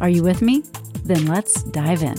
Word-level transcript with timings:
Are 0.00 0.08
you 0.08 0.22
with 0.22 0.40
me? 0.40 0.62
Then 1.04 1.26
let's 1.26 1.62
dive 1.62 2.02
in. 2.02 2.16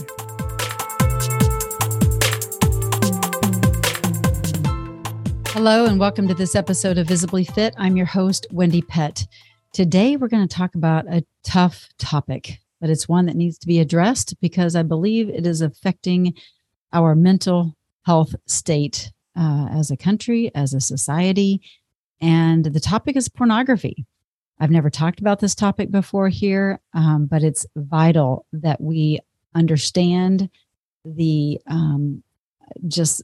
Hello, 5.48 5.86
and 5.86 5.98
welcome 5.98 6.28
to 6.28 6.34
this 6.34 6.54
episode 6.54 6.96
of 6.96 7.08
Visibly 7.08 7.42
Fit. 7.44 7.74
I'm 7.76 7.96
your 7.96 8.06
host, 8.06 8.46
Wendy 8.52 8.82
Pett. 8.82 9.26
Today, 9.72 10.16
we're 10.16 10.28
going 10.28 10.46
to 10.46 10.56
talk 10.56 10.76
about 10.76 11.08
a 11.08 11.24
tough 11.42 11.88
topic, 11.98 12.60
but 12.80 12.88
it's 12.88 13.08
one 13.08 13.26
that 13.26 13.34
needs 13.34 13.58
to 13.58 13.66
be 13.66 13.80
addressed 13.80 14.40
because 14.40 14.76
I 14.76 14.84
believe 14.84 15.28
it 15.28 15.44
is 15.44 15.60
affecting 15.60 16.34
our 16.92 17.16
mental 17.16 17.76
health 18.06 18.36
state 18.46 19.10
uh, 19.36 19.66
as 19.72 19.90
a 19.90 19.96
country, 19.96 20.52
as 20.54 20.72
a 20.72 20.80
society. 20.80 21.60
And 22.20 22.64
the 22.64 22.78
topic 22.78 23.16
is 23.16 23.28
pornography. 23.28 24.06
I've 24.62 24.70
never 24.70 24.90
talked 24.90 25.18
about 25.18 25.40
this 25.40 25.56
topic 25.56 25.90
before 25.90 26.28
here, 26.28 26.78
um, 26.94 27.26
but 27.26 27.42
it's 27.42 27.66
vital 27.74 28.46
that 28.52 28.80
we 28.80 29.18
understand 29.56 30.48
the 31.04 31.60
um, 31.66 32.22
just 32.86 33.22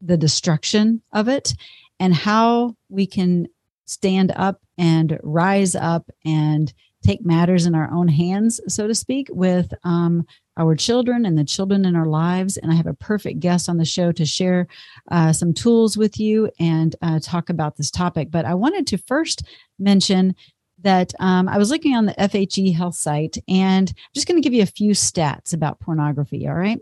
the 0.00 0.16
destruction 0.16 1.00
of 1.12 1.28
it 1.28 1.54
and 2.00 2.12
how 2.12 2.74
we 2.88 3.06
can 3.06 3.46
stand 3.84 4.32
up 4.34 4.60
and 4.76 5.20
rise 5.22 5.76
up 5.76 6.10
and 6.24 6.74
take 7.00 7.24
matters 7.24 7.64
in 7.64 7.76
our 7.76 7.88
own 7.92 8.08
hands, 8.08 8.60
so 8.66 8.88
to 8.88 8.94
speak, 8.94 9.28
with 9.30 9.72
um, 9.84 10.26
our 10.56 10.74
children 10.74 11.24
and 11.26 11.38
the 11.38 11.44
children 11.44 11.84
in 11.84 11.96
our 11.96 12.06
lives. 12.06 12.56
And 12.56 12.72
I 12.72 12.74
have 12.74 12.86
a 12.86 12.94
perfect 12.94 13.40
guest 13.40 13.68
on 13.68 13.76
the 13.76 13.84
show 13.84 14.12
to 14.12 14.26
share 14.26 14.66
uh, 15.10 15.32
some 15.32 15.54
tools 15.54 15.96
with 15.96 16.18
you 16.18 16.50
and 16.58 16.94
uh, 17.02 17.20
talk 17.20 17.50
about 17.50 17.76
this 17.76 17.90
topic. 17.90 18.30
But 18.30 18.44
I 18.44 18.54
wanted 18.54 18.86
to 18.88 18.98
first 18.98 19.42
mention 19.78 20.34
that 20.82 21.12
um, 21.20 21.48
I 21.48 21.58
was 21.58 21.70
looking 21.70 21.94
on 21.94 22.06
the 22.06 22.14
FHE 22.14 22.74
health 22.74 22.94
site 22.94 23.38
and 23.48 23.88
I'm 23.90 24.12
just 24.14 24.26
going 24.26 24.40
to 24.40 24.44
give 24.44 24.54
you 24.54 24.62
a 24.62 24.66
few 24.66 24.92
stats 24.92 25.54
about 25.54 25.80
pornography. 25.80 26.48
All 26.48 26.54
right. 26.54 26.78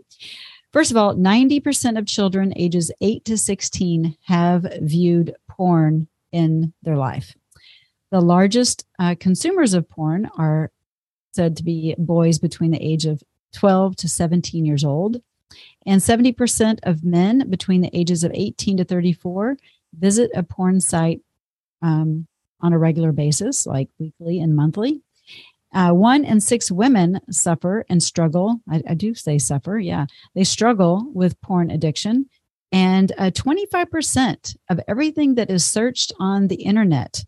First 0.71 0.91
of 0.91 0.97
all, 0.97 1.15
90% 1.15 1.97
of 1.97 2.05
children 2.05 2.53
ages 2.55 2.91
8 3.01 3.25
to 3.25 3.37
16 3.37 4.17
have 4.23 4.65
viewed 4.81 5.35
porn 5.49 6.07
in 6.31 6.73
their 6.81 6.95
life. 6.95 7.35
The 8.09 8.21
largest 8.21 8.85
uh, 8.99 9.15
consumers 9.19 9.73
of 9.73 9.89
porn 9.89 10.29
are 10.37 10.71
said 11.33 11.57
to 11.57 11.63
be 11.63 11.95
boys 11.97 12.39
between 12.39 12.71
the 12.71 12.83
age 12.83 13.05
of 13.05 13.21
12 13.53 13.95
to 13.97 14.07
17 14.07 14.65
years 14.65 14.83
old. 14.83 15.21
And 15.85 15.99
70% 15.99 16.79
of 16.83 17.03
men 17.03 17.49
between 17.49 17.81
the 17.81 17.89
ages 17.97 18.23
of 18.23 18.31
18 18.33 18.77
to 18.77 18.85
34 18.85 19.57
visit 19.93 20.31
a 20.33 20.43
porn 20.43 20.79
site 20.79 21.21
um, 21.81 22.27
on 22.61 22.73
a 22.73 22.79
regular 22.79 23.11
basis, 23.11 23.65
like 23.65 23.89
weekly 23.99 24.39
and 24.39 24.55
monthly. 24.55 25.01
Uh, 25.73 25.91
one 25.91 26.25
in 26.25 26.41
six 26.41 26.69
women 26.69 27.19
suffer 27.29 27.85
and 27.89 28.03
struggle. 28.03 28.59
I, 28.69 28.83
I, 28.89 28.93
do 28.93 29.15
say 29.15 29.37
suffer. 29.37 29.79
Yeah. 29.79 30.05
They 30.35 30.43
struggle 30.43 31.09
with 31.13 31.39
porn 31.41 31.71
addiction. 31.71 32.29
And 32.73 33.11
uh, 33.17 33.31
25% 33.31 34.57
of 34.69 34.79
everything 34.87 35.35
that 35.35 35.49
is 35.49 35.65
searched 35.65 36.11
on 36.19 36.47
the 36.47 36.61
internet 36.63 37.23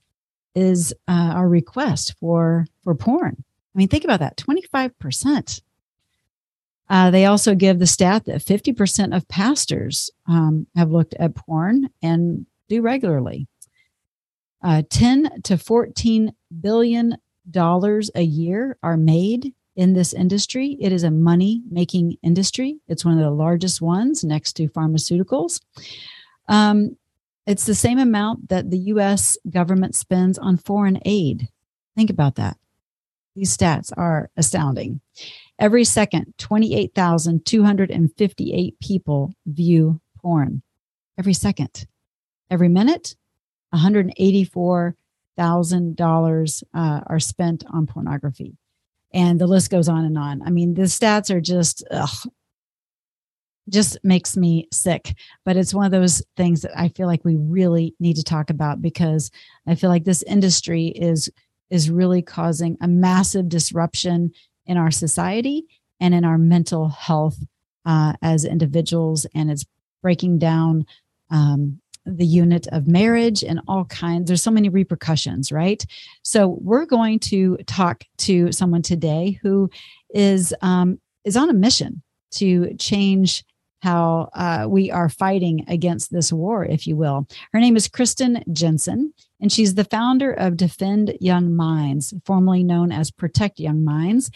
is 0.56 0.94
uh, 1.08 1.34
our 1.36 1.48
request 1.48 2.16
for, 2.20 2.68
for 2.84 2.96
porn. 2.96 3.44
I 3.74 3.78
mean, 3.78 3.88
think 3.88 4.04
about 4.04 4.20
that 4.20 4.38
25%. 4.38 5.62
Uh, 6.90 7.12
they 7.12 7.26
also 7.26 7.56
give 7.56 7.80
the 7.80 7.88
stat 7.88 8.26
that 8.26 8.44
50% 8.44 9.16
of 9.16 9.28
pastors 9.28 10.12
um, 10.28 10.68
have 10.76 10.92
looked 10.92 11.14
at 11.16 11.36
porn 11.36 11.90
and 12.02 12.46
do 12.68 12.82
regularly 12.82 13.48
uh, 14.64 14.84
10 14.90 15.42
to 15.44 15.58
14 15.58 16.34
billion 16.62 17.18
dollars 17.50 18.10
a 18.16 18.22
year 18.22 18.78
are 18.82 18.98
made 18.98 19.54
in 19.76 19.94
this 19.94 20.14
industry. 20.14 20.78
It 20.80 20.94
is 20.94 21.04
a 21.04 21.12
money 21.12 21.62
making 21.70 22.16
industry. 22.24 22.80
It's 22.88 23.04
one 23.04 23.18
of 23.18 23.24
the 23.24 23.32
largest 23.32 23.82
ones 23.82 24.24
next 24.24 24.54
to 24.54 24.70
pharmaceuticals. 24.70 25.60
Um, 26.48 26.96
it's 27.46 27.66
the 27.66 27.76
same 27.76 28.00
amount 28.00 28.48
that 28.50 28.70
the 28.70 28.78
US 28.78 29.38
government 29.50 29.96
spends 29.96 30.38
on 30.38 30.56
foreign 30.58 31.00
aid. 31.06 31.50
Think 31.96 32.10
about 32.10 32.36
that. 32.36 32.58
These 33.36 33.58
stats 33.58 33.92
are 33.98 34.30
astounding. 34.38 35.02
Every 35.60 35.84
second, 35.84 36.34
28,258 36.38 38.80
people 38.80 39.34
view 39.46 40.00
porn. 40.22 40.62
Every 41.18 41.34
second. 41.34 41.86
Every 42.50 42.70
minute, 42.70 43.16
$184,000 43.74 46.64
uh, 46.74 47.02
are 47.08 47.20
spent 47.20 47.64
on 47.72 47.88
pornography. 47.88 48.58
And 49.14 49.40
the 49.40 49.48
list 49.48 49.70
goes 49.70 49.90
on 49.90 50.06
and 50.06 50.18
on. 50.18 50.42
I 50.42 50.50
mean, 50.50 50.74
the 50.74 50.84
stats 50.84 51.30
are 51.30 51.42
just, 51.42 51.84
ugh, 51.92 52.28
just 53.70 53.98
makes 54.04 54.36
me 54.36 54.68
sick. 54.72 55.16
But 55.46 55.58
it's 55.58 55.74
one 55.74 55.86
of 55.86 55.92
those 55.92 56.22
things 56.36 56.62
that 56.62 56.78
I 56.78 56.90
feel 56.90 57.08
like 57.08 57.24
we 57.24 57.36
really 57.36 57.96
need 58.00 58.16
to 58.16 58.24
talk 58.24 58.50
about 58.50 58.82
because 58.82 59.32
I 59.68 59.76
feel 59.76 59.90
like 59.90 60.04
this 60.04 60.24
industry 60.24 60.88
is 60.88 61.30
is 61.70 61.90
really 61.90 62.22
causing 62.22 62.78
a 62.82 62.88
massive 62.88 63.50
disruption 63.50 64.32
in 64.66 64.78
our 64.78 64.92
society 64.92 65.66
and 66.00 66.14
in 66.14 66.24
our 66.24 66.38
mental 66.38 66.90
health 66.90 67.38
uh, 67.86 68.14
as 68.22 68.46
individuals, 68.46 69.26
and 69.34 69.50
it's 69.50 69.66
breaking 70.02 70.38
down 70.38 70.86
um, 71.32 71.80
the 72.06 72.26
unit 72.26 72.68
of 72.68 72.88
marriage 72.88 73.44
and 73.44 73.62
all 73.68 73.86
kinds 73.86 74.28
there's 74.28 74.42
so 74.42 74.52
many 74.52 74.70
repercussions 74.70 75.52
right 75.52 75.86
so 76.22 76.58
we're 76.62 76.86
going 76.86 77.20
to 77.20 77.58
talk 77.66 78.04
to 78.18 78.52
someone 78.52 78.82
today 78.82 79.40
who 79.42 79.70
is 80.14 80.54
um, 80.62 81.00
is 81.24 81.38
on 81.38 81.50
a 81.50 81.54
mission 81.54 82.02
to 82.32 82.74
change 82.76 83.44
how 83.84 84.30
uh, 84.34 84.66
we 84.68 84.90
are 84.90 85.10
fighting 85.10 85.66
against 85.68 86.10
this 86.10 86.32
war, 86.32 86.64
if 86.64 86.88
you 86.88 86.96
will. 86.96 87.28
Her 87.52 87.60
name 87.60 87.76
is 87.76 87.90
Kristen 87.90 88.42
Jenson, 88.54 89.14
and 89.42 89.52
she's 89.52 89.76
the 89.76 89.84
founder 89.84 90.32
of 90.32 90.56
Defend 90.56 91.18
Young 91.20 91.54
Minds, 91.54 92.14
formerly 92.26 92.64
known 92.64 92.94
as 92.94 93.12
Protect 93.12 93.60
Young 93.60 93.84
Minds. 93.84 94.32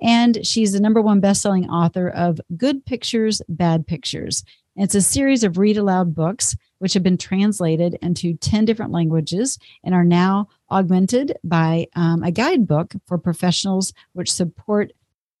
And 0.00 0.46
she's 0.46 0.72
the 0.72 0.80
number 0.80 1.02
one 1.02 1.18
best-selling 1.18 1.68
author 1.68 2.10
of 2.10 2.40
Good 2.56 2.86
Pictures, 2.86 3.42
Bad 3.48 3.88
Pictures. 3.88 4.44
It's 4.76 4.94
a 4.94 5.02
series 5.02 5.44
of 5.44 5.58
read 5.58 5.76
aloud 5.76 6.14
books 6.14 6.56
which 6.78 6.94
have 6.94 7.02
been 7.02 7.18
translated 7.18 7.98
into 8.00 8.34
10 8.34 8.64
different 8.64 8.90
languages 8.90 9.58
and 9.84 9.94
are 9.94 10.04
now 10.04 10.48
augmented 10.70 11.36
by 11.44 11.86
um, 11.94 12.22
a 12.22 12.30
guidebook 12.30 12.94
for 13.06 13.18
professionals 13.18 13.92
which 14.14 14.32
support 14.32 14.92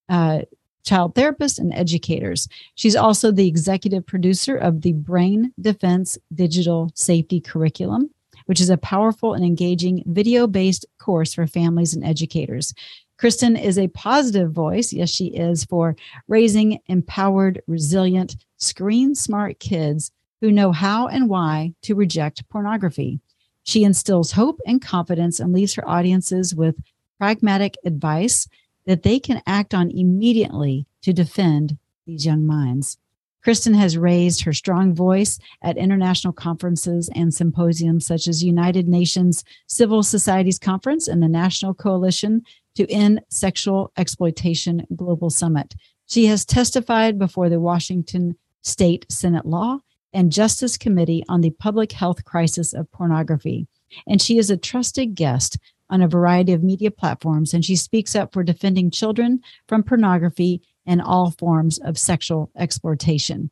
uh, 0.08 0.40
child 0.84 1.14
therapists 1.14 1.58
and 1.58 1.72
educators. 1.72 2.46
She's 2.74 2.96
also 2.96 3.32
the 3.32 3.48
executive 3.48 4.04
producer 4.04 4.56
of 4.56 4.82
the 4.82 4.92
Brain 4.92 5.52
Defense 5.60 6.18
Digital 6.34 6.90
Safety 6.94 7.40
Curriculum, 7.40 8.10
which 8.46 8.60
is 8.60 8.68
a 8.68 8.76
powerful 8.76 9.32
and 9.32 9.44
engaging 9.44 10.02
video 10.06 10.46
based 10.46 10.84
course 10.98 11.32
for 11.32 11.46
families 11.46 11.94
and 11.94 12.04
educators. 12.04 12.74
Kristen 13.22 13.54
is 13.54 13.78
a 13.78 13.86
positive 13.86 14.50
voice, 14.50 14.92
yes, 14.92 15.08
she 15.08 15.26
is, 15.26 15.64
for 15.66 15.94
raising 16.26 16.80
empowered, 16.86 17.62
resilient, 17.68 18.34
screen 18.56 19.14
smart 19.14 19.60
kids 19.60 20.10
who 20.40 20.50
know 20.50 20.72
how 20.72 21.06
and 21.06 21.28
why 21.28 21.72
to 21.82 21.94
reject 21.94 22.48
pornography. 22.48 23.20
She 23.62 23.84
instills 23.84 24.32
hope 24.32 24.58
and 24.66 24.82
confidence 24.82 25.38
and 25.38 25.52
leaves 25.52 25.74
her 25.74 25.88
audiences 25.88 26.52
with 26.52 26.74
pragmatic 27.16 27.76
advice 27.84 28.48
that 28.86 29.04
they 29.04 29.20
can 29.20 29.40
act 29.46 29.72
on 29.72 29.92
immediately 29.92 30.84
to 31.02 31.12
defend 31.12 31.78
these 32.08 32.26
young 32.26 32.44
minds. 32.44 32.98
Kristen 33.42 33.74
has 33.74 33.98
raised 33.98 34.42
her 34.42 34.52
strong 34.52 34.94
voice 34.94 35.38
at 35.62 35.76
international 35.76 36.32
conferences 36.32 37.08
and 37.14 37.32
symposiums 37.32 38.06
such 38.06 38.26
as 38.26 38.42
United 38.42 38.88
Nations 38.88 39.44
Civil 39.66 40.02
Societies 40.02 40.58
Conference 40.58 41.06
and 41.06 41.22
the 41.22 41.28
National 41.28 41.74
Coalition 41.74 42.42
to 42.76 42.90
End 42.90 43.20
Sexual 43.28 43.92
Exploitation 43.96 44.86
Global 44.94 45.30
Summit. 45.30 45.74
She 46.06 46.26
has 46.26 46.44
testified 46.44 47.18
before 47.18 47.48
the 47.48 47.60
Washington 47.60 48.36
State 48.62 49.06
Senate 49.10 49.46
Law 49.46 49.78
and 50.12 50.32
Justice 50.32 50.76
Committee 50.76 51.24
on 51.28 51.40
the 51.40 51.50
Public 51.50 51.92
Health 51.92 52.24
Crisis 52.24 52.72
of 52.72 52.90
Pornography. 52.92 53.66
And 54.06 54.20
she 54.20 54.38
is 54.38 54.50
a 54.50 54.56
trusted 54.56 55.14
guest 55.14 55.58
on 55.90 56.02
a 56.02 56.08
variety 56.08 56.52
of 56.52 56.62
media 56.62 56.90
platforms, 56.90 57.52
and 57.52 57.64
she 57.64 57.76
speaks 57.76 58.14
up 58.14 58.32
for 58.32 58.42
defending 58.42 58.90
children 58.90 59.40
from 59.68 59.82
pornography 59.82 60.62
and 60.86 61.00
all 61.00 61.30
forms 61.32 61.78
of 61.78 61.98
sexual 61.98 62.50
exploitation. 62.56 63.50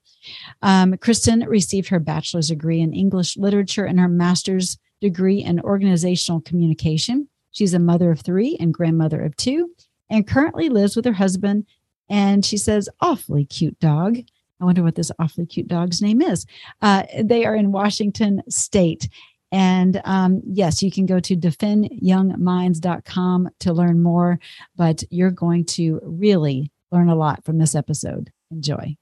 Um, 0.63 0.97
Kristen 0.97 1.41
received 1.47 1.89
her 1.89 2.01
bachelor's 2.01 2.49
degree 2.49 2.81
in 2.81 2.93
English 2.93 3.37
literature 3.37 3.85
and 3.85 4.01
her 4.01 4.09
master's 4.09 4.79
degree 5.01 5.43
in 5.43 5.61
organizational 5.61 6.41
communication. 6.41 7.29
She's 7.51 7.75
a 7.75 7.79
mother 7.79 8.11
of 8.11 8.21
three 8.21 8.57
and 8.61 8.75
grandmother 8.75 9.23
of 9.23 9.37
two, 9.37 9.71
and 10.09 10.27
currently 10.27 10.69
lives 10.69 10.97
with 10.97 11.05
her 11.05 11.13
husband. 11.13 11.67
And 12.09 12.45
she 12.45 12.57
says, 12.57 12.89
awfully 13.01 13.45
cute 13.45 13.79
dog. 13.79 14.19
I 14.61 14.65
wonder 14.65 14.83
what 14.83 14.97
this 14.97 15.13
awfully 15.19 15.47
cute 15.47 15.69
dog's 15.69 16.03
name 16.03 16.21
is. 16.21 16.45
Uh, 16.83 17.05
they 17.23 17.47
are 17.47 17.55
in 17.55 17.73
Washington 17.73 18.43
State. 18.49 19.09
And 19.53 20.01
um, 20.05 20.43
yes, 20.45 20.83
you 20.83 20.91
can 20.91 21.07
go 21.07 21.21
to 21.21 21.37
defendyoungminds.com 21.37 23.51
to 23.61 23.73
learn 23.73 24.03
more, 24.03 24.39
but 24.77 25.03
you're 25.11 25.31
going 25.31 25.65
to 25.67 26.01
really 26.03 26.73
learn 26.93 27.09
a 27.09 27.17
lot 27.17 27.45
from 27.45 27.59
this 27.59 27.75
episode. 27.75 28.31
Enjoy. 28.51 28.97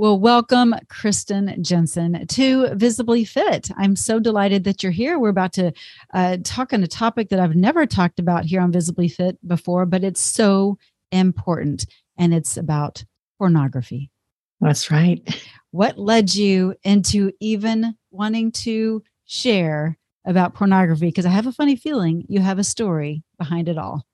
Well, 0.00 0.18
welcome, 0.18 0.74
Kristen 0.88 1.62
Jenson, 1.62 2.26
to 2.28 2.74
Visibly 2.74 3.22
Fit. 3.22 3.70
I'm 3.76 3.94
so 3.94 4.18
delighted 4.18 4.64
that 4.64 4.82
you're 4.82 4.92
here. 4.92 5.18
We're 5.18 5.28
about 5.28 5.52
to 5.52 5.74
uh, 6.14 6.38
talk 6.42 6.72
on 6.72 6.82
a 6.82 6.86
topic 6.86 7.28
that 7.28 7.38
I've 7.38 7.54
never 7.54 7.84
talked 7.84 8.18
about 8.18 8.46
here 8.46 8.62
on 8.62 8.72
Visibly 8.72 9.08
Fit 9.08 9.36
before, 9.46 9.84
but 9.84 10.02
it's 10.02 10.22
so 10.22 10.78
important, 11.12 11.84
and 12.16 12.32
it's 12.32 12.56
about 12.56 13.04
pornography. 13.36 14.10
That's 14.58 14.90
right. 14.90 15.22
What 15.70 15.98
led 15.98 16.34
you 16.34 16.74
into 16.82 17.32
even 17.38 17.94
wanting 18.10 18.52
to 18.52 19.02
share 19.26 19.98
about 20.24 20.54
pornography? 20.54 21.08
Because 21.08 21.26
I 21.26 21.30
have 21.30 21.46
a 21.46 21.52
funny 21.52 21.76
feeling 21.76 22.24
you 22.26 22.40
have 22.40 22.58
a 22.58 22.64
story 22.64 23.22
behind 23.36 23.68
it 23.68 23.76
all. 23.76 24.06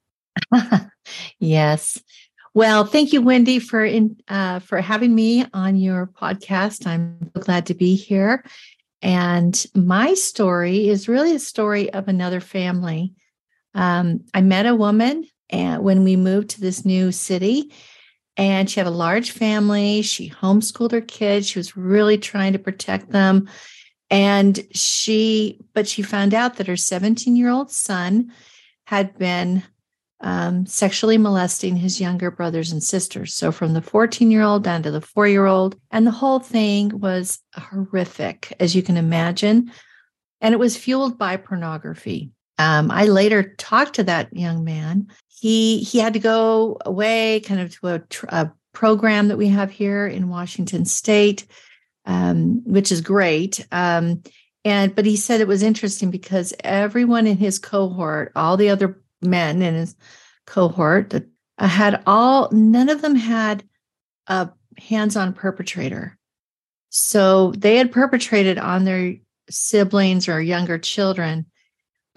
yes. 1.39 2.01
Well, 2.57 2.85
thank 2.85 3.13
you, 3.13 3.21
Wendy, 3.21 3.59
for 3.59 3.85
in, 3.85 4.19
uh, 4.27 4.57
for 4.57 4.81
having 4.81 5.13
me 5.13 5.45
on 5.53 5.75
your 5.75 6.07
podcast. 6.07 6.87
I'm 6.87 7.29
so 7.35 7.41
glad 7.41 7.67
to 7.67 7.75
be 7.75 7.93
here. 7.93 8.43
And 9.03 9.63
my 9.75 10.15
story 10.15 10.89
is 10.89 11.07
really 11.07 11.35
a 11.35 11.39
story 11.39 11.93
of 11.93 12.07
another 12.07 12.39
family. 12.39 13.13
Um, 13.75 14.21
I 14.33 14.41
met 14.41 14.65
a 14.65 14.73
woman 14.73 15.27
and 15.51 15.83
when 15.83 16.03
we 16.03 16.15
moved 16.15 16.49
to 16.49 16.59
this 16.59 16.83
new 16.83 17.11
city, 17.11 17.71
and 18.37 18.67
she 18.67 18.79
had 18.79 18.87
a 18.87 18.89
large 18.89 19.29
family. 19.29 20.01
She 20.01 20.27
homeschooled 20.27 20.93
her 20.93 21.01
kids. 21.01 21.47
She 21.47 21.59
was 21.59 21.77
really 21.77 22.17
trying 22.17 22.53
to 22.53 22.59
protect 22.59 23.11
them. 23.11 23.47
And 24.09 24.59
she, 24.71 25.59
but 25.75 25.87
she 25.87 26.01
found 26.01 26.33
out 26.33 26.55
that 26.55 26.65
her 26.65 26.75
17 26.75 27.35
year 27.35 27.49
old 27.49 27.69
son 27.69 28.31
had 28.87 29.15
been 29.19 29.61
um, 30.21 30.65
sexually 30.65 31.17
molesting 31.17 31.75
his 31.75 32.01
younger 32.01 32.31
brothers 32.31 32.71
and 32.71 32.81
sisters. 32.81 33.33
So 33.33 33.51
from 33.51 33.73
the 33.73 33.81
14 33.81 34.31
year 34.31 34.41
old 34.41 34.63
down 34.63 34.83
to 34.83 34.91
the 34.91 35.01
four 35.01 35.27
year 35.27 35.45
old. 35.45 35.79
And 35.91 36.07
the 36.07 36.11
whole 36.11 36.39
thing 36.39 36.99
was 36.99 37.39
horrific, 37.55 38.53
as 38.59 38.75
you 38.75 38.81
can 38.81 38.97
imagine. 38.97 39.71
And 40.41 40.53
it 40.53 40.59
was 40.59 40.77
fueled 40.77 41.17
by 41.17 41.37
pornography. 41.37 42.31
Um, 42.59 42.89
I 42.89 43.05
later 43.05 43.55
talked 43.57 43.95
to 43.95 44.03
that 44.05 44.35
young 44.35 44.63
man. 44.63 45.07
He 45.27 45.79
he 45.79 45.99
had 45.99 46.13
to 46.13 46.19
go 46.19 46.77
away, 46.85 47.41
kind 47.41 47.61
of 47.61 47.79
to 47.79 47.87
a, 47.87 48.03
a 48.29 48.53
program 48.73 49.27
that 49.27 49.37
we 49.37 49.47
have 49.47 49.69
here 49.69 50.07
in 50.07 50.29
Washington 50.29 50.85
State, 50.85 51.45
um, 52.05 52.63
which 52.65 52.91
is 52.91 53.01
great. 53.01 53.65
Um, 53.71 54.23
and 54.65 54.95
but 54.95 55.05
he 55.05 55.15
said 55.15 55.39
it 55.39 55.47
was 55.47 55.61
interesting 55.61 56.09
because 56.09 56.53
everyone 56.63 57.27
in 57.27 57.37
his 57.37 57.59
cohort, 57.59 58.31
all 58.35 58.57
the 58.57 58.69
other 58.69 58.99
men 59.21 59.61
in 59.61 59.73
his 59.75 59.95
cohort, 60.45 61.13
uh, 61.13 61.67
had 61.67 62.01
all 62.05 62.49
none 62.51 62.89
of 62.89 63.01
them 63.01 63.15
had 63.15 63.63
a 64.27 64.49
hands-on 64.77 65.33
perpetrator. 65.33 66.17
So 66.89 67.51
they 67.51 67.77
had 67.77 67.91
perpetrated 67.91 68.57
on 68.57 68.85
their 68.85 69.15
siblings 69.49 70.27
or 70.27 70.41
younger 70.41 70.77
children 70.77 71.45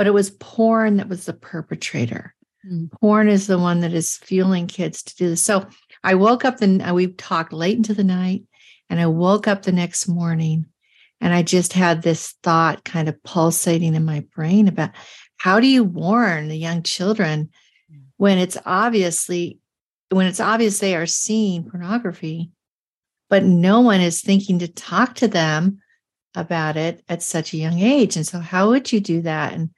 but 0.01 0.07
it 0.07 0.15
was 0.15 0.31
porn 0.31 0.97
that 0.97 1.11
was 1.11 1.27
the 1.27 1.35
perpetrator. 1.35 2.35
Mm. 2.67 2.91
Porn 2.91 3.29
is 3.29 3.47
the 3.47 3.59
one 3.59 3.81
that 3.81 3.93
is 3.93 4.17
fueling 4.17 4.67
kids 4.67 5.03
to 5.03 5.15
do 5.15 5.29
this. 5.29 5.43
So 5.43 5.69
I 6.03 6.15
woke 6.15 6.43
up 6.47 6.63
and 6.63 6.95
we 6.95 7.09
talked 7.09 7.53
late 7.53 7.77
into 7.77 7.93
the 7.93 8.03
night, 8.03 8.45
and 8.89 8.99
I 8.99 9.09
woke 9.09 9.47
up 9.47 9.61
the 9.61 9.73
next 9.73 10.09
morning 10.09 10.65
and 11.21 11.35
I 11.35 11.43
just 11.43 11.75
had 11.75 12.01
this 12.01 12.35
thought 12.43 12.83
kind 12.83 13.11
of 13.11 13.23
pulsating 13.25 13.95
in 13.95 14.07
my 14.07 14.25
brain 14.35 14.69
about 14.69 14.93
how 15.41 15.59
do 15.59 15.67
you 15.67 15.83
warn 15.83 16.49
the 16.49 16.57
young 16.57 16.83
children 16.83 17.49
when 18.19 18.37
it's 18.37 18.59
obviously 18.67 19.59
when 20.11 20.27
it's 20.27 20.39
obvious 20.39 20.79
they 20.79 20.95
are 20.95 21.07
seeing 21.07 21.65
pornography, 21.65 22.51
but 23.31 23.43
no 23.43 23.81
one 23.81 24.03
is 24.03 24.21
thinking 24.21 24.59
to 24.59 24.69
talk 24.69 25.15
to 25.15 25.29
them 25.29 25.81
about 26.35 26.77
it 26.77 27.03
at 27.09 27.23
such 27.23 27.55
a 27.55 27.57
young 27.57 27.79
age. 27.79 28.17
And 28.17 28.27
so 28.27 28.39
how 28.39 28.69
would 28.69 28.93
you 28.93 29.01
do 29.01 29.23
that? 29.23 29.55
And 29.55 29.71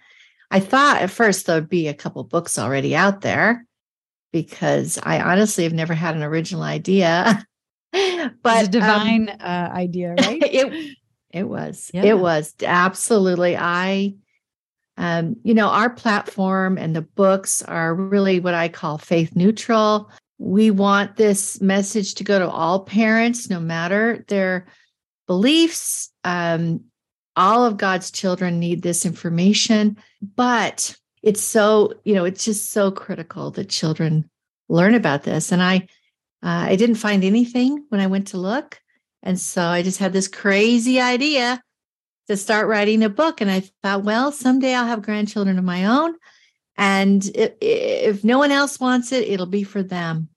I 0.50 0.58
thought 0.58 1.00
at 1.00 1.10
first 1.10 1.46
there'd 1.46 1.68
be 1.68 1.86
a 1.86 1.94
couple 1.94 2.24
books 2.24 2.58
already 2.58 2.96
out 2.96 3.20
there 3.20 3.64
because 4.32 4.98
I 5.00 5.20
honestly 5.20 5.62
have 5.62 5.72
never 5.72 5.94
had 5.94 6.16
an 6.16 6.24
original 6.24 6.64
idea. 6.64 7.46
but 8.42 8.64
a 8.64 8.68
divine 8.68 9.28
um, 9.28 9.36
uh, 9.40 9.68
idea, 9.72 10.16
right? 10.18 10.42
it 10.44 10.96
it 11.30 11.48
was. 11.48 11.88
Yeah. 11.94 12.02
It 12.02 12.18
was 12.18 12.52
absolutely. 12.64 13.56
I 13.56 14.16
um, 14.96 15.36
you 15.42 15.54
know, 15.54 15.68
our 15.68 15.90
platform 15.90 16.76
and 16.78 16.94
the 16.94 17.02
books 17.02 17.62
are 17.62 17.94
really 17.94 18.40
what 18.40 18.54
I 18.54 18.68
call 18.68 18.98
faith 18.98 19.34
neutral. 19.34 20.10
We 20.38 20.70
want 20.70 21.16
this 21.16 21.60
message 21.60 22.14
to 22.16 22.24
go 22.24 22.38
to 22.38 22.50
all 22.50 22.80
parents, 22.80 23.48
no 23.48 23.60
matter 23.60 24.24
their 24.28 24.66
beliefs, 25.26 26.10
um, 26.24 26.84
all 27.36 27.64
of 27.64 27.78
God's 27.78 28.10
children 28.10 28.58
need 28.58 28.82
this 28.82 29.06
information, 29.06 29.96
but 30.36 30.94
it's 31.22 31.40
so, 31.40 31.94
you 32.04 32.14
know, 32.14 32.24
it's 32.24 32.44
just 32.44 32.70
so 32.70 32.90
critical 32.90 33.50
that 33.52 33.68
children 33.68 34.28
learn 34.68 34.94
about 34.94 35.22
this. 35.22 35.52
And 35.52 35.62
I, 35.62 35.76
uh, 36.42 36.66
I 36.68 36.76
didn't 36.76 36.96
find 36.96 37.24
anything 37.24 37.86
when 37.88 38.00
I 38.00 38.08
went 38.08 38.28
to 38.28 38.36
look. 38.36 38.80
And 39.22 39.38
so 39.38 39.62
I 39.62 39.82
just 39.82 39.98
had 39.98 40.12
this 40.12 40.28
crazy 40.28 41.00
idea 41.00 41.62
to 42.28 42.36
start 42.36 42.68
writing 42.68 43.02
a 43.02 43.08
book. 43.08 43.40
And 43.40 43.50
I 43.50 43.60
thought, 43.82 44.04
well, 44.04 44.32
someday 44.32 44.74
I'll 44.74 44.86
have 44.86 45.02
grandchildren 45.02 45.58
of 45.58 45.64
my 45.64 45.86
own. 45.86 46.14
And 46.76 47.24
if, 47.34 47.52
if 47.60 48.24
no 48.24 48.38
one 48.38 48.50
else 48.50 48.80
wants 48.80 49.12
it, 49.12 49.28
it'll 49.28 49.46
be 49.46 49.64
for 49.64 49.82
them. 49.82 50.28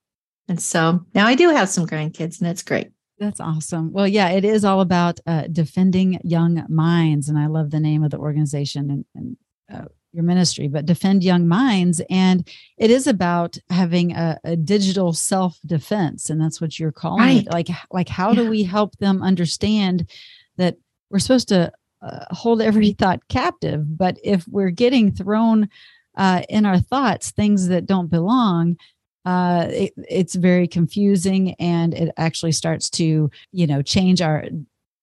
And 0.48 0.62
so 0.62 1.06
now 1.14 1.26
I 1.26 1.36
do 1.36 1.50
have 1.50 1.70
some 1.70 1.88
grandkids, 1.88 2.40
and 2.40 2.50
it's 2.50 2.62
great. 2.62 2.92
That's 3.18 3.40
awesome. 3.40 3.92
Well, 3.94 4.08
yeah, 4.08 4.30
it 4.30 4.44
is 4.44 4.66
all 4.66 4.82
about 4.82 5.20
uh, 5.26 5.44
defending 5.52 6.20
young 6.24 6.66
minds, 6.70 7.30
and 7.30 7.40
I 7.40 7.48
love 7.48 7.72
the 7.72 7.80
name 7.80 8.04
of 8.04 8.12
the 8.12 8.18
organization 8.18 8.92
and, 8.92 9.06
and 9.16 9.38
uh, 9.74 9.88
your 10.12 10.24
ministry. 10.24 10.68
But 10.68 10.86
defend 10.86 11.24
young 11.24 11.48
minds, 11.48 12.02
and 12.10 12.48
it 12.78 12.92
is 12.92 13.08
about 13.08 13.58
having 13.70 14.12
a, 14.12 14.40
a 14.44 14.56
digital 14.56 15.14
self 15.14 15.58
defense, 15.66 16.30
and 16.30 16.40
that's 16.40 16.60
what 16.60 16.78
you're 16.78 16.92
calling 16.92 17.24
right. 17.24 17.48
it. 17.48 17.52
Like, 17.52 17.70
like 17.90 18.10
how 18.10 18.32
yeah. 18.32 18.44
do 18.44 18.50
we 18.50 18.64
help 18.64 18.98
them 18.98 19.24
understand 19.24 20.10
that 20.58 20.78
we're 21.10 21.20
supposed 21.20 21.50
to 21.50 21.72
uh, 22.02 22.26
hold 22.32 22.62
every 22.62 22.92
thought 23.00 23.28
captive, 23.28 23.98
but 23.98 24.18
if 24.24 24.48
we're 24.48 24.70
getting 24.70 25.12
thrown 25.12 25.70
uh, 26.18 26.44
in 26.50 26.66
our 26.66 26.80
thoughts 26.80 27.32
things 27.32 27.68
that 27.68 27.86
don't 27.86 28.10
belong, 28.10 28.78
uh, 29.26 29.68
it, 29.70 29.94
it's 30.08 30.36
very 30.36 30.68
confusing 30.68 31.56
and 31.56 31.94
it 31.94 32.14
actually 32.18 32.52
starts 32.52 32.90
to 32.92 33.30
you 33.52 33.68
know 33.68 33.82
change 33.82 34.22
our 34.22 34.46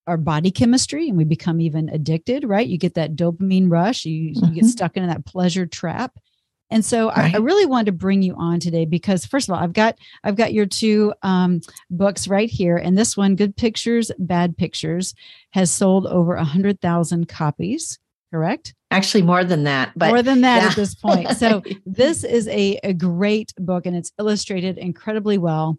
our 0.06 0.16
body 0.16 0.50
chemistry 0.50 1.08
and 1.08 1.16
we 1.16 1.24
become 1.24 1.60
even 1.60 1.88
addicted 1.88 2.44
right 2.44 2.68
you 2.68 2.78
get 2.78 2.94
that 2.94 3.14
dopamine 3.14 3.70
rush 3.70 4.04
you, 4.04 4.30
mm-hmm. 4.32 4.46
you 4.46 4.54
get 4.54 4.64
mm-hmm. 4.64 4.68
stuck 4.68 4.96
in 4.96 5.06
that 5.06 5.24
pleasure 5.24 5.66
trap 5.66 6.18
and 6.72 6.84
so 6.84 7.08
right. 7.08 7.34
I, 7.34 7.36
I, 7.36 7.40
really 7.40 7.66
wanted 7.66 7.86
to 7.86 7.92
bring 7.92 8.22
you 8.22 8.34
on 8.34 8.58
today 8.58 8.84
because 8.86 9.26
first 9.26 9.48
of 9.48 9.54
all 9.54 9.62
i've 9.62 9.72
got 9.72 9.98
i've 10.24 10.36
got 10.36 10.52
your 10.52 10.66
two 10.66 11.12
um, 11.22 11.60
books 11.90 12.26
right 12.28 12.50
here. 12.50 12.76
And 12.76 12.96
this 12.96 13.16
one 13.16 13.36
good 13.36 13.56
pictures 13.56 14.10
bad 14.18 14.56
pictures 14.56 15.14
has 15.50 15.70
sold 15.70 16.06
over 16.06 16.34
a 16.34 16.44
hundred 16.44 16.80
thousand 16.80 17.28
copies 17.28 17.98
correct? 18.32 18.74
Actually 18.90 19.22
more 19.22 19.44
than 19.44 19.64
that 19.64 19.92
but 19.94 20.08
more 20.08 20.22
than 20.22 20.40
that 20.40 20.62
yeah. 20.62 20.68
at 20.68 20.76
this 20.76 20.94
point. 20.94 21.30
So 21.36 21.62
this 21.86 22.24
is 22.24 22.48
a, 22.48 22.78
a 22.82 22.94
great 22.94 23.52
book 23.58 23.84
and 23.84 23.94
it's 23.94 24.12
illustrated 24.18 24.78
incredibly 24.78 25.38
well. 25.38 25.78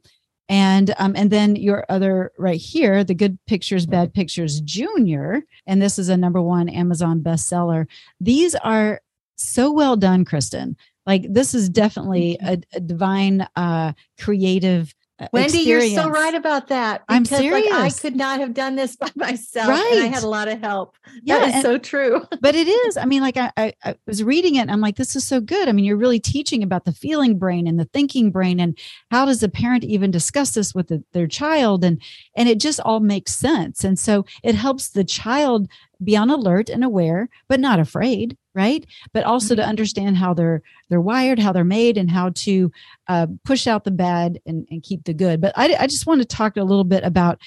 And 0.49 0.93
um, 0.99 1.13
and 1.15 1.31
then 1.31 1.55
your 1.55 1.85
other 1.89 2.31
right 2.37 2.59
here 2.59 3.03
the 3.03 3.15
good 3.15 3.39
pictures 3.47 3.85
bad 3.85 4.13
pictures 4.13 4.59
junior 4.61 5.41
and 5.65 5.81
this 5.81 5.97
is 5.97 6.09
a 6.09 6.17
number 6.17 6.41
one 6.41 6.69
amazon 6.69 7.21
bestseller. 7.21 7.87
These 8.19 8.53
are 8.55 9.01
so 9.35 9.71
well 9.71 9.95
done 9.95 10.25
kristen 10.25 10.75
like 11.05 11.25
this 11.29 11.53
is 11.53 11.69
definitely 11.69 12.37
a, 12.41 12.59
a 12.73 12.79
divine 12.79 13.47
uh 13.55 13.93
creative 14.19 14.93
Wendy, 15.31 15.59
you're 15.59 15.81
so 15.89 16.09
right 16.09 16.33
about 16.33 16.67
that. 16.67 17.03
I'm 17.07 17.23
serious. 17.23 17.69
Like, 17.69 17.81
I 17.81 17.89
could 17.89 18.15
not 18.15 18.39
have 18.39 18.53
done 18.53 18.75
this 18.75 18.95
by 18.97 19.09
myself. 19.15 19.69
Right. 19.69 19.93
And 19.93 20.03
I 20.03 20.07
had 20.07 20.23
a 20.23 20.27
lot 20.27 20.47
of 20.47 20.59
help. 20.59 20.97
Yeah, 21.21 21.39
that 21.39 21.47
is 21.49 21.53
and, 21.55 21.63
so 21.63 21.77
true. 21.77 22.23
but 22.41 22.55
it 22.55 22.67
is. 22.67 22.97
I 22.97 23.05
mean, 23.05 23.21
like 23.21 23.37
I, 23.37 23.51
I, 23.55 23.73
I 23.83 23.95
was 24.07 24.23
reading 24.23 24.55
it 24.55 24.61
and 24.61 24.71
I'm 24.71 24.81
like, 24.81 24.95
this 24.95 25.15
is 25.15 25.23
so 25.23 25.39
good. 25.39 25.69
I 25.69 25.71
mean, 25.71 25.85
you're 25.85 25.97
really 25.97 26.19
teaching 26.19 26.63
about 26.63 26.85
the 26.85 26.91
feeling 26.91 27.37
brain 27.37 27.67
and 27.67 27.79
the 27.79 27.85
thinking 27.85 28.31
brain 28.31 28.59
and 28.59 28.77
how 29.11 29.25
does 29.25 29.43
a 29.43 29.49
parent 29.49 29.83
even 29.83 30.11
discuss 30.11 30.51
this 30.51 30.73
with 30.73 30.87
the, 30.87 31.03
their 31.13 31.27
child? 31.27 31.83
And 31.83 32.01
and 32.35 32.49
it 32.49 32.59
just 32.59 32.79
all 32.79 32.99
makes 32.99 33.35
sense. 33.35 33.83
And 33.83 33.97
so 33.97 34.25
it 34.43 34.55
helps 34.55 34.89
the 34.89 35.03
child 35.03 35.67
be 36.03 36.17
on 36.17 36.29
alert 36.29 36.69
and 36.69 36.83
aware, 36.83 37.29
but 37.47 37.59
not 37.59 37.79
afraid 37.79 38.37
right? 38.55 38.85
But 39.13 39.23
also 39.23 39.55
to 39.55 39.61
mm-hmm. 39.61 39.69
understand 39.69 40.17
how 40.17 40.33
they're 40.33 40.61
they're 40.89 41.01
wired 41.01 41.39
how 41.39 41.51
they're 41.51 41.63
made 41.63 41.97
and 41.97 42.09
how 42.09 42.29
to 42.29 42.71
uh, 43.07 43.27
push 43.45 43.67
out 43.67 43.83
the 43.83 43.91
bad 43.91 44.39
and, 44.45 44.67
and 44.69 44.83
keep 44.83 45.03
the 45.03 45.13
good. 45.13 45.41
But 45.41 45.53
I, 45.55 45.75
I 45.79 45.87
just 45.87 46.05
want 46.05 46.21
to 46.21 46.25
talk 46.25 46.57
a 46.57 46.63
little 46.63 46.83
bit 46.83 47.03
about 47.03 47.39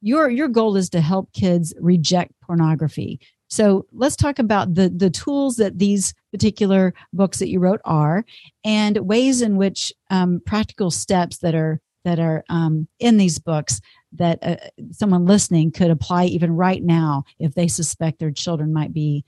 your 0.00 0.28
your 0.30 0.48
goal 0.48 0.76
is 0.76 0.90
to 0.90 1.00
help 1.00 1.32
kids 1.32 1.74
reject 1.80 2.32
pornography. 2.40 3.20
So 3.48 3.86
let's 3.92 4.16
talk 4.16 4.38
about 4.38 4.74
the 4.74 4.88
the 4.88 5.10
tools 5.10 5.56
that 5.56 5.78
these 5.78 6.14
particular 6.32 6.94
books 7.12 7.38
that 7.38 7.48
you 7.48 7.60
wrote 7.60 7.80
are 7.84 8.24
and 8.64 8.98
ways 8.98 9.42
in 9.42 9.56
which 9.56 9.92
um, 10.10 10.40
practical 10.44 10.90
steps 10.90 11.38
that 11.38 11.54
are 11.54 11.80
that 12.04 12.18
are 12.18 12.44
um, 12.48 12.88
in 12.98 13.16
these 13.16 13.38
books 13.38 13.80
that 14.12 14.38
uh, 14.42 14.56
someone 14.92 15.24
listening 15.24 15.70
could 15.70 15.90
apply 15.90 16.24
even 16.26 16.52
right 16.52 16.82
now 16.82 17.24
if 17.38 17.54
they 17.54 17.68
suspect 17.68 18.18
their 18.18 18.30
children 18.30 18.72
might 18.72 18.92
be 18.92 19.24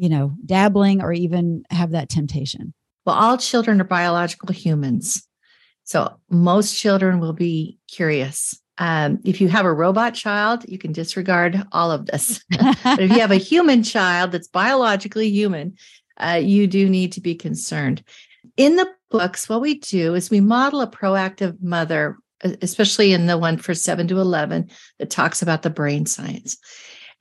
you 0.00 0.08
know, 0.08 0.32
dabbling 0.46 1.02
or 1.02 1.12
even 1.12 1.62
have 1.68 1.90
that 1.90 2.08
temptation? 2.08 2.72
Well, 3.04 3.16
all 3.16 3.36
children 3.36 3.82
are 3.82 3.84
biological 3.84 4.50
humans. 4.50 5.28
So 5.84 6.16
most 6.30 6.74
children 6.74 7.20
will 7.20 7.34
be 7.34 7.78
curious. 7.86 8.58
Um, 8.78 9.18
if 9.24 9.42
you 9.42 9.48
have 9.48 9.66
a 9.66 9.72
robot 9.72 10.14
child, 10.14 10.64
you 10.66 10.78
can 10.78 10.92
disregard 10.92 11.62
all 11.72 11.92
of 11.92 12.06
this. 12.06 12.42
but 12.50 12.98
if 12.98 13.10
you 13.10 13.20
have 13.20 13.30
a 13.30 13.36
human 13.36 13.82
child 13.82 14.32
that's 14.32 14.48
biologically 14.48 15.28
human, 15.28 15.76
uh, 16.16 16.40
you 16.42 16.66
do 16.66 16.88
need 16.88 17.12
to 17.12 17.20
be 17.20 17.34
concerned. 17.34 18.02
In 18.56 18.76
the 18.76 18.88
books, 19.10 19.50
what 19.50 19.60
we 19.60 19.80
do 19.80 20.14
is 20.14 20.30
we 20.30 20.40
model 20.40 20.80
a 20.80 20.90
proactive 20.90 21.62
mother, 21.62 22.16
especially 22.62 23.12
in 23.12 23.26
the 23.26 23.36
one 23.36 23.58
for 23.58 23.74
seven 23.74 24.08
to 24.08 24.18
11 24.18 24.70
that 24.98 25.10
talks 25.10 25.42
about 25.42 25.60
the 25.60 25.68
brain 25.68 26.06
science. 26.06 26.56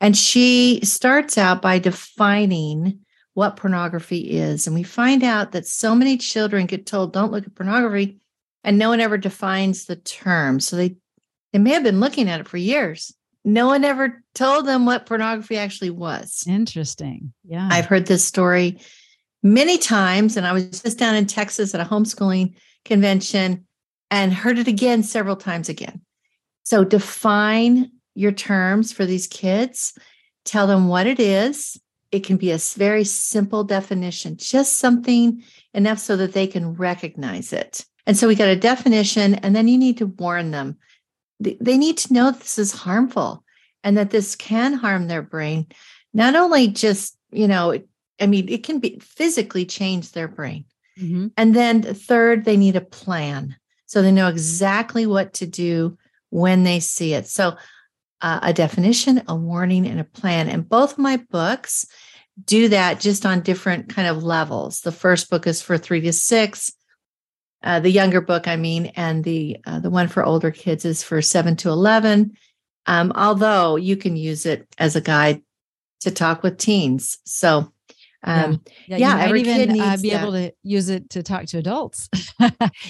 And 0.01 0.15
she 0.17 0.79
starts 0.83 1.37
out 1.37 1.61
by 1.61 1.79
defining 1.79 2.99
what 3.33 3.55
pornography 3.55 4.31
is. 4.31 4.65
And 4.65 4.75
we 4.75 4.83
find 4.83 5.23
out 5.23 5.51
that 5.51 5.67
so 5.67 5.95
many 5.95 6.17
children 6.17 6.65
get 6.65 6.85
told, 6.85 7.13
don't 7.13 7.31
look 7.31 7.45
at 7.45 7.55
pornography, 7.55 8.19
and 8.63 8.77
no 8.77 8.89
one 8.89 8.99
ever 8.99 9.17
defines 9.17 9.85
the 9.85 9.95
term. 9.95 10.59
So 10.59 10.75
they, 10.75 10.97
they 11.53 11.59
may 11.59 11.71
have 11.71 11.83
been 11.83 11.99
looking 11.99 12.29
at 12.29 12.39
it 12.39 12.47
for 12.47 12.57
years. 12.57 13.13
No 13.45 13.67
one 13.67 13.85
ever 13.85 14.21
told 14.35 14.65
them 14.65 14.85
what 14.85 15.05
pornography 15.05 15.57
actually 15.57 15.91
was. 15.91 16.43
Interesting. 16.47 17.33
Yeah. 17.45 17.67
I've 17.71 17.85
heard 17.85 18.05
this 18.05 18.25
story 18.25 18.79
many 19.41 19.77
times. 19.77 20.35
And 20.35 20.45
I 20.45 20.51
was 20.51 20.81
just 20.81 20.99
down 20.99 21.15
in 21.15 21.25
Texas 21.25 21.73
at 21.73 21.81
a 21.81 21.89
homeschooling 21.89 22.55
convention 22.83 23.65
and 24.11 24.33
heard 24.33 24.59
it 24.59 24.67
again 24.67 25.03
several 25.03 25.35
times 25.35 25.69
again. 25.69 26.01
So 26.63 26.83
define 26.83 27.91
your 28.19 28.33
terms 28.33 28.91
for 28.91 29.05
these 29.05 29.27
kids, 29.27 29.97
tell 30.43 30.67
them 30.67 30.89
what 30.89 31.07
it 31.07 31.21
is. 31.21 31.79
It 32.11 32.25
can 32.25 32.35
be 32.35 32.51
a 32.51 32.57
very 32.57 33.05
simple 33.05 33.63
definition, 33.63 34.35
just 34.35 34.77
something 34.77 35.41
enough 35.73 35.99
so 35.99 36.17
that 36.17 36.33
they 36.33 36.45
can 36.45 36.73
recognize 36.73 37.53
it. 37.53 37.85
And 38.05 38.17
so 38.17 38.27
we 38.27 38.35
got 38.35 38.49
a 38.49 38.57
definition, 38.57 39.35
and 39.35 39.55
then 39.55 39.69
you 39.69 39.77
need 39.77 39.99
to 39.99 40.07
warn 40.07 40.51
them. 40.51 40.77
They 41.39 41.77
need 41.77 41.97
to 41.99 42.13
know 42.13 42.31
this 42.31 42.59
is 42.59 42.73
harmful 42.73 43.45
and 43.85 43.97
that 43.97 44.09
this 44.09 44.35
can 44.35 44.73
harm 44.73 45.07
their 45.07 45.21
brain. 45.21 45.67
Not 46.13 46.35
only 46.35 46.67
just, 46.67 47.15
you 47.31 47.47
know, 47.47 47.79
I 48.19 48.27
mean, 48.27 48.49
it 48.49 48.63
can 48.63 48.79
be 48.79 48.99
physically 48.99 49.65
change 49.65 50.11
their 50.11 50.27
brain. 50.27 50.65
Mm-hmm. 50.99 51.27
And 51.37 51.55
then 51.55 51.83
third, 51.83 52.43
they 52.43 52.57
need 52.57 52.75
a 52.75 52.81
plan. 52.81 53.55
So 53.85 54.01
they 54.01 54.11
know 54.11 54.27
exactly 54.27 55.07
what 55.07 55.35
to 55.35 55.45
do 55.45 55.97
when 56.31 56.63
they 56.63 56.81
see 56.81 57.13
it. 57.13 57.27
So 57.27 57.55
uh, 58.21 58.39
a 58.43 58.53
definition, 58.53 59.23
a 59.27 59.35
warning, 59.35 59.87
and 59.87 59.99
a 59.99 60.03
plan. 60.03 60.49
And 60.49 60.67
both 60.67 60.97
my 60.97 61.17
books 61.17 61.85
do 62.45 62.69
that 62.69 62.99
just 62.99 63.25
on 63.25 63.41
different 63.41 63.89
kind 63.89 64.07
of 64.07 64.23
levels. 64.23 64.81
The 64.81 64.91
first 64.91 65.29
book 65.29 65.47
is 65.47 65.61
for 65.61 65.77
three 65.77 66.01
to 66.01 66.13
six. 66.13 66.73
Uh, 67.61 67.79
the 67.79 67.89
younger 67.89 68.21
book, 68.21 68.47
I 68.47 68.55
mean, 68.55 68.87
and 68.95 69.23
the 69.23 69.57
uh, 69.65 69.79
the 69.79 69.89
one 69.89 70.07
for 70.07 70.23
older 70.23 70.51
kids 70.51 70.85
is 70.85 71.03
for 71.03 71.21
seven 71.21 71.55
to 71.57 71.69
eleven. 71.69 72.37
Um, 72.85 73.11
although 73.15 73.75
you 73.75 73.97
can 73.97 74.15
use 74.15 74.45
it 74.45 74.67
as 74.77 74.95
a 74.95 75.01
guide 75.01 75.41
to 76.01 76.11
talk 76.11 76.41
with 76.41 76.57
teens. 76.57 77.19
So, 77.25 77.73
um, 78.23 78.61
yeah, 78.87 78.97
yeah, 78.97 78.97
yeah 78.97 79.23
every 79.25 79.41
even, 79.41 79.55
kid 79.55 79.69
uh, 79.69 79.73
needs 79.73 79.85
uh, 79.85 79.97
be 80.01 80.09
that. 80.11 80.21
able 80.21 80.31
to 80.31 80.53
use 80.63 80.89
it 80.89 81.09
to 81.11 81.23
talk 81.23 81.45
to 81.47 81.57
adults. 81.57 82.09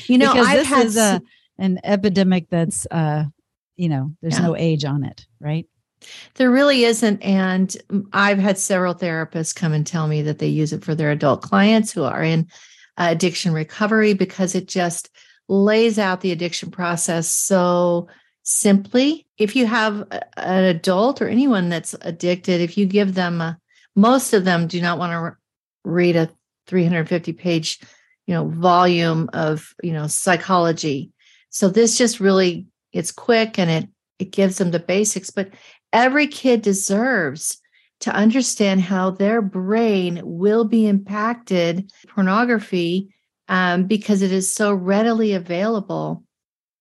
you 0.08 0.18
know, 0.18 0.34
because 0.34 0.48
I've 0.48 0.70
this 0.70 0.86
is 0.86 0.98
a, 0.98 1.22
an 1.58 1.80
epidemic 1.84 2.50
that's 2.50 2.86
uh, 2.92 3.26
you 3.80 3.88
know, 3.88 4.12
there's 4.22 4.38
yeah. 4.38 4.46
no 4.46 4.58
age 4.58 4.84
on 4.84 5.06
it, 5.06 5.26
right? 5.40 5.66
There 6.36 6.52
really 6.52 6.84
isn't. 6.84 7.22
And 7.22 7.76
I've 8.12 8.38
had 8.38 8.58
several 8.58 8.94
therapists 8.94 9.56
come 9.56 9.72
and 9.72 9.88
tell 9.88 10.08
me 10.08 10.22
that 10.24 10.40
they 10.40 10.48
use 10.48 10.74
it 10.74 10.84
for 10.84 10.96
their 10.96 11.12
adult 11.12 11.42
clients 11.42 11.92
who 11.92 12.04
are 12.04 12.22
in 12.22 12.48
uh, 12.98 13.08
addiction 13.10 13.54
recovery 13.54 14.14
because 14.14 14.54
it 14.54 14.68
just 14.68 15.10
lays 15.48 15.98
out 15.98 16.20
the 16.20 16.34
addiction 16.34 16.72
process 16.72 17.30
so 17.30 18.10
simply. 18.44 19.26
If 19.38 19.56
you 19.56 19.66
have 19.66 20.06
an 20.36 20.64
adult 20.66 21.22
or 21.22 21.30
anyone 21.30 21.70
that's 21.70 21.96
addicted, 22.02 22.60
if 22.60 22.78
you 22.78 22.86
give 22.86 23.14
them, 23.14 23.40
a, 23.40 23.58
most 23.96 24.34
of 24.34 24.44
them 24.44 24.68
do 24.68 24.82
not 24.82 25.00
want 25.00 25.14
to 25.14 25.38
read 25.90 26.18
a 26.18 26.30
350 26.68 27.32
page, 27.32 27.80
you 28.28 28.34
know, 28.34 28.50
volume 28.50 29.30
of, 29.32 29.74
you 29.82 29.94
know, 29.94 30.08
psychology. 30.08 31.12
So 31.50 31.70
this 31.70 31.98
just 31.98 32.20
really 32.20 32.68
it's 32.94 33.12
quick 33.12 33.58
and 33.60 33.70
it 33.70 33.90
it 34.20 34.32
gives 34.32 34.58
them 34.58 34.72
the 34.72 34.80
basics 34.80 35.30
but 35.30 35.50
every 35.94 36.28
kid 36.28 36.62
deserves 36.62 37.60
to 38.00 38.14
understand 38.14 38.82
how 38.82 39.12
their 39.12 39.42
brain 39.42 40.22
will 40.24 40.64
be 40.64 40.88
impacted 40.88 41.92
pornography 42.08 43.14
um, 43.48 43.86
because 43.86 44.22
it 44.22 44.32
is 44.32 44.54
so 44.54 44.74
readily 44.74 45.34
available 45.34 46.24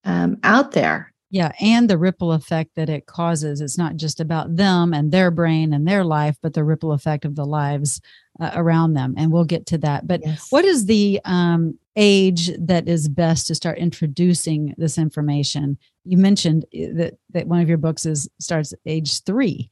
um, 0.05 0.39
out 0.43 0.73
there. 0.73 1.13
Yeah 1.31 1.53
and 1.61 1.91
the 1.91 1.99
ripple 1.99 2.33
effect 2.33 2.71
that 2.77 2.89
it 2.89 3.07
causes. 3.07 3.61
It's 3.61 3.77
not 3.77 3.97
just 3.97 4.19
about 4.21 4.57
them 4.57 4.95
and 4.95 5.13
their 5.13 5.31
brain 5.31 5.75
and 5.75 5.87
their 5.87 6.05
life 6.05 6.37
but 6.43 6.55
the 6.55 6.65
ripple 6.65 6.93
effect 6.93 7.25
of 7.27 7.35
the 7.35 7.45
lives 7.45 8.01
uh, 8.41 8.53
around 8.55 8.95
them 8.95 9.15
and 9.19 9.31
we'll 9.31 9.45
get 9.45 9.67
to 9.67 9.79
that. 9.79 10.07
But 10.07 10.23
yes. 10.25 10.47
what 10.51 10.65
is 10.65 10.87
the 10.87 11.21
um, 11.27 11.79
age 11.97 12.51
that 12.59 12.89
is 12.89 13.09
best 13.09 13.49
to 13.49 13.55
start 13.55 13.77
introducing 13.77 14.75
this 14.79 14.97
information 14.97 15.77
you 16.09 16.17
mentioned 16.17 16.65
eh, 16.73 16.89
that 16.95 17.15
that 17.31 17.47
one 17.47 17.61
of 17.61 17.69
your 17.69 17.79
books 17.79 18.07
is 18.07 18.29
starts 18.41 18.73
at 18.73 18.79
age 18.87 19.23
three 19.25 19.71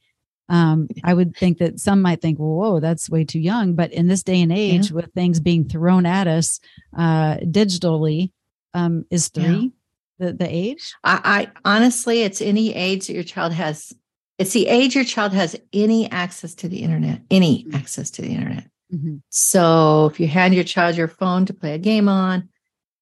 um, 0.49 0.87
i 1.03 1.13
would 1.13 1.35
think 1.35 1.57
that 1.57 1.79
some 1.79 2.01
might 2.01 2.21
think 2.21 2.39
well 2.39 2.55
whoa 2.55 2.79
that's 2.79 3.09
way 3.09 3.23
too 3.23 3.39
young 3.39 3.73
but 3.73 3.91
in 3.91 4.07
this 4.07 4.23
day 4.23 4.41
and 4.41 4.51
age 4.51 4.89
yeah. 4.89 4.95
with 4.95 5.13
things 5.13 5.39
being 5.39 5.67
thrown 5.67 6.05
at 6.05 6.27
us 6.27 6.59
uh, 6.97 7.35
digitally 7.37 8.31
um, 8.73 9.05
is 9.09 9.29
three 9.29 9.71
yeah. 10.19 10.27
the, 10.27 10.33
the 10.33 10.47
age 10.47 10.93
I, 11.03 11.49
I 11.65 11.75
honestly 11.75 12.21
it's 12.21 12.41
any 12.41 12.73
age 12.73 13.07
that 13.07 13.13
your 13.13 13.23
child 13.23 13.53
has 13.53 13.93
it's 14.37 14.53
the 14.53 14.67
age 14.67 14.95
your 14.95 15.03
child 15.03 15.33
has 15.33 15.55
any 15.73 16.09
access 16.11 16.53
to 16.55 16.67
the 16.67 16.79
internet 16.83 17.21
any 17.31 17.63
mm-hmm. 17.63 17.75
access 17.75 18.11
to 18.11 18.21
the 18.21 18.29
internet 18.29 18.69
mm-hmm. 18.93 19.17
so 19.29 20.05
if 20.11 20.19
you 20.19 20.27
hand 20.27 20.53
your 20.53 20.63
child 20.63 20.95
your 20.95 21.07
phone 21.07 21.45
to 21.45 21.53
play 21.53 21.73
a 21.73 21.79
game 21.79 22.07
on 22.07 22.49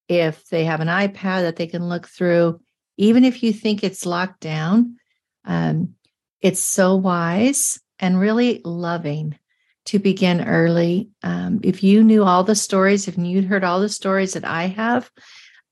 if 0.08 0.48
they 0.48 0.64
have 0.64 0.80
an 0.80 0.88
ipad 0.88 1.42
that 1.42 1.56
they 1.56 1.66
can 1.66 1.88
look 1.88 2.06
through 2.06 2.60
even 2.96 3.24
if 3.24 3.42
you 3.42 3.52
think 3.52 3.82
it's 3.82 4.06
locked 4.06 4.40
down, 4.40 4.96
um, 5.44 5.94
it's 6.40 6.60
so 6.60 6.96
wise 6.96 7.80
and 7.98 8.20
really 8.20 8.60
loving 8.64 9.38
to 9.86 9.98
begin 9.98 10.46
early. 10.46 11.08
Um, 11.22 11.60
if 11.62 11.82
you 11.82 12.04
knew 12.04 12.24
all 12.24 12.44
the 12.44 12.54
stories, 12.54 13.08
if 13.08 13.16
you'd 13.16 13.44
heard 13.44 13.64
all 13.64 13.80
the 13.80 13.88
stories 13.88 14.34
that 14.34 14.44
I 14.44 14.66
have, 14.66 15.10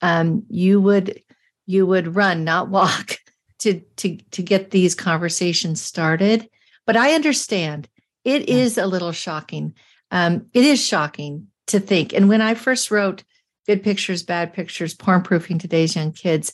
um, 0.00 0.44
you 0.48 0.80
would 0.80 1.22
you 1.66 1.86
would 1.86 2.14
run, 2.14 2.44
not 2.44 2.68
walk, 2.68 3.18
to 3.60 3.80
to 3.96 4.16
to 4.16 4.42
get 4.42 4.70
these 4.70 4.94
conversations 4.94 5.80
started. 5.80 6.48
But 6.86 6.96
I 6.96 7.14
understand 7.14 7.88
it 8.24 8.48
yeah. 8.48 8.56
is 8.56 8.78
a 8.78 8.86
little 8.86 9.12
shocking. 9.12 9.74
Um, 10.10 10.46
it 10.52 10.64
is 10.64 10.84
shocking 10.84 11.48
to 11.68 11.80
think. 11.80 12.12
And 12.12 12.28
when 12.28 12.40
I 12.40 12.54
first 12.54 12.90
wrote 12.90 13.24
"Good 13.66 13.82
Pictures, 13.82 14.22
Bad 14.22 14.52
Pictures: 14.52 14.94
Porn 14.94 15.22
Proofing 15.22 15.58
Today's 15.58 15.96
Young 15.96 16.12
Kids," 16.12 16.52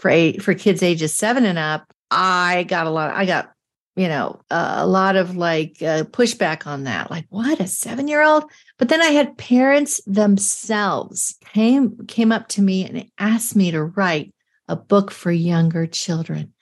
for 0.00 0.10
eight, 0.10 0.42
for 0.42 0.54
kids 0.54 0.82
ages 0.82 1.14
seven 1.14 1.44
and 1.44 1.58
up, 1.58 1.92
I 2.10 2.64
got 2.64 2.86
a 2.86 2.90
lot. 2.90 3.14
I 3.14 3.26
got 3.26 3.52
you 3.96 4.08
know 4.08 4.40
uh, 4.50 4.76
a 4.78 4.86
lot 4.86 5.16
of 5.16 5.36
like 5.36 5.76
uh, 5.82 6.04
pushback 6.04 6.66
on 6.66 6.84
that. 6.84 7.10
Like 7.10 7.26
what 7.28 7.60
a 7.60 7.66
seven 7.66 8.08
year 8.08 8.22
old. 8.22 8.44
But 8.78 8.88
then 8.88 9.02
I 9.02 9.08
had 9.08 9.36
parents 9.36 10.00
themselves 10.06 11.36
came 11.52 12.06
came 12.06 12.32
up 12.32 12.48
to 12.48 12.62
me 12.62 12.86
and 12.86 13.10
asked 13.18 13.54
me 13.54 13.70
to 13.72 13.84
write 13.84 14.34
a 14.68 14.76
book 14.76 15.10
for 15.10 15.30
younger 15.30 15.86
children, 15.86 16.54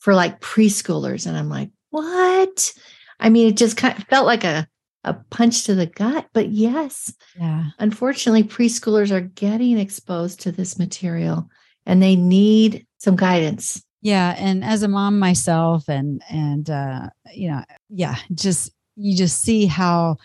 for 0.00 0.12
like 0.12 0.40
preschoolers. 0.40 1.28
And 1.28 1.36
I'm 1.36 1.48
like, 1.48 1.70
what? 1.90 2.74
I 3.20 3.28
mean, 3.28 3.46
it 3.46 3.56
just 3.56 3.76
kind 3.76 3.96
of 3.96 4.04
felt 4.04 4.26
like 4.26 4.42
a, 4.42 4.66
a 5.04 5.14
punch 5.14 5.64
to 5.64 5.76
the 5.76 5.86
gut. 5.86 6.26
But 6.32 6.48
yes, 6.48 7.14
yeah. 7.38 7.66
unfortunately, 7.78 8.42
preschoolers 8.42 9.12
are 9.12 9.20
getting 9.20 9.78
exposed 9.78 10.40
to 10.40 10.50
this 10.50 10.76
material 10.76 11.48
and 11.86 12.02
they 12.02 12.16
need 12.16 12.86
some 12.98 13.16
guidance. 13.16 13.82
Yeah. 14.02 14.34
And 14.38 14.64
as 14.64 14.82
a 14.82 14.88
mom 14.88 15.18
myself, 15.18 15.88
and, 15.88 16.22
and, 16.30 16.68
uh, 16.70 17.10
you 17.34 17.50
know, 17.50 17.62
yeah, 17.88 18.16
just, 18.34 18.72
you 18.96 19.16
just 19.16 19.40
see 19.42 19.66
how 19.66 20.16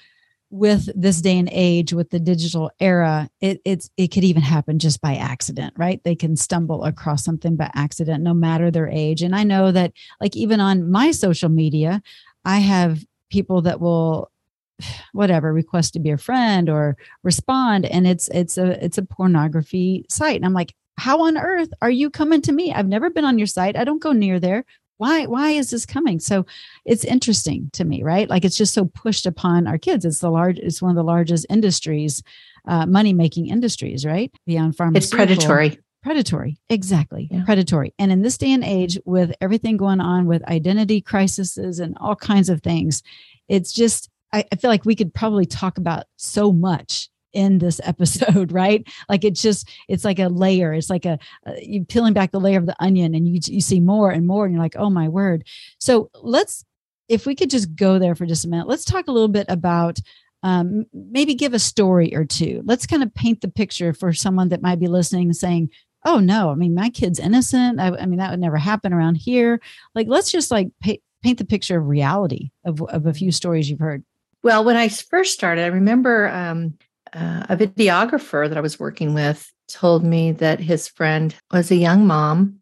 with 0.55 0.89
this 0.95 1.21
day 1.21 1.38
and 1.38 1.50
age 1.51 1.91
with 1.91 2.12
the 2.12 2.19
digital 2.19 2.71
era 2.79 3.29
it, 3.41 3.59
it's 3.65 3.89
it 3.97 4.07
could 4.07 4.24
even 4.24 4.43
happen 4.43 4.77
just 4.77 5.01
by 5.01 5.15
accident 5.15 5.74
right 5.75 6.01
they 6.03 6.15
can 6.15 6.35
stumble 6.35 6.83
across 6.85 7.25
something 7.25 7.55
by 7.55 7.69
accident 7.74 8.24
no 8.24 8.33
matter 8.33 8.69
their 8.69 8.88
age 8.88 9.21
and 9.21 9.35
i 9.35 9.43
know 9.43 9.71
that 9.71 9.91
like 10.21 10.35
even 10.35 10.59
on 10.59 10.89
my 10.89 11.12
social 11.12 11.50
media 11.50 12.01
i 12.45 12.59
have 12.59 13.03
people 13.29 13.62
that 13.62 13.81
will 13.81 14.31
whatever 15.13 15.51
request 15.51 15.93
to 15.93 16.00
be 16.00 16.12
a 16.12 16.17
friend 16.17 16.69
or 16.69 16.95
respond 17.24 17.85
and 17.85 18.05
it's 18.05 18.29
it's 18.29 18.57
a 18.57 18.83
it's 18.83 18.97
a 18.97 19.03
pornography 19.03 20.05
site 20.09 20.35
and 20.35 20.45
i'm 20.45 20.53
like 20.53 20.74
how 20.97 21.23
on 21.23 21.37
earth 21.37 21.69
are 21.81 21.89
you 21.89 22.09
coming 22.09 22.41
to 22.43 22.51
me? 22.51 22.73
I've 22.73 22.87
never 22.87 23.09
been 23.09 23.25
on 23.25 23.37
your 23.37 23.47
site 23.47 23.75
i 23.75 23.83
don't 23.83 24.01
go 24.01 24.11
near 24.11 24.39
there. 24.39 24.65
Why 24.97 25.25
why 25.25 25.51
is 25.51 25.71
this 25.71 25.85
coming? 25.85 26.19
So 26.19 26.45
it's 26.85 27.03
interesting 27.03 27.69
to 27.73 27.83
me 27.83 28.03
right? 28.03 28.29
Like 28.29 28.45
it's 28.45 28.57
just 28.57 28.73
so 28.73 28.85
pushed 28.85 29.25
upon 29.25 29.67
our 29.67 29.77
kids. 29.77 30.05
It's 30.05 30.19
the 30.19 30.31
large 30.31 30.57
it's 30.59 30.81
one 30.81 30.91
of 30.91 30.95
the 30.95 31.03
largest 31.03 31.45
industries 31.49 32.23
uh, 32.67 32.85
money 32.85 33.13
making 33.13 33.47
industries 33.47 34.05
right? 34.05 34.31
Beyond 34.45 34.77
pharmaceutical. 34.77 35.23
It's 35.23 35.45
predatory. 35.45 35.79
Predatory. 36.01 36.57
Exactly. 36.69 37.27
Yeah. 37.31 37.43
predatory. 37.45 37.93
And 37.97 38.11
in 38.11 38.21
this 38.21 38.37
day 38.37 38.53
and 38.53 38.63
age 38.63 38.97
with 39.05 39.33
everything 39.41 39.75
going 39.75 39.99
on 39.99 40.27
with 40.27 40.43
identity 40.47 41.01
crises 41.01 41.79
and 41.79 41.97
all 41.99 42.15
kinds 42.15 42.49
of 42.49 42.61
things 42.61 43.03
it's 43.47 43.73
just 43.73 44.09
I, 44.33 44.45
I 44.51 44.55
feel 44.55 44.69
like 44.69 44.85
we 44.85 44.95
could 44.95 45.13
probably 45.13 45.45
talk 45.45 45.77
about 45.77 46.05
so 46.17 46.51
much 46.51 47.09
in 47.36 47.60
this 47.60 47.80
episode, 47.84 48.51
right? 48.63 48.88
Like 49.08 49.24
it's 49.24 49.42
just 49.42 49.70
it's 49.88 50.06
like 50.06 50.18
a 50.18 50.30
layer. 50.30 50.74
It's 50.74 50.89
like 50.89 51.06
a, 51.06 51.20
a 51.46 51.62
you 51.62 51.86
peeling 51.86 52.13
back 52.13 52.32
the 52.32 52.39
layer 52.39 52.58
of 52.58 52.65
the 52.65 52.75
onion, 52.80 53.13
and 53.13 53.27
you 53.27 53.39
you 53.46 53.62
see 53.62 53.80
more 53.80 54.10
and 54.10 54.25
more, 54.25 54.46
and 54.46 54.54
you're 54.54 54.63
like, 54.63 54.77
oh 54.77 54.89
my 54.89 55.08
word. 55.08 55.46
So 55.80 56.10
let's 56.22 56.65
if 57.08 57.27
we 57.27 57.36
could 57.36 57.51
just 57.51 57.75
go 57.75 58.00
there 58.00 58.15
for 58.15 58.25
just 58.25 58.46
a 58.46 58.48
minute. 58.48 58.68
Let's 58.68 58.86
talk 58.86 59.08
a 59.08 59.12
little 59.12 59.27
bit 59.27 59.46
about 59.50 60.00
um, 60.42 60.86
maybe 60.94 61.36
give 61.36 61.54
a 61.54 61.60
story 61.60 62.15
or 62.15 62.25
two. 62.25 62.62
Let's 62.65 62.88
kind 62.88 63.04
of 63.04 63.13
paint 63.13 63.42
the 63.42 63.48
picture 63.48 63.94
for 63.94 64.13
someone 64.13 64.50
that 64.50 64.62
might 64.62 64.80
be 64.80 64.88
listening 64.88 65.27
and 65.27 65.38
saying, 65.38 65.70
oh 66.06 66.20
no, 66.20 66.51
I 66.51 66.56
mean, 66.56 66.75
my 66.75 66.89
kid's 66.89 67.20
innocent. 67.20 67.80
I, 67.80 67.88
I 67.88 68.06
mean, 68.06 68.20
that 68.20 68.32
would 68.32 68.39
never 68.39 68.58
happen 68.58 68.94
around 68.94 69.15
here. 69.15 69.60
Like, 69.96 70.08
let's 70.08 70.32
just 70.32 70.51
like 70.51 70.70
pa- 70.84 71.01
paint 71.24 71.39
the 71.39 71.46
picture 71.46 71.80
of 71.80 71.88
reality 71.88 72.51
of, 72.63 72.82
of 72.84 73.08
a 73.08 73.13
few 73.13 73.32
stories 73.32 73.70
you've 73.70 73.80
heard. 73.80 74.04
Well, 74.44 74.63
when 74.63 74.77
I 74.77 74.89
first 74.89 75.34
started, 75.34 75.63
I 75.63 75.68
remember 75.68 76.27
um, 76.30 76.77
uh, 77.15 77.45
a 77.50 77.57
videographer 77.57 78.48
that 78.48 78.57
I 78.57 78.62
was 78.62 78.79
working 78.79 79.13
with 79.13 79.51
told 79.67 80.03
me 80.03 80.31
that 80.34 80.60
his 80.60 80.88
friend 80.88 81.34
was 81.51 81.72
a 81.72 81.75
young 81.75 82.05
mom 82.05 82.60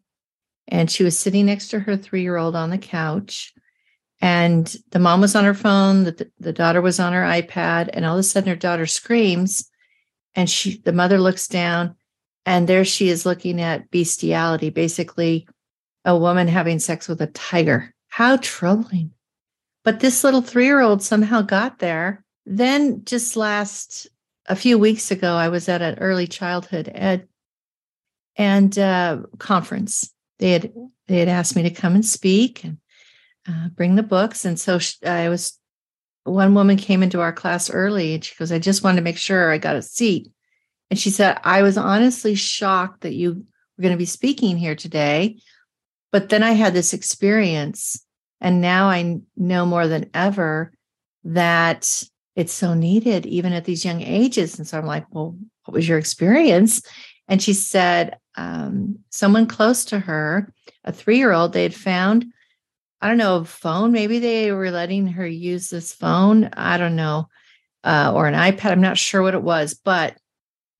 and 0.68 0.90
she 0.90 1.04
was 1.04 1.18
sitting 1.18 1.46
next 1.46 1.68
to 1.68 1.80
her 1.80 1.96
three 1.96 2.22
year 2.22 2.36
old 2.36 2.56
on 2.56 2.70
the 2.70 2.78
couch. 2.78 3.52
And 4.20 4.74
the 4.90 4.98
mom 4.98 5.20
was 5.20 5.34
on 5.34 5.44
her 5.44 5.54
phone, 5.54 6.04
the, 6.04 6.30
the 6.38 6.52
daughter 6.52 6.80
was 6.80 6.98
on 6.98 7.12
her 7.12 7.22
iPad, 7.22 7.90
and 7.92 8.06
all 8.06 8.14
of 8.14 8.20
a 8.20 8.22
sudden 8.22 8.48
her 8.48 8.56
daughter 8.56 8.86
screams. 8.86 9.68
And 10.34 10.48
she 10.48 10.78
the 10.78 10.92
mother 10.92 11.18
looks 11.18 11.46
down, 11.46 11.96
and 12.46 12.66
there 12.66 12.84
she 12.84 13.08
is 13.08 13.26
looking 13.26 13.60
at 13.60 13.90
bestiality, 13.90 14.70
basically 14.70 15.46
a 16.04 16.16
woman 16.16 16.48
having 16.48 16.78
sex 16.78 17.06
with 17.06 17.20
a 17.20 17.26
tiger. 17.28 17.92
How 18.08 18.36
troubling. 18.36 19.10
But 19.84 20.00
this 20.00 20.24
little 20.24 20.42
three 20.42 20.66
year 20.66 20.80
old 20.80 21.02
somehow 21.02 21.42
got 21.42 21.78
there. 21.78 22.24
Then, 22.46 23.04
just 23.04 23.36
last 23.36 24.06
a 24.46 24.56
few 24.56 24.78
weeks 24.78 25.10
ago, 25.10 25.34
I 25.34 25.48
was 25.48 25.68
at 25.68 25.82
an 25.82 25.98
early 25.98 26.26
childhood 26.26 26.90
ed 26.92 27.28
and 28.36 28.76
uh, 28.78 29.22
conference. 29.38 30.12
They 30.38 30.50
had 30.50 30.72
they 31.06 31.18
had 31.18 31.28
asked 31.28 31.56
me 31.56 31.62
to 31.62 31.70
come 31.70 31.94
and 31.94 32.04
speak 32.04 32.64
and 32.64 32.78
uh, 33.48 33.68
bring 33.68 33.94
the 33.94 34.02
books, 34.02 34.44
and 34.44 34.58
so 34.58 34.78
I 35.06 35.28
was. 35.28 35.58
One 36.26 36.54
woman 36.54 36.78
came 36.78 37.02
into 37.02 37.20
our 37.20 37.34
class 37.34 37.68
early, 37.68 38.14
and 38.14 38.24
she 38.24 38.34
goes, 38.36 38.50
"I 38.50 38.58
just 38.58 38.82
wanted 38.82 38.96
to 38.96 39.02
make 39.02 39.18
sure 39.18 39.50
I 39.50 39.58
got 39.58 39.76
a 39.76 39.82
seat." 39.82 40.30
And 40.90 40.98
she 40.98 41.10
said, 41.10 41.38
"I 41.44 41.62
was 41.62 41.76
honestly 41.76 42.34
shocked 42.34 43.02
that 43.02 43.14
you 43.14 43.44
were 43.76 43.82
going 43.82 43.92
to 43.92 43.98
be 43.98 44.06
speaking 44.06 44.56
here 44.56 44.74
today, 44.74 45.38
but 46.12 46.30
then 46.30 46.42
I 46.42 46.52
had 46.52 46.72
this 46.72 46.94
experience, 46.94 48.04
and 48.40 48.60
now 48.60 48.88
I 48.88 49.20
know 49.36 49.66
more 49.66 49.86
than 49.86 50.10
ever 50.14 50.72
that 51.24 52.04
it's 52.36 52.52
so 52.52 52.74
needed 52.74 53.26
even 53.26 53.52
at 53.52 53.64
these 53.64 53.84
young 53.84 54.02
ages. 54.02 54.58
And 54.58 54.66
so 54.66 54.78
I'm 54.78 54.86
like, 54.86 55.06
well, 55.10 55.36
what 55.64 55.74
was 55.74 55.88
your 55.88 55.98
experience? 55.98 56.82
And 57.28 57.42
she 57.42 57.52
said, 57.52 58.18
um, 58.36 58.98
someone 59.10 59.46
close 59.46 59.84
to 59.86 59.98
her, 59.98 60.52
a 60.84 60.92
three 60.92 61.18
year 61.18 61.32
old, 61.32 61.52
they 61.52 61.62
had 61.62 61.74
found, 61.74 62.26
I 63.00 63.08
don't 63.08 63.16
know, 63.16 63.36
a 63.36 63.44
phone. 63.44 63.92
Maybe 63.92 64.18
they 64.18 64.52
were 64.52 64.70
letting 64.70 65.06
her 65.08 65.26
use 65.26 65.70
this 65.70 65.92
phone. 65.92 66.50
I 66.54 66.76
don't 66.76 66.96
know, 66.96 67.28
uh, 67.84 68.12
or 68.14 68.26
an 68.26 68.34
iPad. 68.34 68.72
I'm 68.72 68.80
not 68.80 68.98
sure 68.98 69.22
what 69.22 69.34
it 69.34 69.42
was, 69.42 69.74
but 69.74 70.16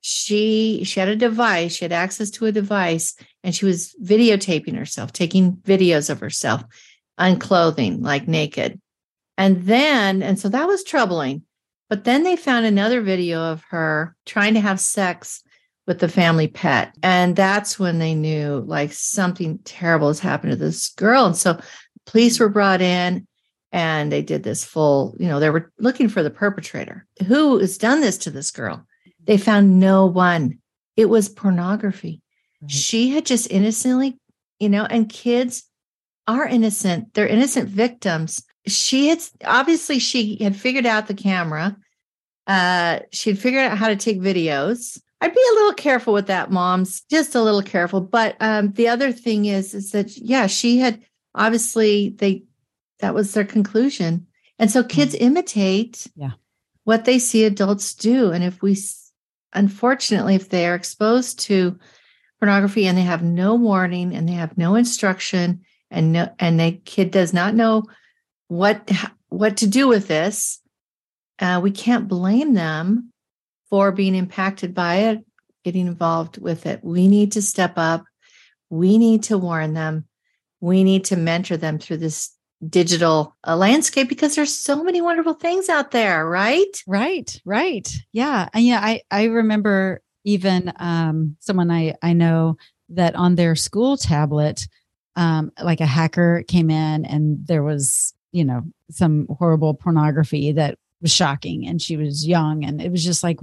she 0.00 0.82
she 0.84 1.00
had 1.00 1.08
a 1.08 1.16
device. 1.16 1.76
She 1.76 1.84
had 1.84 1.92
access 1.92 2.30
to 2.32 2.46
a 2.46 2.52
device, 2.52 3.14
and 3.42 3.54
she 3.54 3.64
was 3.64 3.94
videotaping 4.02 4.76
herself, 4.76 5.12
taking 5.12 5.52
videos 5.52 6.10
of 6.10 6.20
herself, 6.20 6.62
unclothing, 7.18 8.02
like 8.02 8.28
naked. 8.28 8.78
And 9.36 9.62
then, 9.64 10.22
and 10.22 10.38
so 10.38 10.48
that 10.48 10.68
was 10.68 10.84
troubling. 10.84 11.42
But 11.90 12.04
then 12.04 12.22
they 12.22 12.36
found 12.36 12.66
another 12.66 13.00
video 13.00 13.40
of 13.40 13.62
her 13.70 14.16
trying 14.24 14.54
to 14.54 14.60
have 14.60 14.80
sex 14.80 15.42
with 15.86 15.98
the 15.98 16.08
family 16.08 16.48
pet. 16.48 16.94
And 17.02 17.36
that's 17.36 17.78
when 17.78 17.98
they 17.98 18.14
knew 18.14 18.64
like 18.66 18.92
something 18.92 19.58
terrible 19.64 20.08
has 20.08 20.20
happened 20.20 20.52
to 20.52 20.56
this 20.56 20.90
girl. 20.90 21.26
And 21.26 21.36
so 21.36 21.60
police 22.06 22.40
were 22.40 22.48
brought 22.48 22.80
in 22.80 23.26
and 23.70 24.10
they 24.10 24.22
did 24.22 24.44
this 24.44 24.64
full, 24.64 25.14
you 25.18 25.28
know, 25.28 25.40
they 25.40 25.50
were 25.50 25.72
looking 25.78 26.08
for 26.08 26.22
the 26.22 26.30
perpetrator. 26.30 27.06
Who 27.26 27.58
has 27.58 27.76
done 27.76 28.00
this 28.00 28.18
to 28.18 28.30
this 28.30 28.50
girl? 28.50 28.86
They 29.24 29.36
found 29.36 29.80
no 29.80 30.06
one. 30.06 30.58
It 30.96 31.06
was 31.06 31.28
pornography. 31.28 32.22
Right. 32.62 32.70
She 32.70 33.10
had 33.10 33.26
just 33.26 33.50
innocently, 33.50 34.18
you 34.58 34.68
know, 34.68 34.84
and 34.84 35.08
kids 35.08 35.64
are 36.26 36.46
innocent. 36.46 37.12
They're 37.14 37.26
innocent 37.26 37.68
victims 37.68 38.44
she 38.66 39.08
had 39.08 39.22
obviously 39.44 39.98
she 39.98 40.42
had 40.42 40.56
figured 40.56 40.86
out 40.86 41.06
the 41.06 41.14
camera. 41.14 41.76
Uh, 42.46 43.00
she 43.12 43.30
had 43.30 43.38
figured 43.38 43.64
out 43.64 43.78
how 43.78 43.88
to 43.88 43.96
take 43.96 44.20
videos. 44.20 45.00
I'd 45.20 45.34
be 45.34 45.40
a 45.52 45.54
little 45.54 45.72
careful 45.72 46.12
with 46.12 46.26
that, 46.26 46.50
moms, 46.50 47.02
just 47.10 47.34
a 47.34 47.42
little 47.42 47.62
careful. 47.62 48.00
But 48.00 48.36
um, 48.40 48.72
the 48.72 48.88
other 48.88 49.12
thing 49.12 49.46
is, 49.46 49.72
is 49.74 49.92
that 49.92 50.16
yeah, 50.16 50.46
she 50.46 50.78
had 50.78 51.02
obviously 51.34 52.10
they 52.10 52.44
that 53.00 53.14
was 53.14 53.32
their 53.32 53.44
conclusion, 53.44 54.26
and 54.58 54.70
so 54.70 54.82
kids 54.82 55.14
mm-hmm. 55.14 55.24
imitate 55.24 56.06
yeah. 56.16 56.32
what 56.84 57.04
they 57.04 57.18
see 57.18 57.44
adults 57.44 57.94
do, 57.94 58.30
and 58.32 58.44
if 58.44 58.60
we, 58.60 58.76
unfortunately, 59.52 60.34
if 60.34 60.48
they 60.48 60.66
are 60.66 60.74
exposed 60.74 61.38
to 61.40 61.78
pornography 62.38 62.86
and 62.86 62.98
they 62.98 63.02
have 63.02 63.22
no 63.22 63.54
warning 63.54 64.14
and 64.14 64.28
they 64.28 64.32
have 64.32 64.58
no 64.58 64.74
instruction 64.74 65.64
and 65.90 66.12
no 66.12 66.28
and 66.38 66.60
the 66.60 66.72
kid 66.84 67.10
does 67.10 67.32
not 67.32 67.54
know 67.54 67.84
what 68.48 68.90
what 69.28 69.58
to 69.58 69.66
do 69.66 69.88
with 69.88 70.08
this. 70.08 70.60
Uh, 71.38 71.60
we 71.62 71.70
can't 71.70 72.08
blame 72.08 72.54
them 72.54 73.10
for 73.68 73.90
being 73.90 74.14
impacted 74.14 74.72
by 74.74 74.96
it, 74.96 75.24
getting 75.64 75.86
involved 75.86 76.38
with 76.38 76.66
it. 76.66 76.80
We 76.84 77.08
need 77.08 77.32
to 77.32 77.42
step 77.42 77.72
up. 77.76 78.04
We 78.70 78.98
need 78.98 79.24
to 79.24 79.38
warn 79.38 79.74
them. 79.74 80.06
We 80.60 80.84
need 80.84 81.06
to 81.06 81.16
mentor 81.16 81.56
them 81.56 81.78
through 81.78 81.98
this 81.98 82.30
digital 82.68 83.36
uh, 83.46 83.56
landscape 83.56 84.08
because 84.08 84.34
there's 84.34 84.54
so 84.54 84.82
many 84.82 85.00
wonderful 85.00 85.34
things 85.34 85.68
out 85.68 85.90
there, 85.90 86.26
right? 86.26 86.82
Right, 86.86 87.40
right. 87.44 87.92
Yeah. 88.12 88.48
And 88.54 88.64
yeah, 88.64 88.80
I 88.82 89.02
I 89.10 89.24
remember 89.24 90.02
even 90.24 90.72
um 90.76 91.36
someone 91.40 91.70
I 91.70 91.94
I 92.02 92.12
know 92.12 92.56
that 92.90 93.14
on 93.14 93.34
their 93.34 93.54
school 93.56 93.96
tablet 93.96 94.66
um 95.16 95.52
like 95.62 95.80
a 95.80 95.86
hacker 95.86 96.44
came 96.48 96.70
in 96.70 97.04
and 97.04 97.46
there 97.46 97.62
was 97.62 98.13
you 98.34 98.44
know, 98.44 98.62
some 98.90 99.26
horrible 99.38 99.74
pornography 99.74 100.52
that 100.52 100.76
was 101.00 101.12
shocking 101.12 101.66
and 101.66 101.80
she 101.80 101.96
was 101.96 102.26
young. 102.26 102.64
And 102.64 102.82
it 102.82 102.90
was 102.90 103.04
just 103.04 103.22
like 103.22 103.38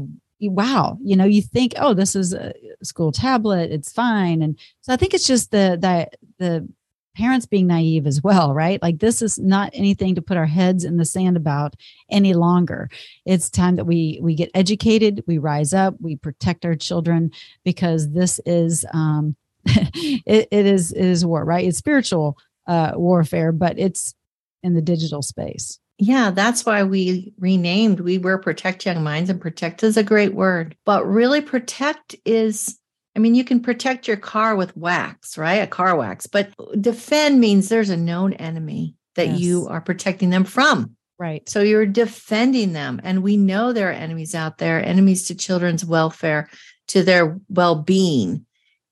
wow 0.49 0.97
you 1.03 1.15
know 1.15 1.23
you 1.23 1.39
think 1.39 1.71
oh 1.77 1.93
this 1.93 2.15
is 2.15 2.33
a 2.33 2.51
school 2.81 3.11
tablet 3.11 3.71
it's 3.71 3.91
fine. 3.91 4.41
And 4.41 4.57
so 4.81 4.91
i 4.91 4.95
think 4.95 5.13
it's 5.13 5.27
just 5.27 5.51
the 5.51 5.77
the 5.79 6.09
the 6.39 6.67
parents 7.15 7.45
being 7.45 7.67
naive 7.67 8.07
as 8.07 8.23
well 8.23 8.53
right? 8.53 8.81
Like 8.81 8.99
this 8.99 9.21
is 9.21 9.37
not 9.37 9.69
anything 9.73 10.15
to 10.15 10.21
put 10.21 10.37
our 10.37 10.45
heads 10.45 10.83
in 10.83 10.97
the 10.97 11.05
sand 11.05 11.37
about 11.37 11.75
any 12.09 12.33
longer. 12.33 12.89
It's 13.25 13.49
time 13.49 13.75
that 13.75 13.85
we 13.85 14.19
we 14.21 14.33
get 14.33 14.49
educated 14.55 15.23
we 15.27 15.37
rise 15.37 15.73
up 15.73 15.95
we 15.99 16.15
protect 16.15 16.65
our 16.65 16.75
children 16.75 17.31
because 17.63 18.11
this 18.11 18.39
is 18.45 18.85
um 18.93 19.35
it, 19.65 20.47
it 20.51 20.65
is 20.65 20.91
it 20.91 21.05
is 21.05 21.25
war, 21.25 21.45
right? 21.45 21.67
It's 21.67 21.77
spiritual 21.77 22.37
uh, 22.67 22.93
warfare, 22.95 23.51
but 23.51 23.77
it's 23.77 24.15
in 24.63 24.73
the 24.73 24.81
digital 24.81 25.21
space. 25.21 25.79
Yeah, 25.97 26.31
that's 26.31 26.65
why 26.65 26.83
we 26.83 27.31
renamed 27.37 27.99
We 27.99 28.17
Were 28.17 28.39
Protect 28.39 28.85
Young 28.85 29.03
Minds, 29.03 29.29
and 29.29 29.39
protect 29.39 29.83
is 29.83 29.97
a 29.97 30.03
great 30.03 30.33
word. 30.33 30.75
But 30.85 31.05
really, 31.05 31.41
protect 31.41 32.15
is, 32.25 32.79
I 33.15 33.19
mean, 33.19 33.35
you 33.35 33.43
can 33.43 33.59
protect 33.59 34.07
your 34.07 34.17
car 34.17 34.55
with 34.55 34.75
wax, 34.75 35.37
right? 35.37 35.61
A 35.61 35.67
car 35.67 35.95
wax, 35.95 36.25
but 36.25 36.51
defend 36.81 37.39
means 37.39 37.69
there's 37.69 37.91
a 37.91 37.97
known 37.97 38.33
enemy 38.33 38.95
that 39.15 39.27
yes. 39.27 39.39
you 39.39 39.67
are 39.67 39.81
protecting 39.81 40.31
them 40.31 40.43
from. 40.43 40.95
Right. 41.19 41.47
So 41.47 41.61
you're 41.61 41.85
defending 41.85 42.73
them. 42.73 42.99
And 43.03 43.21
we 43.21 43.37
know 43.37 43.71
there 43.71 43.89
are 43.89 43.93
enemies 43.93 44.33
out 44.33 44.57
there, 44.57 44.83
enemies 44.83 45.27
to 45.27 45.35
children's 45.35 45.85
welfare, 45.85 46.49
to 46.87 47.03
their 47.03 47.39
well 47.47 47.75
being. 47.75 48.43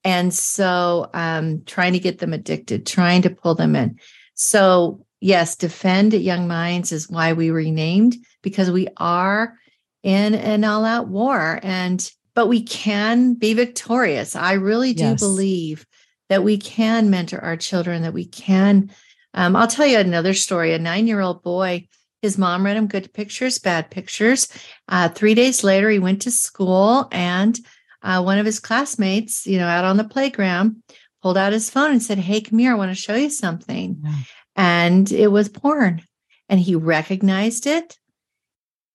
And 0.03 0.31
so 0.31 1.09
um, 1.15 1.63
trying 1.65 1.93
to 1.93 1.99
get 1.99 2.19
them 2.19 2.33
addicted, 2.33 2.85
trying 2.85 3.23
to 3.23 3.31
pull 3.31 3.55
them 3.55 3.75
in. 3.75 3.99
So 4.35 5.03
yes, 5.19 5.55
defend 5.55 6.13
young 6.13 6.47
minds 6.47 6.91
is 6.91 7.09
why 7.09 7.33
we 7.33 7.51
renamed 7.51 8.15
because 8.41 8.71
we 8.71 8.87
are 8.97 9.57
in 10.03 10.33
an 10.33 10.63
all-out 10.63 11.07
war 11.07 11.59
and 11.61 12.09
but 12.35 12.47
we 12.47 12.61
can 12.61 13.33
be 13.33 13.53
victorious. 13.53 14.35
I 14.35 14.53
really 14.53 14.93
do 14.93 15.03
yes. 15.03 15.19
believe 15.19 15.85
that 16.29 16.43
we 16.43 16.57
can 16.57 17.09
mentor 17.09 17.39
our 17.39 17.57
children, 17.57 18.03
that 18.03 18.13
we 18.13 18.25
can. 18.25 18.91
Um, 19.33 19.57
I'll 19.57 19.67
tell 19.67 19.87
you 19.87 19.97
another 19.97 20.33
story. 20.33 20.73
A 20.73 20.79
nine-year-old 20.79 21.43
boy, 21.43 21.87
his 22.21 22.37
mom 22.37 22.65
read 22.65 22.77
him 22.77 22.87
good 22.87 23.11
pictures, 23.13 23.59
bad 23.59 23.91
pictures. 23.91 24.47
Uh, 24.87 25.09
three 25.09 25.33
days 25.33 25.65
later, 25.65 25.89
he 25.89 25.99
went 25.99 26.21
to 26.21 26.31
school, 26.31 27.09
and 27.11 27.59
uh, 28.03 28.21
one 28.21 28.37
of 28.37 28.45
his 28.45 28.61
classmates, 28.61 29.45
you 29.45 29.57
know, 29.57 29.67
out 29.67 29.83
on 29.83 29.97
the 29.97 30.03
playground, 30.05 30.81
pulled 31.21 31.37
out 31.37 31.51
his 31.51 31.69
phone 31.69 31.91
and 31.91 32.01
said, 32.01 32.19
"Hey, 32.19 32.39
come 32.39 32.59
here. 32.59 32.71
I 32.71 32.75
want 32.75 32.91
to 32.91 32.95
show 32.95 33.15
you 33.15 33.29
something." 33.29 34.01
Yeah 34.01 34.11
and 34.59 35.11
it 35.11 35.31
was 35.31 35.47
porn. 35.47 36.03
And 36.49 36.59
he 36.59 36.75
recognized 36.75 37.65
it. 37.65 37.97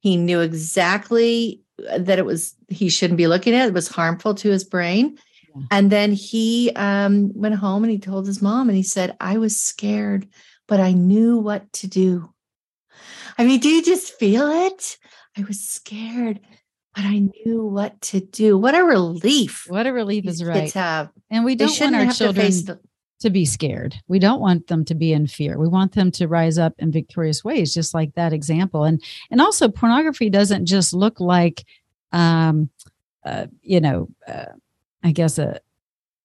He 0.00 0.16
knew 0.16 0.40
exactly 0.40 1.62
uh, 1.88 1.98
that 1.98 2.18
it 2.18 2.26
was, 2.26 2.54
he 2.68 2.90
shouldn't 2.90 3.16
be 3.16 3.26
looking 3.26 3.54
at 3.54 3.64
it. 3.64 3.68
It 3.68 3.74
was 3.74 3.88
harmful 3.88 4.34
to 4.34 4.50
his 4.50 4.64
brain. 4.64 5.18
Yeah. 5.54 5.62
And 5.70 5.90
then 5.90 6.12
he 6.12 6.70
um, 6.76 7.32
went 7.34 7.54
home 7.54 7.82
and 7.82 7.90
he 7.90 7.98
told 7.98 8.26
his 8.26 8.42
mom 8.42 8.68
and 8.68 8.76
he 8.76 8.82
said, 8.82 9.16
I 9.20 9.38
was 9.38 9.58
scared, 9.58 10.28
but 10.68 10.80
I 10.80 10.92
knew 10.92 11.38
what 11.38 11.72
to 11.74 11.86
do. 11.86 12.30
I 13.38 13.44
mean, 13.44 13.60
do 13.60 13.70
you 13.70 13.82
just 13.82 14.12
feel 14.18 14.48
it? 14.66 14.98
I 15.36 15.44
was 15.44 15.66
scared, 15.66 16.40
but 16.94 17.04
I 17.04 17.18
knew 17.20 17.64
what 17.64 18.00
to 18.02 18.20
do. 18.20 18.58
What 18.58 18.74
a 18.74 18.84
relief. 18.84 19.64
What 19.66 19.86
a 19.86 19.92
relief 19.92 20.26
is 20.26 20.44
right. 20.44 20.70
Have. 20.72 21.10
And 21.30 21.44
we 21.44 21.54
don't 21.54 21.80
want 21.80 21.96
our 21.96 22.12
children 22.12 22.52
to, 22.66 22.78
to 23.24 23.30
be 23.30 23.46
scared. 23.46 23.96
We 24.06 24.18
don't 24.18 24.40
want 24.40 24.66
them 24.66 24.84
to 24.84 24.94
be 24.94 25.12
in 25.14 25.26
fear. 25.26 25.58
We 25.58 25.66
want 25.66 25.92
them 25.92 26.10
to 26.12 26.28
rise 26.28 26.58
up 26.58 26.74
in 26.78 26.92
victorious 26.92 27.42
ways, 27.42 27.72
just 27.72 27.94
like 27.94 28.14
that 28.14 28.34
example. 28.34 28.84
And 28.84 29.02
and 29.30 29.40
also, 29.40 29.68
pornography 29.68 30.28
doesn't 30.28 30.66
just 30.66 30.92
look 30.92 31.20
like, 31.20 31.64
um, 32.12 32.68
uh, 33.24 33.46
you 33.62 33.80
know, 33.80 34.08
uh, 34.28 34.52
I 35.02 35.12
guess 35.12 35.38
a 35.38 35.60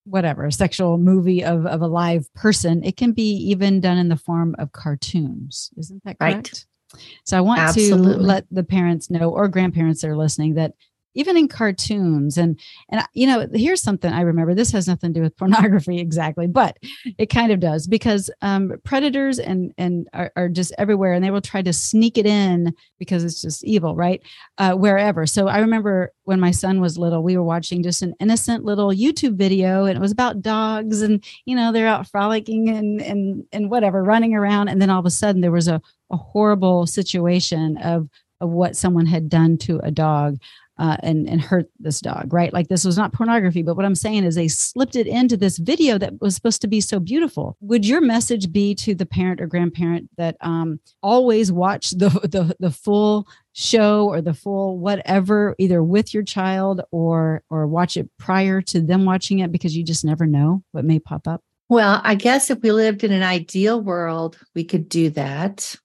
whatever 0.04 0.46
a 0.46 0.52
sexual 0.52 0.98
movie 0.98 1.44
of 1.44 1.66
of 1.66 1.82
a 1.82 1.88
live 1.88 2.32
person. 2.34 2.84
It 2.84 2.98
can 2.98 3.14
be 3.14 3.32
even 3.50 3.80
done 3.80 3.98
in 3.98 4.10
the 4.10 4.18
form 4.18 4.56
of 4.60 4.74
cartoons. 4.74 5.72
Isn't 5.78 6.04
that 6.04 6.20
correct? 6.20 6.66
Right. 6.94 7.02
So 7.24 7.38
I 7.38 7.42
want 7.42 7.62
Absolutely. 7.62 8.14
to 8.14 8.20
let 8.20 8.46
the 8.52 8.64
parents 8.64 9.10
know 9.10 9.30
or 9.30 9.48
grandparents 9.48 10.02
that 10.02 10.10
are 10.10 10.18
listening 10.18 10.56
that 10.56 10.74
even 11.20 11.36
in 11.36 11.50
cartoons 11.50 12.38
and 12.38 12.58
and 12.88 13.04
you 13.14 13.28
know 13.28 13.46
here's 13.54 13.82
something 13.82 14.12
i 14.14 14.22
remember 14.22 14.56
this 14.56 14.72
has 14.72 14.88
nothing 14.88 15.14
to 15.14 15.20
do 15.20 15.24
with 15.24 15.36
pornography 15.38 16.00
exactly 16.00 16.48
but 16.48 16.78
it 17.18 17.28
kind 17.28 17.52
of 17.52 17.60
does 17.60 17.88
because 17.88 18.32
um, 18.42 18.74
predators 18.86 19.38
and 19.38 19.74
and 19.78 20.08
are, 20.14 20.32
are, 20.36 20.50
just 20.50 20.74
everywhere 20.78 21.14
and 21.14 21.24
they 21.24 21.32
will 21.32 21.42
try 21.42 21.62
to 21.62 21.74
sneak 21.74 22.18
it 22.18 22.26
in 22.26 22.74
because 22.98 23.24
it's 23.24 23.42
just 23.42 23.64
evil 23.64 23.96
right 23.96 24.22
uh, 24.58 24.74
wherever. 24.74 25.26
So 25.26 25.48
i 25.48 25.60
remember 25.60 26.12
when 26.24 26.40
my 26.40 26.52
son 26.52 26.80
was 26.80 26.98
little 26.98 27.22
we 27.22 27.38
were 27.38 27.44
watching 27.44 27.84
just 27.84 28.02
an 28.02 28.14
innocent 28.20 28.64
little 28.64 28.90
youtube 28.90 29.36
video 29.36 29.86
and 29.86 29.98
it 29.98 30.02
was 30.02 30.12
about 30.12 30.42
dogs 30.42 31.02
and 31.02 31.24
you 31.46 31.56
know 31.56 31.72
they're 31.72 31.88
out 31.88 32.08
frolicking 32.08 32.70
and 32.70 33.02
and 33.02 33.44
and 33.52 33.70
whatever 33.70 34.04
running 34.04 34.34
around 34.34 34.70
and 34.70 34.82
then 34.82 34.90
all 34.90 35.00
of 35.00 35.06
a 35.06 35.12
sudden 35.12 35.42
there 35.42 35.52
was 35.52 35.68
a, 35.68 35.82
a 36.10 36.18
horrible 36.18 36.88
situation 36.88 37.78
of 37.78 38.08
of 38.42 38.50
what 38.50 38.76
someone 38.76 39.06
had 39.06 39.30
done 39.30 39.58
to 39.58 39.80
a 39.80 39.92
dog 39.92 40.38
uh, 40.80 40.96
and 41.04 41.30
and 41.30 41.42
hurt 41.42 41.70
this 41.80 42.00
dog, 42.00 42.34
right? 42.34 42.54
Like 42.54 42.70
this 42.70 42.86
was 42.86 42.98
not 42.98 43.14
pornography, 43.14 43.62
but 43.62 43.76
what 43.76 43.86
I'm 43.86 43.96
saying 43.96 44.24
is 44.24 44.36
they 44.36 44.48
slipped 44.48 44.96
it 44.96 45.08
into 45.08 45.36
this 45.36 45.58
video 45.58 45.98
that 45.98 46.20
was 46.22 46.34
supposed 46.34 46.62
to 46.62 46.68
be 46.68 46.80
so 46.80 47.00
beautiful. 47.00 47.58
Would 47.60 47.86
your 47.86 48.02
message 48.02 48.52
be 48.52 48.74
to 48.76 48.96
the 48.96 49.06
parent 49.06 49.42
or 49.42 49.48
grandparent 49.48 50.10
that 50.18 50.38
um, 50.42 50.80
always 51.04 51.52
watch 51.52 51.92
the, 51.92 52.10
the 52.10 52.56
the 52.60 52.72
full 52.72 53.28
show 53.52 54.08
or 54.08 54.22
the 54.22 54.34
full 54.34 54.80
whatever, 54.80 55.54
either 55.60 55.84
with 55.84 56.14
your 56.14 56.24
child 56.24 56.82
or 56.92 57.44
or 57.50 57.68
watch 57.68 57.98
it 57.98 58.10
prior 58.18 58.62
to 58.62 58.80
them 58.80 59.04
watching 59.04 59.40
it 59.40 59.52
because 59.52 59.76
you 59.76 59.84
just 59.84 60.06
never 60.06 60.26
know 60.26 60.64
what 60.72 60.86
may 60.86 61.00
pop 61.00 61.28
up? 61.28 61.44
Well, 61.68 62.02
I 62.04 62.16
guess 62.16 62.50
if 62.50 62.62
we 62.62 62.72
lived 62.72 63.04
in 63.04 63.12
an 63.12 63.22
ideal 63.22 63.80
world, 63.80 64.40
we 64.56 64.64
could 64.64 64.90
do 64.90 65.12
that 65.12 65.76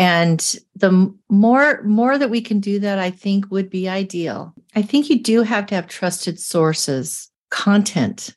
and 0.00 0.56
the 0.74 1.14
more 1.28 1.82
more 1.82 2.18
that 2.18 2.30
we 2.30 2.40
can 2.40 2.58
do 2.58 2.78
that 2.80 2.98
i 2.98 3.10
think 3.10 3.50
would 3.50 3.70
be 3.70 3.88
ideal. 3.88 4.54
I 4.74 4.82
think 4.82 5.10
you 5.10 5.22
do 5.22 5.42
have 5.42 5.66
to 5.66 5.74
have 5.74 5.86
trusted 5.86 6.40
sources 6.40 7.30
content. 7.50 8.34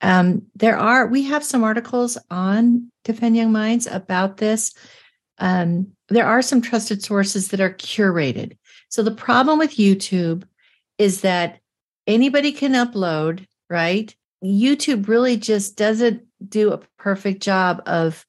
Um, 0.00 0.42
there 0.56 0.78
are 0.78 1.06
we 1.06 1.22
have 1.24 1.44
some 1.44 1.62
articles 1.62 2.18
on 2.30 2.90
defend 3.04 3.36
young 3.36 3.52
minds 3.52 3.86
about 3.86 4.38
this. 4.38 4.72
Um, 5.38 5.88
there 6.08 6.26
are 6.26 6.42
some 6.42 6.62
trusted 6.62 7.02
sources 7.02 7.48
that 7.48 7.60
are 7.60 7.74
curated. 7.74 8.56
So 8.88 9.02
the 9.02 9.10
problem 9.10 9.58
with 9.58 9.76
youtube 9.76 10.44
is 10.98 11.22
that 11.22 11.60
anybody 12.06 12.52
can 12.52 12.72
upload 12.72 13.46
right? 13.72 14.14
Youtube 14.44 15.08
really 15.08 15.38
just 15.38 15.78
doesn't 15.78 16.22
do 16.46 16.72
a 16.72 16.80
perfect 16.98 17.42
job 17.42 17.82
of 17.86 18.26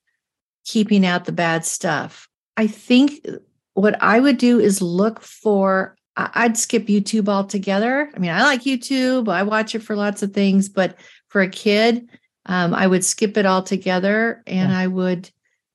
keeping 0.63 1.05
out 1.05 1.25
the 1.25 1.33
bad 1.33 1.65
stuff 1.65 2.29
I 2.57 2.67
think 2.67 3.25
what 3.73 4.01
I 4.01 4.19
would 4.19 4.37
do 4.37 4.59
is 4.59 4.81
look 4.81 5.21
for, 5.21 5.95
I'd 6.15 6.57
skip 6.57 6.87
YouTube 6.87 7.27
altogether. 7.27 8.09
I 8.15 8.19
mean, 8.19 8.31
I 8.31 8.43
like 8.43 8.61
YouTube, 8.61 9.29
I 9.29 9.43
watch 9.43 9.73
it 9.75 9.83
for 9.83 9.95
lots 9.95 10.21
of 10.21 10.33
things, 10.33 10.69
but 10.69 10.95
for 11.29 11.41
a 11.41 11.49
kid, 11.49 12.09
um, 12.45 12.73
I 12.73 12.85
would 12.85 13.03
skip 13.03 13.37
it 13.37 13.45
altogether 13.45 14.43
and 14.45 14.71
yeah. 14.71 14.77
I 14.77 14.87
would 14.87 15.29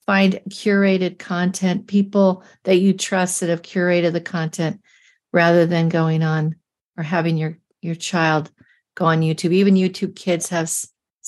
find 0.06 0.40
curated 0.48 1.18
content, 1.18 1.86
people 1.86 2.44
that 2.64 2.76
you 2.76 2.92
trust 2.92 3.40
that 3.40 3.48
have 3.48 3.62
curated 3.62 4.12
the 4.12 4.20
content 4.20 4.80
rather 5.32 5.66
than 5.66 5.88
going 5.88 6.22
on 6.22 6.56
or 6.96 7.02
having 7.02 7.36
your 7.36 7.58
your 7.80 7.94
child 7.94 8.50
go 8.94 9.04
on 9.04 9.20
YouTube. 9.20 9.52
Even 9.52 9.74
YouTube 9.74 10.16
kids 10.16 10.48
have 10.48 10.70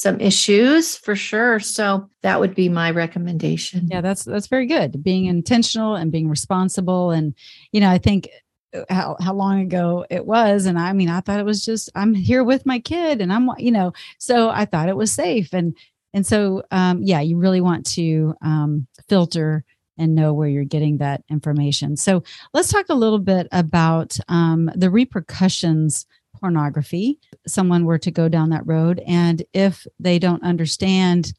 some 0.01 0.19
issues 0.19 0.97
for 0.97 1.15
sure. 1.15 1.61
So 1.61 2.09
that 2.23 2.41
would 2.41 2.55
be 2.55 2.71
my 2.71 2.91
recommendation. 2.91 3.87
Yeah, 3.87 4.01
that's 4.01 4.25
that's 4.25 4.47
very 4.47 4.65
good. 4.65 5.03
Being 5.03 5.27
intentional 5.27 5.95
and 5.95 6.11
being 6.11 6.31
responsible 6.31 7.11
and 7.11 7.35
you 7.71 7.83
know, 7.83 7.91
I 7.91 7.99
think 7.99 8.31
uh, 8.75 8.85
how 8.89 9.19
how 9.21 9.35
long 9.35 9.61
ago 9.61 10.07
it 10.09 10.25
was 10.25 10.65
and 10.65 10.79
I 10.79 10.95
mean, 10.95 11.11
I 11.11 11.21
thought 11.21 11.39
it 11.39 11.45
was 11.45 11.63
just 11.63 11.91
I'm 11.95 12.15
here 12.15 12.43
with 12.43 12.65
my 12.65 12.79
kid 12.79 13.21
and 13.21 13.31
I'm 13.31 13.51
you 13.59 13.71
know, 13.71 13.93
so 14.17 14.49
I 14.49 14.65
thought 14.65 14.89
it 14.89 14.97
was 14.97 15.13
safe 15.13 15.53
and 15.53 15.77
and 16.15 16.27
so 16.27 16.63
um 16.71 17.03
yeah, 17.03 17.21
you 17.21 17.37
really 17.37 17.61
want 17.61 17.85
to 17.97 18.35
um 18.41 18.87
filter 19.07 19.65
and 19.99 20.15
know 20.15 20.33
where 20.33 20.49
you're 20.49 20.65
getting 20.65 20.97
that 20.97 21.23
information. 21.29 21.95
So 21.95 22.23
let's 22.55 22.73
talk 22.73 22.87
a 22.89 22.95
little 22.95 23.19
bit 23.19 23.49
about 23.53 24.17
um, 24.29 24.71
the 24.75 24.89
repercussions 24.89 26.07
pornography, 26.41 27.19
someone 27.47 27.85
were 27.85 27.99
to 27.99 28.11
go 28.11 28.29
down 28.29 28.51
that 28.51 28.67
road, 28.67 29.03
and 29.07 29.43
if 29.53 29.87
they 29.99 30.19
don't 30.19 30.43
understand 30.43 31.33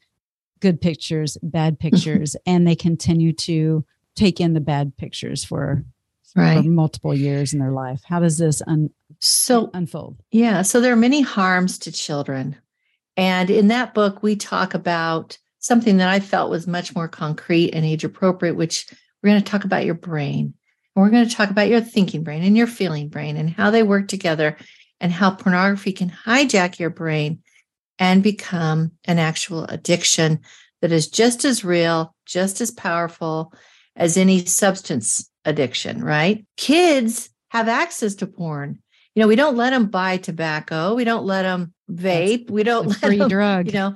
good 0.59 0.79
pictures, 0.79 1.37
bad 1.41 1.73
mm-hmm. 1.73 1.89
pictures, 1.89 2.35
and 2.45 2.67
they 2.67 2.75
continue 2.75 3.33
to 3.33 3.83
take 4.15 4.39
in 4.39 4.53
the 4.53 4.59
bad 4.59 4.95
pictures 4.97 5.43
for, 5.43 5.83
right. 6.35 6.63
for 6.63 6.69
multiple 6.69 7.15
years 7.15 7.53
in 7.53 7.59
their 7.59 7.71
life, 7.71 8.01
how 8.05 8.19
does 8.19 8.37
this 8.37 8.61
un- 8.67 8.91
so 9.19 9.69
unfold? 9.73 10.21
Yeah, 10.31 10.61
so 10.61 10.79
there 10.79 10.93
are 10.93 10.97
many 10.97 11.21
harms 11.21 11.79
to 11.79 11.91
children, 11.91 12.55
and 13.17 13.49
in 13.49 13.67
that 13.67 13.93
book 13.93 14.21
we 14.21 14.35
talk 14.35 14.73
about 14.73 15.37
something 15.59 15.97
that 15.97 16.09
I 16.09 16.19
felt 16.19 16.49
was 16.49 16.67
much 16.67 16.95
more 16.95 17.07
concrete 17.07 17.71
and 17.71 17.85
age 17.85 18.03
appropriate, 18.03 18.55
which 18.55 18.87
we're 19.21 19.29
going 19.29 19.41
to 19.41 19.49
talk 19.49 19.63
about 19.63 19.85
your 19.85 19.93
brain. 19.93 20.55
And 20.95 21.03
we're 21.03 21.11
going 21.11 21.27
to 21.27 21.35
talk 21.35 21.51
about 21.51 21.69
your 21.69 21.81
thinking 21.81 22.23
brain 22.23 22.43
and 22.43 22.57
your 22.57 22.67
feeling 22.67 23.09
brain 23.09 23.37
and 23.37 23.49
how 23.49 23.69
they 23.69 23.83
work 23.83 24.07
together 24.07 24.57
and 25.01 25.11
how 25.11 25.31
pornography 25.31 25.91
can 25.91 26.13
hijack 26.25 26.79
your 26.79 26.91
brain 26.91 27.41
and 27.99 28.23
become 28.23 28.91
an 29.05 29.19
actual 29.19 29.65
addiction 29.65 30.39
that 30.81 30.91
is 30.91 31.09
just 31.09 31.43
as 31.43 31.65
real, 31.65 32.15
just 32.25 32.61
as 32.61 32.71
powerful 32.71 33.53
as 33.95 34.15
any 34.15 34.45
substance 34.45 35.29
addiction, 35.43 36.03
right? 36.03 36.45
Kids 36.55 37.29
have 37.49 37.67
access 37.67 38.15
to 38.15 38.27
porn. 38.27 38.79
You 39.15 39.21
know, 39.21 39.27
we 39.27 39.35
don't 39.35 39.57
let 39.57 39.71
them 39.71 39.87
buy 39.87 40.17
tobacco. 40.17 40.95
We 40.95 41.03
don't 41.03 41.25
let 41.25 41.41
them 41.41 41.73
vape. 41.91 42.49
we 42.49 42.63
don't 42.63 42.87
let 42.87 42.99
free 42.99 43.17
them, 43.17 43.27
drug. 43.27 43.67
You 43.67 43.73
know, 43.73 43.95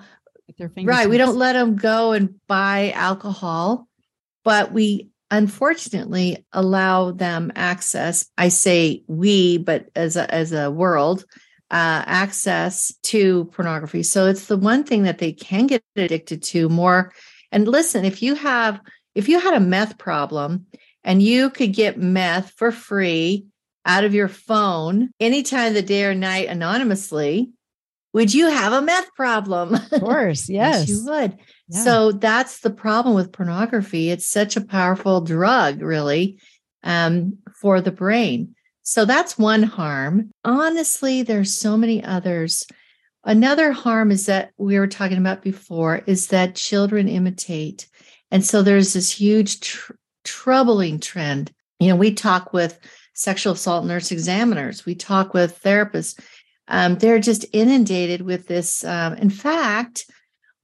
right. 0.84 1.08
We 1.08 1.18
don't 1.18 1.38
let 1.38 1.54
them 1.54 1.76
go 1.76 2.12
and 2.12 2.36
buy 2.48 2.92
alcohol, 2.92 3.88
but 4.44 4.72
we 4.72 5.10
unfortunately 5.32 6.46
allow 6.54 7.12
them 7.12 7.52
access. 7.56 8.28
I 8.38 8.50
say 8.50 9.04
we, 9.08 9.58
but 9.58 9.90
as 9.96 10.16
a, 10.16 10.34
as 10.34 10.52
a 10.52 10.72
world, 10.72 11.26
uh, 11.72 12.04
access 12.06 12.94
to 13.04 13.46
pornography. 13.46 14.04
So 14.04 14.28
it's 14.28 14.46
the 14.46 14.58
one 14.58 14.84
thing 14.84 15.04
that 15.04 15.18
they 15.18 15.34
can 15.34 15.68
get 15.68 15.84
addicted 15.96 16.44
to 16.44 16.70
more. 16.70 17.12
And 17.52 17.68
listen, 17.68 18.06
if 18.06 18.22
you 18.22 18.36
have 18.36 18.80
if 19.16 19.30
you 19.30 19.40
had 19.40 19.54
a 19.54 19.60
meth 19.60 19.98
problem 19.98 20.68
and 21.04 21.22
you 21.22 21.50
could 21.50 21.74
get 21.74 21.98
meth 21.98 22.52
for 22.52 22.72
free 22.72 23.46
out 23.86 24.04
of 24.04 24.14
your 24.14 24.28
phone 24.28 25.10
anytime 25.20 25.70
of 25.70 25.74
the 25.74 25.82
day 25.82 26.04
or 26.04 26.14
night 26.14 26.50
anonymously, 26.50 27.50
would 28.14 28.34
you 28.34 28.50
have 28.50 28.74
a 28.74 28.82
meth 28.82 29.14
problem? 29.16 29.76
Of 29.92 30.02
course, 30.02 30.50
yes. 30.50 30.88
yes 30.88 30.90
you 30.90 31.06
would. 31.06 31.38
So 31.72 32.12
that's 32.12 32.60
the 32.60 32.70
problem 32.70 33.16
with 33.16 33.32
pornography. 33.32 34.12
It's 34.12 34.26
such 34.26 34.56
a 34.56 34.62
powerful 34.62 35.22
drug, 35.22 35.82
really, 35.82 36.40
um, 36.84 37.40
for 37.56 37.82
the 37.82 37.92
brain. 37.92 38.56
So 38.84 39.06
that's 39.06 39.38
one 39.38 39.64
harm. 39.64 40.30
Honestly, 40.44 41.24
there's 41.24 41.58
so 41.58 41.76
many 41.76 42.04
others. 42.04 42.68
Another 43.24 43.72
harm 43.72 44.12
is 44.12 44.28
that 44.28 44.52
we 44.58 44.78
were 44.78 44.88
talking 44.88 45.18
about 45.18 45.42
before 45.42 46.04
is 46.06 46.28
that 46.28 46.54
children 46.56 47.08
imitate. 47.08 47.88
And 48.30 48.46
so 48.46 48.62
there's 48.62 48.94
this 48.94 49.12
huge 49.12 49.62
tr- 49.62 49.94
troubling 50.24 51.00
trend. 51.00 51.52
You 51.80 51.88
know, 51.88 51.96
we 51.96 52.14
talk 52.14 52.54
with 52.54 52.80
sexual 53.16 53.54
assault 53.54 53.86
nurse 53.86 54.12
examiners, 54.12 54.86
we 54.86 54.94
talk 54.94 55.34
with 55.34 55.60
therapists. 55.64 56.20
Um, 56.68 56.96
they're 56.98 57.20
just 57.20 57.46
inundated 57.54 58.22
with 58.22 58.48
this. 58.48 58.84
Um, 58.84 59.16
in 59.16 59.30
fact, 59.30 60.06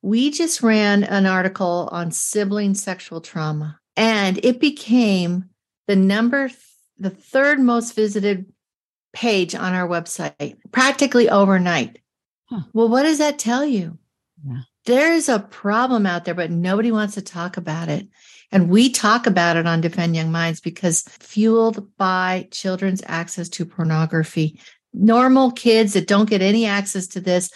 we 0.01 0.31
just 0.31 0.61
ran 0.63 1.03
an 1.03 1.25
article 1.25 1.89
on 1.91 2.11
sibling 2.11 2.73
sexual 2.73 3.21
trauma, 3.21 3.79
and 3.95 4.39
it 4.43 4.59
became 4.59 5.45
the 5.87 5.95
number 5.95 6.49
the 6.97 7.09
third 7.09 7.59
most 7.59 7.95
visited 7.95 8.45
page 9.13 9.55
on 9.55 9.73
our 9.73 9.87
website 9.87 10.57
practically 10.71 11.29
overnight. 11.29 11.99
Huh. 12.45 12.61
Well, 12.73 12.89
what 12.89 13.03
does 13.03 13.17
that 13.17 13.39
tell 13.39 13.65
you? 13.65 13.97
Yeah. 14.45 14.61
There's 14.85 15.29
a 15.29 15.39
problem 15.39 16.05
out 16.05 16.25
there, 16.25 16.33
but 16.33 16.51
nobody 16.51 16.91
wants 16.91 17.15
to 17.15 17.21
talk 17.21 17.57
about 17.57 17.89
it. 17.89 18.07
And 18.51 18.69
we 18.69 18.89
talk 18.89 19.27
about 19.27 19.55
it 19.55 19.65
on 19.65 19.81
Defend 19.81 20.15
Young 20.15 20.31
Minds 20.31 20.59
because 20.59 21.03
fueled 21.03 21.95
by 21.97 22.47
children's 22.51 23.01
access 23.05 23.47
to 23.49 23.65
pornography. 23.65 24.59
Normal 24.93 25.51
kids 25.51 25.93
that 25.93 26.07
don't 26.07 26.29
get 26.29 26.41
any 26.41 26.65
access 26.65 27.07
to 27.07 27.21
this 27.21 27.51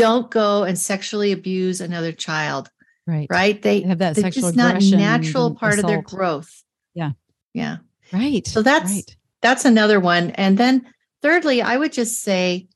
don't 0.00 0.30
go 0.30 0.64
and 0.64 0.78
sexually 0.78 1.32
abuse 1.32 1.80
another 1.80 2.12
child. 2.12 2.70
Right. 3.06 3.26
Right. 3.30 3.60
They, 3.60 3.80
they 3.80 3.88
have 3.88 3.98
that 3.98 4.16
sexual 4.16 4.48
it's 4.48 4.56
just 4.56 4.92
not 4.92 4.98
natural 4.98 5.54
part 5.54 5.74
assault. 5.74 5.84
of 5.84 5.90
their 5.90 6.02
growth. 6.02 6.62
Yeah. 6.94 7.12
Yeah. 7.54 7.78
Right. 8.12 8.46
So 8.46 8.62
that's 8.62 8.92
right. 8.92 9.16
that's 9.40 9.64
another 9.64 10.00
one. 10.00 10.30
And 10.30 10.58
then 10.58 10.86
thirdly, 11.22 11.62
I 11.62 11.76
would 11.76 11.92
just 11.92 12.22
say 12.22 12.68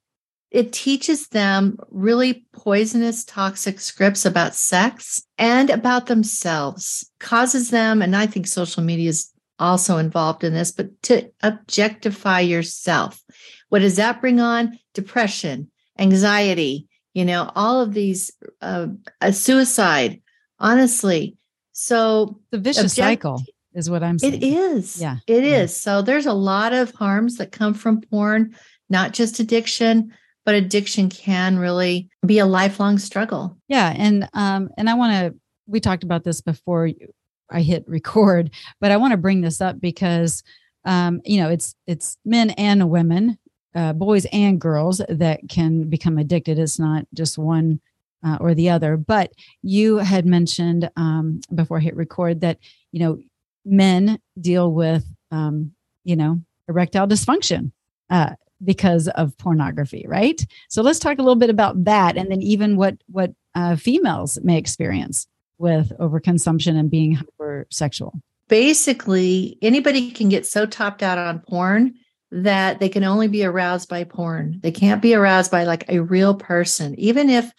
it 0.55 0.73
teaches 0.73 1.27
them 1.29 1.77
really 1.91 2.47
poisonous 2.53 3.25
toxic 3.25 3.81
scripts 3.81 4.25
about 4.25 4.55
sex 4.55 5.25
and 5.37 5.69
about 5.69 6.07
themselves 6.07 7.11
causes 7.19 7.71
them 7.71 8.01
and 8.01 8.15
i 8.15 8.25
think 8.25 8.47
social 8.47 8.83
media 8.83 9.09
is 9.09 9.33
also 9.59 9.99
involved 9.99 10.45
in 10.45 10.55
this 10.55 10.71
but 10.71 11.03
to 11.03 11.29
objectify 11.43 12.39
yourself 12.39 13.21
what 13.69 13.81
does 13.81 13.97
that 13.97 14.21
bring 14.21 14.41
on 14.41 14.79
depression 14.95 15.69
anxiety 15.99 16.87
you 17.14 17.24
know 17.24 17.50
all 17.55 17.81
of 17.81 17.94
these 17.94 18.31
uh, 18.61 18.88
suicide 19.33 20.20
honestly 20.59 21.37
so 21.72 22.38
the 22.50 22.59
vicious 22.59 22.92
object- 22.92 23.22
cycle 23.22 23.42
is 23.74 23.90
what 23.90 24.03
I'm 24.03 24.18
saying. 24.18 24.35
It 24.35 24.44
is. 24.44 25.00
Yeah. 25.00 25.16
It 25.27 25.44
yeah. 25.44 25.62
is. 25.62 25.77
So 25.77 26.00
there's 26.00 26.27
a 26.27 26.33
lot 26.33 26.72
of 26.72 26.92
harms 26.92 27.37
that 27.37 27.53
come 27.53 27.74
from 27.74 28.00
porn, 28.00 28.55
not 28.88 29.12
just 29.12 29.40
addiction, 29.40 30.12
but 30.44 30.55
addiction 30.55 31.09
can 31.09 31.59
really 31.59 32.09
be 32.24 32.38
a 32.38 32.46
lifelong 32.46 32.98
struggle. 32.98 33.59
Yeah. 33.68 33.92
And 33.96 34.29
um, 34.33 34.70
and 34.79 34.88
I 34.88 34.94
want 34.94 35.12
to 35.12 35.38
we 35.66 35.81
talked 35.81 36.05
about 36.05 36.24
this 36.24 36.40
before 36.40 36.90
I 37.50 37.62
hit 37.62 37.85
record, 37.88 38.50
but 38.81 38.90
I 38.90 38.96
want 38.96 39.12
to 39.12 39.18
bring 39.18 39.40
this 39.40 39.61
up 39.61 39.81
because 39.81 40.42
um, 40.85 41.22
you 41.24 41.40
know, 41.40 41.48
it's 41.48 41.74
it's 41.87 42.18
men 42.24 42.50
and 42.50 42.90
women, 42.90 43.38
uh, 43.75 43.93
boys 43.93 44.27
and 44.33 44.61
girls 44.61 45.01
that 45.09 45.41
can 45.49 45.89
become 45.89 46.19
addicted. 46.19 46.59
It's 46.59 46.79
not 46.79 47.07
just 47.15 47.39
one 47.39 47.81
uh, 48.25 48.39
or 48.41 48.55
the 48.55 48.71
other. 48.71 48.97
But 48.97 49.33
you 49.63 49.99
had 49.99 50.27
mentioned 50.27 50.91
um, 50.97 51.41
before 51.55 51.79
I 51.79 51.81
hit 51.81 51.97
record 51.97 52.41
that 52.41 52.59
you 52.93 53.01
know 53.01 53.19
men 53.65 54.19
deal 54.41 54.73
with, 54.73 55.05
um, 55.31 55.73
you 56.05 56.17
know, 56.17 56.41
erectile 56.69 57.07
dysfunction 57.07 57.73
uh, 58.11 58.35
because 58.63 59.09
of 59.09 59.37
pornography, 59.39 60.05
right? 60.09 60.45
So 60.69 60.83
let's 60.83 60.99
talk 60.99 61.19
a 61.19 61.23
little 61.23 61.35
bit 61.37 61.51
about 61.51 61.85
that, 61.85 62.17
and 62.17 62.31
then 62.31 62.43
even 62.43 62.77
what 62.77 62.97
what 63.07 63.33
uh, 63.55 63.77
females 63.77 64.39
may 64.43 64.59
experience 64.59 65.27
with 65.59 65.93
overconsumption 65.99 66.79
and 66.79 66.91
being 66.91 67.17
hypersexual. 67.17 68.21
Basically, 68.49 69.57
anybody 69.63 70.11
can 70.11 70.29
get 70.29 70.45
so 70.47 70.67
topped 70.67 71.03
out 71.03 71.17
on 71.17 71.41
porn 71.41 71.95
that 72.42 72.81
they 72.81 72.88
can 72.88 73.05
only 73.05 73.29
be 73.29 73.44
aroused 73.44 73.88
by 73.88 74.05
porn. 74.05 74.61
They 74.62 74.73
can't 74.73 75.03
be 75.03 75.14
aroused 75.14 75.51
by 75.51 75.64
like 75.64 75.85
a 75.88 76.01
real 76.01 76.35
person, 76.35 76.94
even 76.99 77.31
if 77.31 77.53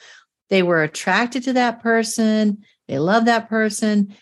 they 0.49 0.63
were 0.63 0.83
attracted 0.83 1.43
to 1.43 1.53
that 1.53 1.81
person, 1.81 2.63
they 2.87 2.99
love 2.99 3.25
that 3.25 3.49
person 3.49 4.13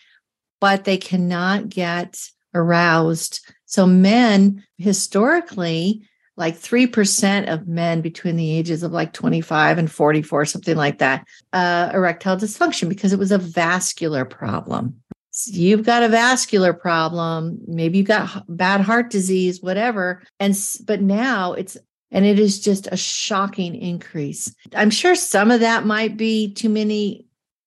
but 0.64 0.84
they 0.84 0.96
cannot 0.96 1.68
get 1.68 2.18
aroused. 2.54 3.46
So, 3.66 3.86
men 3.86 4.64
historically, 4.78 6.08
like 6.38 6.56
3% 6.56 7.52
of 7.52 7.68
men 7.68 8.00
between 8.00 8.36
the 8.36 8.50
ages 8.50 8.82
of 8.82 8.90
like 8.90 9.12
25 9.12 9.76
and 9.76 9.92
44, 9.92 10.46
something 10.46 10.74
like 10.74 11.00
that, 11.00 11.26
uh, 11.52 11.90
erectile 11.92 12.38
dysfunction 12.38 12.88
because 12.88 13.12
it 13.12 13.18
was 13.18 13.30
a 13.30 13.36
vascular 13.36 14.24
problem. 14.24 15.02
So 15.36 15.50
you've 15.52 15.84
got 15.84 16.04
a 16.04 16.08
vascular 16.08 16.72
problem, 16.72 17.58
maybe 17.66 17.98
you've 17.98 18.06
got 18.06 18.44
bad 18.48 18.80
heart 18.80 19.10
disease, 19.10 19.60
whatever. 19.60 20.22
And, 20.38 20.56
but 20.86 21.00
now 21.00 21.54
it's, 21.54 21.76
and 22.12 22.24
it 22.24 22.38
is 22.38 22.60
just 22.60 22.86
a 22.92 22.96
shocking 22.96 23.74
increase. 23.74 24.54
I'm 24.76 24.90
sure 24.90 25.16
some 25.16 25.50
of 25.50 25.58
that 25.58 25.86
might 25.86 26.16
be 26.16 26.54
too 26.54 26.68
many 26.68 27.26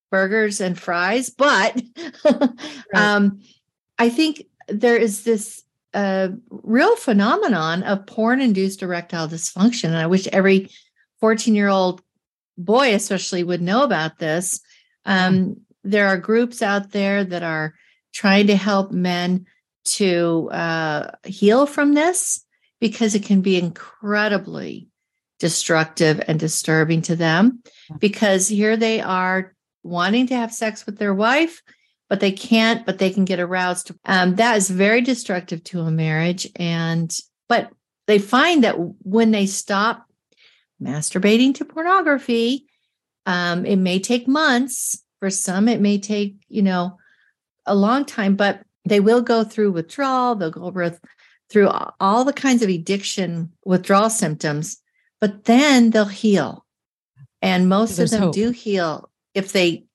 burgers 0.09 0.61
and 0.61 0.79
fries, 0.79 1.29
but 1.29 1.81
right. 2.23 2.49
um, 2.93 3.41
I 3.99 4.11
think 4.11 4.45
there 4.69 4.95
is 4.95 5.25
this 5.25 5.61
uh, 5.93 6.29
real 6.49 6.95
phenomenon 6.95 7.83
of 7.83 8.05
porn 8.05 8.39
induced 8.39 8.81
erectile 8.81 9.27
dysfunction. 9.27 9.89
And 9.89 9.97
I 9.97 10.07
wish 10.07 10.25
every 10.27 10.69
14 11.19 11.53
year 11.53 11.67
old 11.67 12.01
boy, 12.57 12.95
especially, 12.95 13.43
would 13.43 13.61
know 13.61 13.83
about 13.83 14.19
this. 14.19 14.61
Um, 15.03 15.57
there 15.83 16.07
are 16.07 16.17
groups 16.17 16.61
out 16.61 16.91
there 16.91 17.23
that 17.23 17.43
are 17.43 17.73
trying 18.13 18.47
to 18.47 18.55
help 18.55 18.91
men 18.91 19.45
to 19.85 20.49
uh, 20.51 21.11
heal 21.25 21.65
from 21.65 21.93
this 21.93 22.43
because 22.79 23.15
it 23.15 23.23
can 23.23 23.41
be 23.41 23.57
incredibly 23.57 24.87
destructive 25.39 26.21
and 26.27 26.39
disturbing 26.39 27.01
to 27.03 27.15
them 27.15 27.61
because 27.99 28.47
here 28.47 28.75
they 28.75 28.99
are 29.01 29.55
wanting 29.83 30.27
to 30.27 30.35
have 30.35 30.53
sex 30.53 30.85
with 30.85 30.97
their 30.97 31.13
wife, 31.13 31.61
but 32.09 32.19
they 32.19 32.31
can't, 32.31 32.85
but 32.85 32.97
they 32.97 33.09
can 33.09 33.25
get 33.25 33.39
aroused. 33.39 33.91
Um, 34.05 34.35
that 34.35 34.57
is 34.57 34.69
very 34.69 35.01
destructive 35.01 35.63
to 35.65 35.81
a 35.81 35.91
marriage. 35.91 36.47
And, 36.55 37.15
but 37.47 37.71
they 38.07 38.19
find 38.19 38.63
that 38.63 38.75
when 39.03 39.31
they 39.31 39.45
stop 39.45 40.05
masturbating 40.81 41.55
to 41.55 41.65
pornography, 41.65 42.65
um, 43.25 43.65
it 43.65 43.77
may 43.77 43.99
take 43.99 44.27
months. 44.27 45.03
For 45.19 45.29
some, 45.29 45.67
it 45.67 45.81
may 45.81 45.97
take, 45.97 46.35
you 46.47 46.61
know, 46.61 46.97
a 47.65 47.75
long 47.75 48.05
time, 48.05 48.35
but 48.35 48.61
they 48.85 48.99
will 48.99 49.21
go 49.21 49.43
through 49.43 49.71
withdrawal. 49.71 50.35
They'll 50.35 50.51
go 50.51 50.91
through 51.49 51.69
all 51.99 52.23
the 52.23 52.33
kinds 52.33 52.61
of 52.61 52.69
addiction 52.69 53.51
withdrawal 53.65 54.09
symptoms, 54.09 54.77
but 55.19 55.45
then 55.45 55.89
they'll 55.89 56.05
heal. 56.05 56.65
And 57.41 57.69
most 57.69 57.99
of 57.99 58.09
them 58.09 58.23
hope. 58.23 58.33
do 58.33 58.51
heal 58.51 59.09
if 59.33 59.53
they 59.53 59.85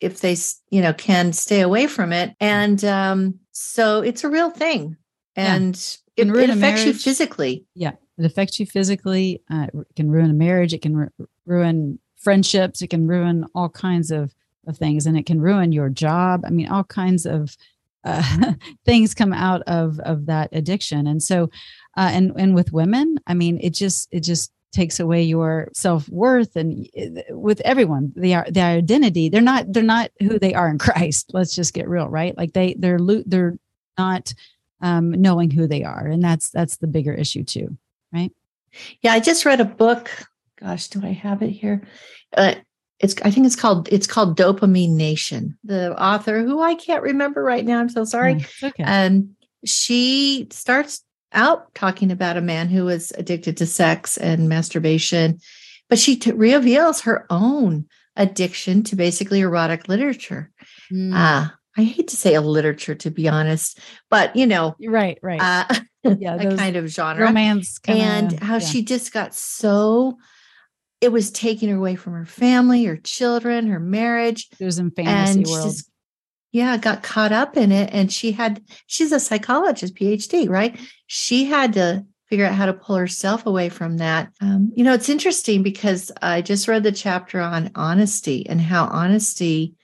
if 0.00 0.20
they 0.20 0.36
you 0.70 0.82
know 0.82 0.92
can 0.92 1.32
stay 1.32 1.60
away 1.60 1.86
from 1.86 2.12
it 2.12 2.34
and 2.40 2.84
um 2.84 3.38
so 3.52 4.00
it's 4.00 4.24
a 4.24 4.28
real 4.28 4.50
thing 4.50 4.96
and 5.36 5.98
yeah. 6.16 6.24
it, 6.24 6.36
it, 6.36 6.50
affects 6.50 6.84
you 6.84 6.92
physically 6.92 7.64
yeah 7.74 7.92
it 8.18 8.24
affects 8.24 8.58
you 8.58 8.66
physically 8.66 9.40
uh, 9.50 9.68
it 9.72 9.94
can 9.94 10.10
ruin 10.10 10.30
a 10.30 10.34
marriage 10.34 10.74
it 10.74 10.82
can 10.82 10.96
ru- 10.96 11.28
ruin 11.46 12.00
friendships 12.20 12.82
it 12.82 12.88
can 12.88 13.06
ruin 13.06 13.46
all 13.54 13.68
kinds 13.68 14.10
of, 14.10 14.32
of 14.66 14.76
things 14.76 15.06
and 15.06 15.16
it 15.16 15.26
can 15.26 15.40
ruin 15.40 15.72
your 15.72 15.88
job. 15.88 16.42
I 16.44 16.50
mean 16.50 16.68
all 16.68 16.84
kinds 16.84 17.26
of 17.26 17.56
uh, 18.04 18.52
things 18.84 19.14
come 19.14 19.32
out 19.32 19.62
of 19.62 19.98
of 20.00 20.26
that 20.26 20.50
addiction. 20.52 21.06
And 21.06 21.22
so 21.22 21.50
uh, 21.96 22.10
and 22.12 22.32
and 22.36 22.54
with 22.54 22.72
women 22.72 23.18
i 23.26 23.34
mean 23.34 23.58
it 23.60 23.70
just 23.70 24.08
it 24.12 24.20
just 24.20 24.52
takes 24.72 25.00
away 25.00 25.20
your 25.20 25.68
self-worth 25.74 26.54
and 26.54 26.88
eh, 26.94 27.22
with 27.30 27.60
everyone. 27.62 28.12
They 28.14 28.34
are 28.34 28.46
their 28.48 28.78
identity 28.78 29.28
they're 29.28 29.40
not 29.40 29.72
they're 29.72 29.82
not 29.82 30.10
who 30.20 30.38
they 30.38 30.54
are 30.54 30.68
in 30.68 30.78
christ 30.78 31.30
let's 31.32 31.54
just 31.54 31.74
get 31.74 31.88
real 31.88 32.08
right? 32.08 32.36
Like 32.36 32.52
they 32.52 32.74
they're 32.78 33.00
they're 33.26 33.56
not 33.98 34.32
um, 34.80 35.10
knowing 35.10 35.50
who 35.50 35.66
they 35.66 35.82
are 35.82 36.06
and 36.06 36.22
that's 36.22 36.50
that's 36.50 36.76
the 36.76 36.86
bigger 36.86 37.12
issue 37.12 37.44
too 37.44 37.76
right? 38.12 38.32
Yeah 39.02 39.12
i 39.12 39.20
just 39.20 39.44
read 39.44 39.60
a 39.60 39.64
book. 39.64 40.10
Gosh 40.60 40.88
do 40.88 41.04
i 41.04 41.12
have 41.12 41.42
it 41.42 41.50
here? 41.50 41.82
Uh, 42.36 42.54
it's 43.00 43.14
i 43.24 43.30
think 43.30 43.46
it's 43.46 43.56
called 43.56 43.88
it's 43.90 44.06
called 44.06 44.38
dopamine 44.38 44.90
nation 44.94 45.56
the 45.64 46.00
author 46.00 46.42
who 46.42 46.60
i 46.60 46.74
can't 46.74 47.02
remember 47.02 47.42
right 47.42 47.64
now 47.64 47.80
i'm 47.80 47.88
so 47.88 48.04
sorry 48.04 48.34
yeah, 48.62 48.68
okay. 48.68 48.82
um 48.84 49.34
she 49.64 50.46
starts 50.50 51.04
out 51.32 51.74
talking 51.74 52.10
about 52.10 52.36
a 52.36 52.42
man 52.42 52.68
who 52.68 52.84
was 52.84 53.12
addicted 53.16 53.56
to 53.58 53.66
sex 53.66 54.16
and 54.16 54.48
masturbation, 54.48 55.38
but 55.88 55.98
she 55.98 56.16
t- 56.16 56.32
reveals 56.32 57.02
her 57.02 57.26
own 57.30 57.86
addiction 58.16 58.82
to 58.84 58.96
basically 58.96 59.40
erotic 59.40 59.88
literature. 59.88 60.50
Mm. 60.92 61.14
Uh, 61.14 61.50
I 61.76 61.82
hate 61.82 62.08
to 62.08 62.16
say 62.16 62.34
a 62.34 62.40
literature, 62.40 62.94
to 62.96 63.10
be 63.10 63.28
honest, 63.28 63.78
but 64.10 64.34
you 64.34 64.46
know, 64.46 64.74
right, 64.86 65.18
right, 65.22 65.40
uh, 65.40 65.74
yeah, 66.18 66.34
a 66.34 66.56
kind 66.56 66.76
of 66.76 66.88
genre, 66.88 67.24
romance, 67.24 67.78
kinda, 67.78 68.02
and 68.02 68.40
how 68.40 68.54
yeah. 68.54 68.58
she 68.58 68.82
just 68.84 69.12
got 69.12 69.34
so. 69.34 70.18
It 71.00 71.12
was 71.12 71.30
taking 71.30 71.70
her 71.70 71.76
away 71.76 71.94
from 71.96 72.12
her 72.12 72.26
family, 72.26 72.84
her 72.84 72.96
children, 72.96 73.68
her 73.68 73.80
marriage. 73.80 74.48
It 74.58 74.64
was 74.64 74.78
in 74.78 74.90
fantasy 74.90 75.50
world. 75.50 75.70
Just, 75.70 75.90
yeah 76.52 76.76
got 76.76 77.02
caught 77.02 77.32
up 77.32 77.56
in 77.56 77.72
it 77.72 77.90
and 77.92 78.12
she 78.12 78.32
had 78.32 78.62
she's 78.86 79.12
a 79.12 79.20
psychologist 79.20 79.94
phd 79.94 80.48
right 80.48 80.78
she 81.06 81.44
had 81.44 81.72
to 81.72 82.04
figure 82.28 82.46
out 82.46 82.54
how 82.54 82.66
to 82.66 82.72
pull 82.72 82.96
herself 82.96 83.46
away 83.46 83.68
from 83.68 83.98
that 83.98 84.32
um, 84.40 84.72
you 84.74 84.84
know 84.84 84.92
it's 84.92 85.08
interesting 85.08 85.62
because 85.62 86.12
i 86.22 86.40
just 86.40 86.68
read 86.68 86.82
the 86.82 86.92
chapter 86.92 87.40
on 87.40 87.70
honesty 87.74 88.46
and 88.48 88.60
how 88.60 88.84
honesty 88.86 89.74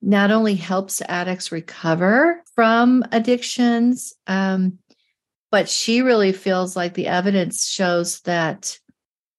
not 0.00 0.30
only 0.30 0.54
helps 0.54 1.00
addicts 1.08 1.52
recover 1.52 2.42
from 2.54 3.04
addictions 3.12 4.14
um, 4.26 4.78
but 5.50 5.68
she 5.68 6.02
really 6.02 6.32
feels 6.32 6.74
like 6.74 6.94
the 6.94 7.06
evidence 7.06 7.68
shows 7.68 8.20
that 8.20 8.78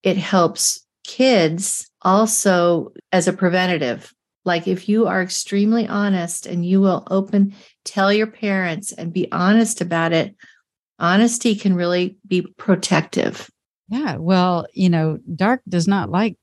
it 0.03 0.17
helps 0.17 0.82
kids 1.03 1.89
also 2.01 2.91
as 3.11 3.27
a 3.27 3.33
preventative 3.33 4.13
like 4.45 4.67
if 4.67 4.89
you 4.89 5.07
are 5.07 5.21
extremely 5.21 5.87
honest 5.87 6.45
and 6.45 6.65
you 6.65 6.81
will 6.81 7.07
open, 7.09 7.55
tell 7.85 8.11
your 8.11 8.27
parents 8.27 8.91
and 8.91 9.13
be 9.13 9.31
honest 9.31 9.81
about 9.81 10.13
it, 10.13 10.35
honesty 10.99 11.55
can 11.55 11.75
really 11.75 12.17
be 12.27 12.41
protective. 12.57 13.49
Yeah. 13.87 14.17
Well, 14.17 14.65
you 14.73 14.89
know, 14.89 15.19
dark 15.35 15.61
does 15.67 15.87
not 15.87 16.09
like 16.09 16.37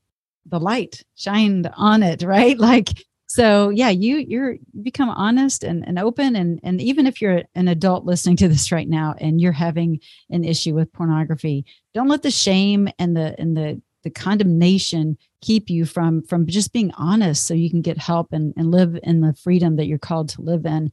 the 0.47 0.61
light 0.61 1.03
shined 1.17 1.71
on 1.77 2.03
it, 2.03 2.23
right? 2.27 2.59
Like, 2.59 2.89
so 3.27 3.69
yeah, 3.69 3.91
you 3.91 4.17
you're 4.17 4.57
become 4.83 5.09
honest 5.09 5.63
and, 5.63 5.87
and 5.87 6.01
open 6.01 6.35
and 6.35 6.59
and 6.65 6.81
even 6.81 7.07
if 7.07 7.23
you're 7.23 7.43
an 7.55 7.69
adult 7.69 8.05
listening 8.05 8.37
to 8.39 8.49
this 8.49 8.73
right 8.73 8.89
now 8.89 9.15
and 9.19 9.41
you're 9.41 9.53
having 9.53 10.01
an 10.31 10.43
issue 10.43 10.75
with 10.75 10.93
pornography, 10.93 11.65
don't 11.95 12.09
let 12.09 12.23
the 12.23 12.31
shame 12.33 12.89
and 12.99 13.17
the 13.17 13.37
and 13.39 13.57
the 13.57 13.81
the 14.03 14.11
condemnation 14.11 15.17
keep 15.43 15.71
you 15.71 15.85
from 15.85 16.23
from 16.23 16.47
just 16.47 16.73
being 16.73 16.93
honest 16.93 17.47
so 17.47 17.55
you 17.55 17.71
can 17.71 17.83
get 17.83 17.99
help 17.99 18.33
and, 18.33 18.53
and 18.57 18.71
live 18.71 18.99
in 19.03 19.21
the 19.21 19.35
freedom 19.35 19.77
that 19.77 19.87
you're 19.87 19.99
called 19.99 20.29
to 20.31 20.43
live 20.43 20.67
in 20.67 20.93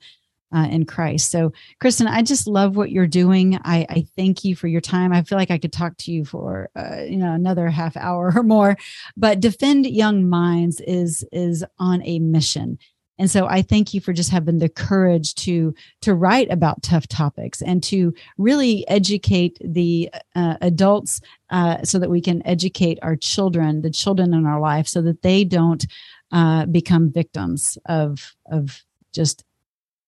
uh, 0.55 0.67
in 0.69 0.85
Christ. 0.85 1.31
So, 1.31 1.51
Kristen, 1.79 2.07
I 2.07 2.21
just 2.21 2.47
love 2.47 2.77
what 2.77 2.91
you're 2.91 3.07
doing. 3.07 3.59
I, 3.63 3.85
I 3.89 4.05
thank 4.15 4.45
you 4.45 4.55
for 4.55 4.67
your 4.67 4.81
time. 4.81 5.11
I 5.11 5.23
feel 5.23 5.37
like 5.37 5.51
I 5.51 5.57
could 5.57 5.73
talk 5.73 5.97
to 5.97 6.11
you 6.11 6.25
for 6.25 6.69
uh, 6.75 7.01
you 7.01 7.17
know 7.17 7.33
another 7.33 7.69
half 7.69 7.97
hour 7.97 8.31
or 8.35 8.43
more. 8.43 8.77
But 9.15 9.39
Defend 9.39 9.85
Young 9.85 10.27
Minds 10.29 10.81
is 10.81 11.25
is 11.31 11.63
on 11.79 12.01
a 12.03 12.19
mission. 12.19 12.79
And 13.19 13.29
so 13.29 13.47
I 13.47 13.61
thank 13.61 13.93
you 13.93 14.01
for 14.01 14.13
just 14.13 14.29
having 14.29 14.59
the 14.59 14.69
courage 14.69 15.33
to 15.35 15.73
to 16.01 16.13
write 16.13 16.51
about 16.51 16.83
tough 16.83 17.07
topics 17.07 17.61
and 17.61 17.81
to 17.83 18.13
really 18.37 18.87
educate 18.87 19.57
the 19.63 20.09
uh, 20.35 20.57
adults 20.61 21.21
uh, 21.49 21.83
so 21.83 21.99
that 21.99 22.09
we 22.09 22.21
can 22.21 22.45
educate 22.45 22.99
our 23.01 23.15
children, 23.15 23.81
the 23.81 23.89
children 23.89 24.33
in 24.33 24.45
our 24.45 24.59
life, 24.59 24.87
so 24.87 25.01
that 25.01 25.21
they 25.23 25.43
don't 25.43 25.85
uh, 26.31 26.65
become 26.65 27.11
victims 27.11 27.77
of 27.85 28.35
of 28.51 28.83
just 29.13 29.43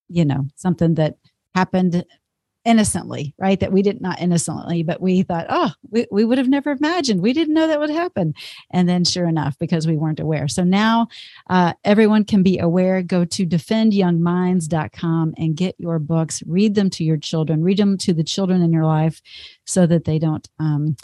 you 0.09 0.25
know 0.25 0.45
something 0.55 0.95
that 0.95 1.17
happened 1.55 2.05
innocently, 2.65 3.33
right? 3.37 3.59
That 3.59 3.71
we 3.71 3.81
did 3.81 4.01
not 4.01 4.19
innocently, 4.19 4.83
but 4.83 5.01
we 5.01 5.23
thought, 5.23 5.47
oh, 5.49 5.71
we, 5.89 6.05
we 6.11 6.25
would 6.25 6.37
have 6.37 6.49
never 6.49 6.71
imagined. 6.71 7.21
We 7.21 7.33
didn't 7.33 7.53
know 7.53 7.67
that 7.67 7.79
would 7.79 7.89
happen. 7.89 8.33
And 8.71 8.87
then 8.87 9.05
sure 9.05 9.27
enough, 9.27 9.57
because 9.59 9.87
we 9.87 9.97
weren't 9.97 10.19
aware. 10.19 10.47
So 10.47 10.63
now 10.63 11.07
uh, 11.49 11.73
everyone 11.83 12.25
can 12.25 12.43
be 12.43 12.59
aware. 12.59 13.01
Go 13.01 13.25
to 13.25 13.45
defendyoungminds.com 13.45 15.33
and 15.37 15.55
get 15.55 15.75
your 15.77 15.99
books, 15.99 16.43
read 16.45 16.75
them 16.75 16.89
to 16.91 17.03
your 17.03 17.17
children, 17.17 17.63
read 17.63 17.77
them 17.77 17.97
to 17.99 18.13
the 18.13 18.23
children 18.23 18.61
in 18.61 18.73
your 18.73 18.85
life 18.85 19.21
so 19.65 19.85
that 19.87 20.05
they 20.05 20.19
don't 20.19 20.47
um, 20.59 20.97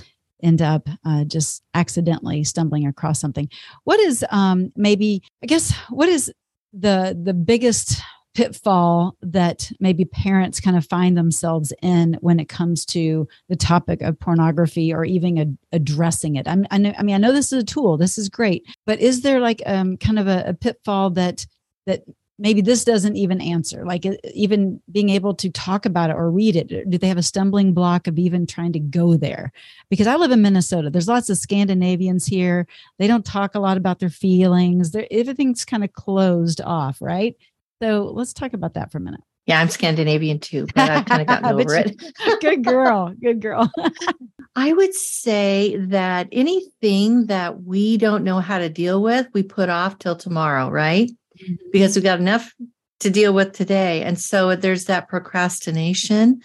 end 0.43 0.61
up 0.61 0.87
uh, 1.05 1.23
just 1.23 1.63
accidentally 1.73 2.43
stumbling 2.43 2.85
across 2.85 3.19
something. 3.19 3.49
What 3.85 3.99
is 3.99 4.25
um, 4.29 4.71
maybe, 4.75 5.23
I 5.41 5.45
guess, 5.45 5.73
what 5.89 6.09
is 6.09 6.31
the 6.77 7.17
the 7.23 7.33
biggest 7.33 8.01
pitfall 8.35 9.15
that 9.21 9.71
maybe 9.79 10.05
parents 10.05 10.59
kind 10.59 10.77
of 10.77 10.85
find 10.85 11.17
themselves 11.17 11.73
in 11.81 12.17
when 12.19 12.39
it 12.39 12.49
comes 12.49 12.85
to 12.85 13.27
the 13.47 13.55
topic 13.55 14.01
of 14.01 14.19
pornography 14.19 14.93
or 14.93 15.05
even 15.05 15.37
ad- 15.39 15.57
addressing 15.71 16.35
it. 16.35 16.47
I'm, 16.47 16.67
I, 16.69 16.77
know, 16.77 16.93
I 16.97 17.03
mean 17.03 17.15
i 17.15 17.17
know 17.17 17.31
this 17.31 17.53
is 17.53 17.63
a 17.63 17.65
tool. 17.65 17.97
This 17.97 18.17
is 18.17 18.29
great. 18.29 18.67
But 18.85 18.99
is 18.99 19.21
there 19.21 19.39
like 19.39 19.63
um, 19.65 19.97
kind 19.97 20.19
of 20.19 20.27
a, 20.27 20.43
a 20.47 20.53
pitfall 20.53 21.11
that 21.11 21.47
that 21.85 22.03
maybe 22.37 22.59
this 22.59 22.83
doesn't 22.83 23.15
even 23.15 23.39
answer? 23.39 23.85
Like 23.85 24.05
even 24.33 24.81
being 24.91 25.09
able 25.09 25.33
to 25.35 25.49
talk 25.49 25.85
about 25.85 26.09
it 26.09 26.17
or 26.17 26.29
read 26.29 26.57
it 26.57 26.89
do 26.89 26.97
they 26.97 27.07
have 27.07 27.17
a 27.17 27.23
stumbling 27.23 27.73
block 27.73 28.05
of 28.05 28.19
even 28.19 28.45
trying 28.45 28.73
to 28.73 28.79
go 28.79 29.15
there? 29.15 29.53
Because 29.89 30.07
i 30.07 30.15
live 30.17 30.31
in 30.31 30.41
minnesota. 30.41 30.89
There's 30.89 31.07
lots 31.07 31.29
of 31.29 31.37
scandinavians 31.37 32.25
here. 32.25 32.67
They 32.99 33.07
don't 33.07 33.25
talk 33.25 33.55
a 33.55 33.59
lot 33.59 33.77
about 33.77 33.99
their 33.99 34.09
feelings. 34.09 34.91
They're, 34.91 35.07
everything's 35.09 35.63
kind 35.63 35.85
of 35.85 35.93
closed 35.93 36.59
off 36.59 37.01
right 37.01 37.37
so 37.81 38.11
let's 38.13 38.33
talk 38.33 38.53
about 38.53 38.73
that 38.75 38.91
for 38.91 38.97
a 38.97 39.01
minute. 39.01 39.21
Yeah, 39.45 39.59
I'm 39.59 39.69
Scandinavian 39.69 40.39
too, 40.39 40.65
but 40.73 40.89
I've 40.89 41.05
kind 41.05 41.21
of 41.21 41.27
gotten 41.27 41.45
over 41.61 41.75
it. 41.75 42.01
good 42.41 42.63
girl. 42.63 43.13
Good 43.21 43.41
girl. 43.41 43.69
I 44.55 44.73
would 44.73 44.93
say 44.93 45.75
that 45.77 46.27
anything 46.31 47.27
that 47.27 47.63
we 47.63 47.97
don't 47.97 48.23
know 48.23 48.39
how 48.39 48.57
to 48.57 48.69
deal 48.69 49.03
with, 49.03 49.27
we 49.33 49.43
put 49.43 49.69
off 49.69 49.99
till 49.99 50.15
tomorrow, 50.15 50.69
right? 50.69 51.11
Mm-hmm. 51.41 51.55
Because 51.71 51.95
we've 51.95 52.03
got 52.03 52.19
enough 52.19 52.53
to 53.01 53.09
deal 53.09 53.33
with 53.33 53.51
today. 53.51 54.01
And 54.01 54.19
so 54.19 54.55
there's 54.55 54.85
that 54.85 55.09
procrastination. 55.09 56.41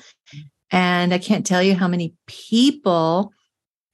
And 0.70 1.14
I 1.14 1.18
can't 1.18 1.46
tell 1.46 1.62
you 1.62 1.74
how 1.74 1.88
many 1.88 2.14
people 2.26 3.32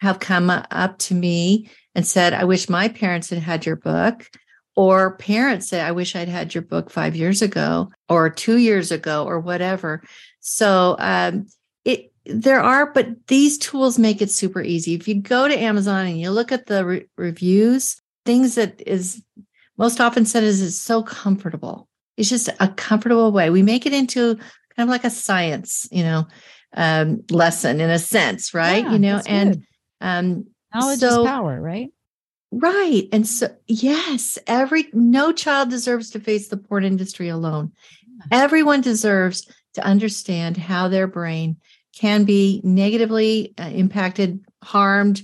have 0.01 0.18
come 0.18 0.51
up 0.51 0.99
to 0.99 1.14
me 1.14 1.70
and 1.94 2.07
said, 2.07 2.33
I 2.33 2.44
wish 2.44 2.68
my 2.68 2.88
parents 2.88 3.31
had 3.31 3.38
had 3.38 3.66
your 3.66 3.77
book 3.77 4.29
or 4.76 5.16
parents 5.16 5.68
say, 5.68 5.80
I 5.80 5.90
wish 5.90 6.14
I'd 6.14 6.28
had 6.28 6.54
your 6.54 6.62
book 6.62 6.90
five 6.90 7.16
years 7.16 7.42
ago 7.42 7.90
or 8.08 8.30
two 8.30 8.58
years 8.58 8.92
ago 8.92 9.24
or 9.24 9.40
whatever. 9.40 10.02
So 10.40 10.96
um, 10.98 11.46
it 11.84 12.12
there 12.26 12.60
are, 12.60 12.92
but 12.92 13.26
these 13.26 13.56
tools 13.56 13.98
make 13.98 14.20
it 14.20 14.30
super 14.30 14.62
easy. 14.62 14.94
If 14.94 15.08
you 15.08 15.20
go 15.20 15.48
to 15.48 15.58
Amazon 15.58 16.06
and 16.06 16.20
you 16.20 16.30
look 16.30 16.52
at 16.52 16.66
the 16.66 16.84
re- 16.84 17.06
reviews, 17.16 18.00
things 18.26 18.56
that 18.56 18.82
is 18.86 19.22
most 19.78 20.00
often 20.00 20.26
said 20.26 20.44
is 20.44 20.60
it's 20.60 20.76
so 20.76 21.02
comfortable. 21.02 21.88
It's 22.16 22.28
just 22.28 22.48
a 22.60 22.68
comfortable 22.68 23.32
way. 23.32 23.50
We 23.50 23.62
make 23.62 23.86
it 23.86 23.92
into 23.92 24.36
kind 24.76 24.88
of 24.88 24.88
like 24.88 25.04
a 25.04 25.10
science, 25.10 25.88
you 25.90 26.02
know, 26.02 26.26
um, 26.74 27.22
lesson 27.30 27.80
in 27.80 27.88
a 27.90 27.98
sense, 27.98 28.52
right? 28.52 28.84
Yeah, 28.84 28.92
you 28.92 28.98
know, 28.98 29.22
and 29.26 29.64
um, 30.00 30.46
knowledge 30.74 31.00
so, 31.00 31.22
is 31.22 31.28
power, 31.28 31.60
right? 31.60 31.90
Right. 32.52 33.09
And 33.12 33.26
so, 33.26 33.48
yes, 33.66 34.38
every 34.46 34.87
no 34.92 35.32
child 35.32 35.70
deserves 35.70 36.11
to 36.11 36.20
face 36.20 36.48
the 36.48 36.56
porn 36.56 36.85
industry 36.85 37.28
alone. 37.28 37.72
Everyone 38.30 38.80
deserves 38.80 39.46
to 39.75 39.85
understand 39.85 40.56
how 40.56 40.88
their 40.88 41.06
brain 41.06 41.56
can 41.94 42.25
be 42.25 42.60
negatively 42.64 43.54
uh, 43.58 43.64
impacted, 43.64 44.40
harmed 44.62 45.23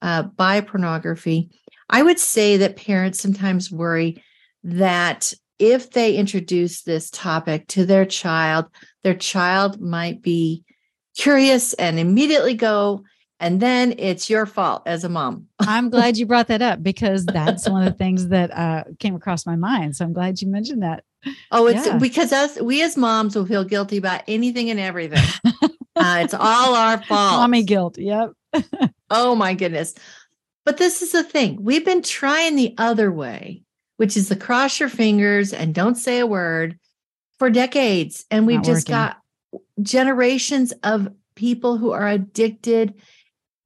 uh, 0.00 0.22
by 0.22 0.60
pornography. 0.60 1.50
I 1.90 2.02
would 2.02 2.18
say 2.18 2.56
that 2.58 2.76
parents 2.76 3.20
sometimes 3.20 3.70
worry 3.70 4.22
that 4.64 5.32
if 5.58 5.90
they 5.90 6.16
introduce 6.16 6.82
this 6.82 7.10
topic 7.10 7.68
to 7.68 7.84
their 7.86 8.04
child, 8.04 8.66
their 9.04 9.14
child 9.14 9.80
might 9.80 10.22
be 10.22 10.64
curious 11.16 11.74
and 11.74 11.98
immediately 11.98 12.54
go 12.54 13.04
and 13.42 13.58
then 13.60 13.96
it's 13.98 14.30
your 14.30 14.46
fault 14.46 14.84
as 14.86 15.02
a 15.02 15.08
mom. 15.08 15.48
I'm 15.58 15.90
glad 15.90 16.16
you 16.16 16.26
brought 16.26 16.46
that 16.46 16.62
up 16.62 16.80
because 16.80 17.26
that's 17.26 17.68
one 17.68 17.84
of 17.84 17.92
the 17.92 17.98
things 17.98 18.28
that 18.28 18.56
uh, 18.56 18.84
came 19.00 19.16
across 19.16 19.44
my 19.44 19.56
mind. 19.56 19.96
So 19.96 20.04
I'm 20.04 20.12
glad 20.12 20.40
you 20.40 20.46
mentioned 20.46 20.84
that. 20.84 21.02
Oh, 21.50 21.66
it's 21.66 21.86
yeah. 21.86 21.98
because 21.98 22.32
us 22.32 22.60
we 22.60 22.82
as 22.82 22.96
moms 22.96 23.34
will 23.34 23.46
feel 23.46 23.64
guilty 23.64 23.96
about 23.96 24.22
anything 24.28 24.70
and 24.70 24.78
everything. 24.78 25.24
uh, 25.96 26.20
it's 26.22 26.34
all 26.34 26.74
our 26.74 27.02
fault. 27.02 27.32
Mommy 27.40 27.64
guilt. 27.64 27.98
Yep. 27.98 28.32
oh 29.10 29.34
my 29.34 29.54
goodness. 29.54 29.94
But 30.64 30.78
this 30.78 31.02
is 31.02 31.10
the 31.10 31.24
thing 31.24 31.58
we've 31.60 31.84
been 31.84 32.02
trying 32.02 32.54
the 32.54 32.74
other 32.78 33.10
way, 33.10 33.62
which 33.96 34.16
is 34.16 34.28
the 34.28 34.36
cross 34.36 34.78
your 34.78 34.88
fingers 34.88 35.52
and 35.52 35.74
don't 35.74 35.96
say 35.96 36.20
a 36.20 36.26
word 36.26 36.78
for 37.40 37.50
decades. 37.50 38.24
And 38.30 38.46
we've 38.46 38.56
Not 38.56 38.64
just 38.64 38.88
working. 38.88 38.92
got 38.92 39.18
generations 39.82 40.72
of 40.84 41.08
people 41.34 41.76
who 41.76 41.90
are 41.90 42.06
addicted 42.06 42.94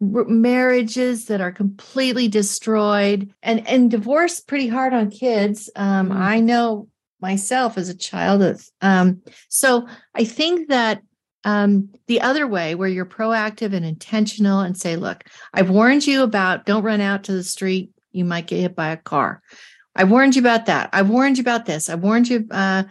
marriages 0.01 1.27
that 1.27 1.41
are 1.41 1.53
completely 1.53 2.29
destroyed 2.29 3.33
and 3.43 3.67
and 3.67 3.91
divorce 3.91 4.41
pretty 4.41 4.69
hard 4.69 4.93
on 4.93 5.11
kids. 5.11 5.71
Um 5.77 6.11
mm-hmm. 6.11 6.19
i 6.21 6.41
know 6.41 6.89
myself 7.19 7.79
as 7.79 7.89
a 7.89 7.97
child 7.97 8.43
of, 8.43 8.63
um 8.83 9.23
so 9.49 9.89
i 10.15 10.23
think 10.23 10.69
that 10.69 11.01
um 11.45 11.89
the 12.09 12.21
other 12.21 12.47
way 12.47 12.75
where 12.75 12.91
you're 12.91 13.07
proactive 13.07 13.73
and 13.73 13.87
intentional 13.87 14.61
and 14.61 14.77
say 14.77 14.97
look 14.97 15.25
i've 15.55 15.71
warned 15.71 16.07
you 16.07 16.23
about 16.23 16.67
don't 16.67 16.85
run 16.85 17.01
out 17.01 17.25
to 17.25 17.33
the 17.33 17.43
street 17.43 17.91
you 18.17 18.25
might 18.25 18.47
get 18.47 18.61
hit 18.61 18.75
by 18.75 18.89
a 18.89 18.97
car. 18.97 19.43
I 19.95 20.05
warned 20.05 20.37
you 20.37 20.43
about 20.43 20.67
that. 20.67 20.91
I've 20.93 21.11
warned 21.11 21.39
you 21.39 21.43
about 21.43 21.67
this. 21.67 21.89
I 21.89 21.95
warned 21.95 22.29
you 22.29 22.47
uh 22.51 22.85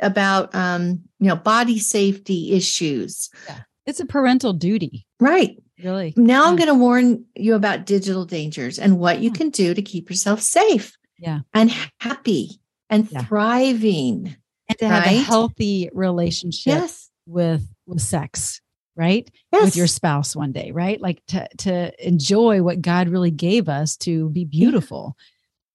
about 0.00 0.54
um 0.54 1.00
you 1.18 1.28
know 1.28 1.36
body 1.36 1.78
safety 1.78 2.52
issues. 2.52 3.28
Yeah. 3.48 3.60
it's 3.86 4.00
a 4.00 4.06
parental 4.06 4.52
duty. 4.52 5.06
Right 5.18 5.56
Really? 5.82 6.14
Now 6.16 6.44
yeah. 6.44 6.50
I'm 6.50 6.56
going 6.56 6.68
to 6.68 6.74
warn 6.74 7.24
you 7.34 7.54
about 7.54 7.86
digital 7.86 8.24
dangers 8.24 8.78
and 8.78 8.98
what 8.98 9.20
you 9.20 9.30
can 9.30 9.50
do 9.50 9.74
to 9.74 9.82
keep 9.82 10.10
yourself 10.10 10.40
safe. 10.40 10.96
Yeah. 11.18 11.40
And 11.54 11.70
happy 12.00 12.60
and 12.88 13.10
yeah. 13.10 13.24
thriving. 13.24 14.36
And 14.68 14.78
to 14.78 14.88
have 14.88 15.06
a 15.06 15.16
healthy 15.16 15.90
relationship 15.92 16.74
yes. 16.74 17.10
with 17.26 17.66
with 17.86 18.00
sex, 18.00 18.60
right? 18.94 19.28
Yes. 19.52 19.64
With 19.64 19.76
your 19.76 19.88
spouse 19.88 20.36
one 20.36 20.52
day, 20.52 20.70
right? 20.70 21.00
Like 21.00 21.22
to 21.28 21.48
to 21.58 22.06
enjoy 22.06 22.62
what 22.62 22.80
God 22.80 23.08
really 23.08 23.32
gave 23.32 23.68
us 23.68 23.96
to 23.98 24.30
be 24.30 24.44
beautiful. 24.44 25.16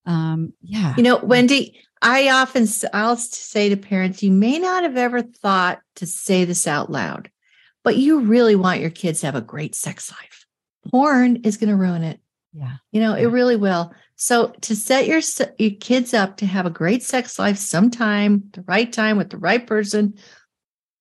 Yeah. 0.05 0.31
Um 0.31 0.53
yeah. 0.61 0.93
You 0.97 1.03
know, 1.03 1.17
Wendy, 1.17 1.79
I 2.01 2.29
often 2.29 2.67
I'll 2.93 3.17
say 3.17 3.69
to 3.69 3.77
parents, 3.77 4.23
you 4.23 4.31
may 4.31 4.59
not 4.59 4.83
have 4.83 4.97
ever 4.97 5.21
thought 5.21 5.81
to 5.95 6.05
say 6.05 6.45
this 6.45 6.65
out 6.65 6.89
loud 6.89 7.29
but 7.85 7.95
you 7.97 8.21
really 8.21 8.55
want 8.55 8.81
your 8.81 8.89
kids 8.89 9.21
to 9.21 9.27
have 9.27 9.35
a 9.35 9.41
great 9.41 9.75
sex 9.75 10.11
life. 10.11 10.45
Porn 10.91 11.37
is 11.37 11.55
going 11.55 11.69
to 11.69 11.75
ruin 11.75 12.03
it. 12.03 12.19
Yeah. 12.51 12.77
You 12.91 12.99
know, 12.99 13.15
yeah. 13.15 13.23
it 13.23 13.27
really 13.27 13.55
will. 13.55 13.93
So 14.15 14.47
to 14.61 14.75
set 14.75 15.07
your 15.07 15.21
your 15.59 15.77
kids 15.79 16.13
up 16.13 16.37
to 16.37 16.45
have 16.45 16.65
a 16.65 16.71
great 16.71 17.03
sex 17.03 17.37
life 17.37 17.57
sometime, 17.57 18.43
the 18.53 18.63
right 18.63 18.91
time 18.91 19.17
with 19.17 19.29
the 19.29 19.37
right 19.37 19.65
person, 19.65 20.15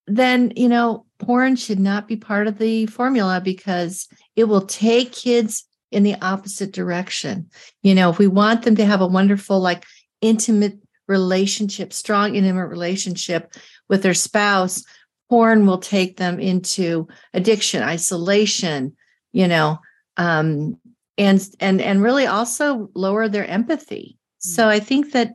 then, 0.05 0.53
you 0.55 0.69
know, 0.69 1.05
porn 1.17 1.55
should 1.55 1.79
not 1.79 2.07
be 2.07 2.17
part 2.17 2.47
of 2.47 2.59
the 2.59 2.85
formula 2.85 3.41
because 3.41 4.07
it 4.35 4.43
will 4.43 4.65
take 4.65 5.11
kids 5.11 5.65
in 5.91 6.03
the 6.03 6.15
opposite 6.21 6.71
direction. 6.71 7.49
You 7.81 7.95
know, 7.95 8.09
if 8.11 8.19
we 8.19 8.27
want 8.27 8.63
them 8.63 8.75
to 8.75 8.85
have 8.85 9.01
a 9.01 9.07
wonderful 9.07 9.59
like 9.59 9.85
intimate 10.21 10.77
relationship, 11.07 11.93
strong 11.93 12.35
intimate 12.35 12.67
relationship 12.67 13.53
with 13.89 14.03
their 14.03 14.13
spouse, 14.13 14.83
porn 15.29 15.65
will 15.65 15.77
take 15.77 16.17
them 16.17 16.39
into 16.39 17.07
addiction 17.33 17.83
isolation 17.83 18.95
you 19.33 19.47
know 19.47 19.79
um, 20.17 20.77
and 21.17 21.47
and 21.59 21.81
and 21.81 22.01
really 22.01 22.25
also 22.25 22.89
lower 22.93 23.27
their 23.27 23.45
empathy. 23.45 24.17
So 24.39 24.63
mm. 24.63 24.67
i 24.67 24.79
think 24.79 25.11
that 25.11 25.33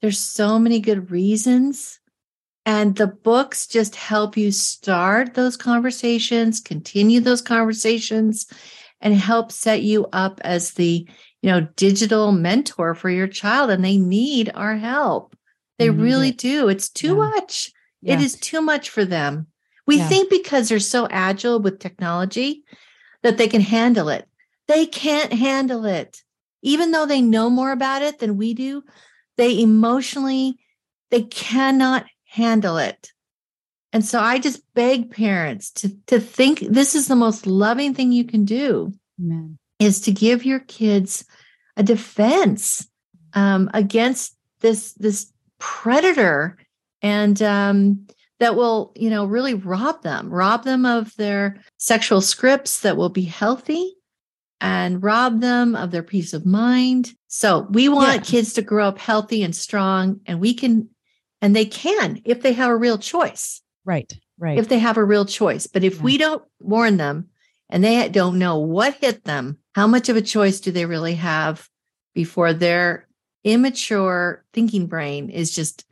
there's 0.00 0.18
so 0.18 0.58
many 0.58 0.80
good 0.80 1.10
reasons 1.10 2.00
and 2.66 2.96
the 2.96 3.06
books 3.06 3.66
just 3.66 3.96
help 3.96 4.36
you 4.36 4.52
start 4.52 5.34
those 5.34 5.56
conversations 5.56 6.60
continue 6.60 7.20
those 7.20 7.42
conversations 7.42 8.46
and 9.00 9.14
help 9.14 9.52
set 9.52 9.82
you 9.82 10.06
up 10.12 10.40
as 10.44 10.72
the 10.72 11.08
you 11.42 11.50
know 11.50 11.66
digital 11.76 12.32
mentor 12.32 12.94
for 12.94 13.10
your 13.10 13.28
child 13.28 13.70
and 13.70 13.84
they 13.84 13.96
need 13.96 14.50
our 14.54 14.76
help. 14.76 15.36
They 15.78 15.90
really 15.90 16.32
do. 16.32 16.68
It's 16.68 16.88
too 16.88 17.08
yeah. 17.08 17.30
much 17.30 17.70
yeah. 18.02 18.14
It 18.14 18.20
is 18.20 18.36
too 18.36 18.60
much 18.60 18.90
for 18.90 19.04
them. 19.04 19.46
We 19.86 19.98
yeah. 19.98 20.08
think 20.08 20.30
because 20.30 20.68
they're 20.68 20.80
so 20.80 21.08
agile 21.10 21.60
with 21.60 21.78
technology 21.78 22.64
that 23.22 23.38
they 23.38 23.48
can 23.48 23.60
handle 23.60 24.08
it. 24.08 24.28
They 24.66 24.86
can't 24.86 25.32
handle 25.32 25.84
it. 25.84 26.22
Even 26.62 26.92
though 26.92 27.06
they 27.06 27.22
know 27.22 27.48
more 27.48 27.72
about 27.72 28.02
it 28.02 28.18
than 28.18 28.36
we 28.36 28.54
do, 28.54 28.82
they 29.36 29.60
emotionally 29.60 30.58
they 31.10 31.22
cannot 31.22 32.04
handle 32.24 32.76
it. 32.76 33.12
And 33.92 34.04
so 34.04 34.20
I 34.20 34.38
just 34.38 34.62
beg 34.74 35.10
parents 35.10 35.70
to 35.72 35.96
to 36.08 36.20
think 36.20 36.60
this 36.60 36.94
is 36.94 37.08
the 37.08 37.16
most 37.16 37.46
loving 37.46 37.94
thing 37.94 38.12
you 38.12 38.24
can 38.24 38.44
do 38.44 38.92
Amen. 39.18 39.58
is 39.78 40.02
to 40.02 40.12
give 40.12 40.44
your 40.44 40.60
kids 40.60 41.24
a 41.76 41.82
defense 41.82 42.86
um, 43.32 43.70
against 43.72 44.36
this 44.60 44.92
this 44.94 45.32
predator 45.58 46.57
and 47.02 47.40
um, 47.42 48.06
that 48.40 48.56
will 48.56 48.92
you 48.96 49.10
know 49.10 49.24
really 49.24 49.54
rob 49.54 50.02
them 50.02 50.30
rob 50.30 50.64
them 50.64 50.86
of 50.86 51.14
their 51.16 51.62
sexual 51.76 52.20
scripts 52.20 52.80
that 52.80 52.96
will 52.96 53.08
be 53.08 53.24
healthy 53.24 53.94
and 54.60 55.02
rob 55.02 55.40
them 55.40 55.76
of 55.76 55.90
their 55.90 56.02
peace 56.02 56.32
of 56.32 56.46
mind 56.46 57.12
so 57.28 57.66
we 57.70 57.88
want 57.88 58.14
yeah. 58.14 58.22
kids 58.22 58.52
to 58.54 58.62
grow 58.62 58.88
up 58.88 58.98
healthy 58.98 59.42
and 59.42 59.54
strong 59.54 60.20
and 60.26 60.40
we 60.40 60.54
can 60.54 60.88
and 61.40 61.54
they 61.54 61.64
can 61.64 62.20
if 62.24 62.42
they 62.42 62.52
have 62.52 62.70
a 62.70 62.76
real 62.76 62.98
choice 62.98 63.62
right 63.84 64.18
right 64.38 64.58
if 64.58 64.68
they 64.68 64.78
have 64.78 64.96
a 64.96 65.04
real 65.04 65.24
choice 65.24 65.66
but 65.66 65.84
if 65.84 65.96
yeah. 65.96 66.02
we 66.02 66.18
don't 66.18 66.42
warn 66.60 66.96
them 66.96 67.28
and 67.70 67.84
they 67.84 68.08
don't 68.08 68.38
know 68.38 68.58
what 68.58 68.94
hit 68.94 69.24
them 69.24 69.58
how 69.74 69.86
much 69.86 70.08
of 70.08 70.16
a 70.16 70.22
choice 70.22 70.60
do 70.60 70.72
they 70.72 70.86
really 70.86 71.14
have 71.14 71.68
before 72.14 72.52
their 72.52 73.06
immature 73.44 74.44
thinking 74.52 74.86
brain 74.86 75.30
is 75.30 75.54
just 75.54 75.84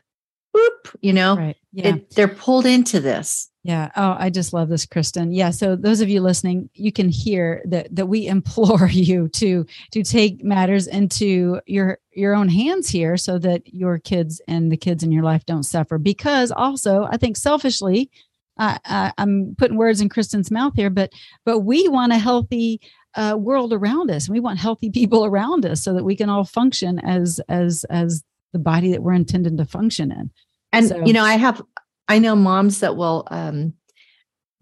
whoop, 0.57 0.97
you 1.01 1.13
know, 1.13 1.37
right. 1.37 1.57
yeah. 1.73 1.97
It, 1.97 2.15
they're 2.15 2.29
pulled 2.29 2.67
into 2.67 3.01
this. 3.01 3.51
Yeah. 3.63 3.91
Oh, 3.97 4.15
I 4.17 4.31
just 4.31 4.53
love 4.53 4.69
this, 4.69 4.87
Kristen. 4.87 5.33
Yeah. 5.33 5.51
So 5.51 5.75
those 5.75 6.01
of 6.01 6.09
you 6.09 6.21
listening, 6.21 6.71
you 6.75 6.93
can 6.93 7.09
hear 7.09 7.63
that 7.67 7.95
that 7.95 8.07
we 8.07 8.27
implore 8.37 8.87
you 8.87 9.29
to 9.29 9.67
to 9.91 10.03
take 10.03 10.45
matters 10.45 10.87
into 10.87 11.61
your 11.67 11.99
your 12.13 12.35
own 12.35 12.49
hands 12.49 12.89
here 12.89 13.17
so 13.17 13.39
that 13.39 13.63
your 13.67 13.99
kids 13.99 14.41
and 14.47 14.71
the 14.71 14.77
kids 14.77 15.03
in 15.03 15.13
your 15.13 15.25
life 15.25 15.45
don't 15.47 15.65
suffer. 15.65 15.99
Because 15.99 16.53
also, 16.53 17.09
I 17.11 17.17
think 17.17 17.37
selfishly, 17.37 18.11
uh, 18.57 18.79
I, 18.85 19.13
I'm 19.19 19.55
putting 19.59 19.77
words 19.77 20.01
in 20.01 20.09
Kristen's 20.09 20.51
mouth 20.51 20.75
here, 20.77 20.91
but 20.91 21.13
but 21.45 21.61
we 21.61 21.89
want 21.89 22.13
a 22.13 22.19
healthy 22.19 22.81
uh, 23.17 23.37
world 23.37 23.73
around 23.73 24.11
us, 24.11 24.27
and 24.27 24.33
we 24.33 24.41
want 24.41 24.61
healthy 24.61 24.91
people 25.01 25.25
around 25.25 25.67
us, 25.67 25.83
so 25.83 25.93
that 25.93 26.05
we 26.05 26.15
can 26.15 26.31
all 26.31 26.45
function 26.45 27.01
as 27.01 27.41
as 27.49 27.85
as 27.91 28.23
the 28.53 28.59
body 28.59 28.91
that 28.93 29.03
we're 29.03 29.13
intended 29.13 29.57
to 29.59 29.65
function 29.65 30.13
in. 30.13 30.31
And 30.73 30.89
so. 30.89 31.05
you 31.05 31.13
know, 31.13 31.25
I 31.25 31.35
have 31.35 31.63
I 32.09 32.19
know 32.19 32.37
moms 32.37 32.81
that 32.81 32.97
will 32.97 33.27
um, 33.31 33.75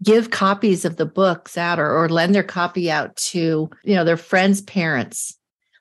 give 0.03 0.31
copies 0.31 0.85
of 0.85 0.97
the 0.97 1.05
books 1.05 1.57
out 1.57 1.79
or, 1.79 1.89
or 1.89 2.09
lend 2.09 2.33
their 2.33 2.43
copy 2.43 2.89
out 2.89 3.15
to 3.17 3.69
you 3.83 3.95
know 3.95 4.03
their 4.03 4.17
friends' 4.17 4.61
parents. 4.61 5.37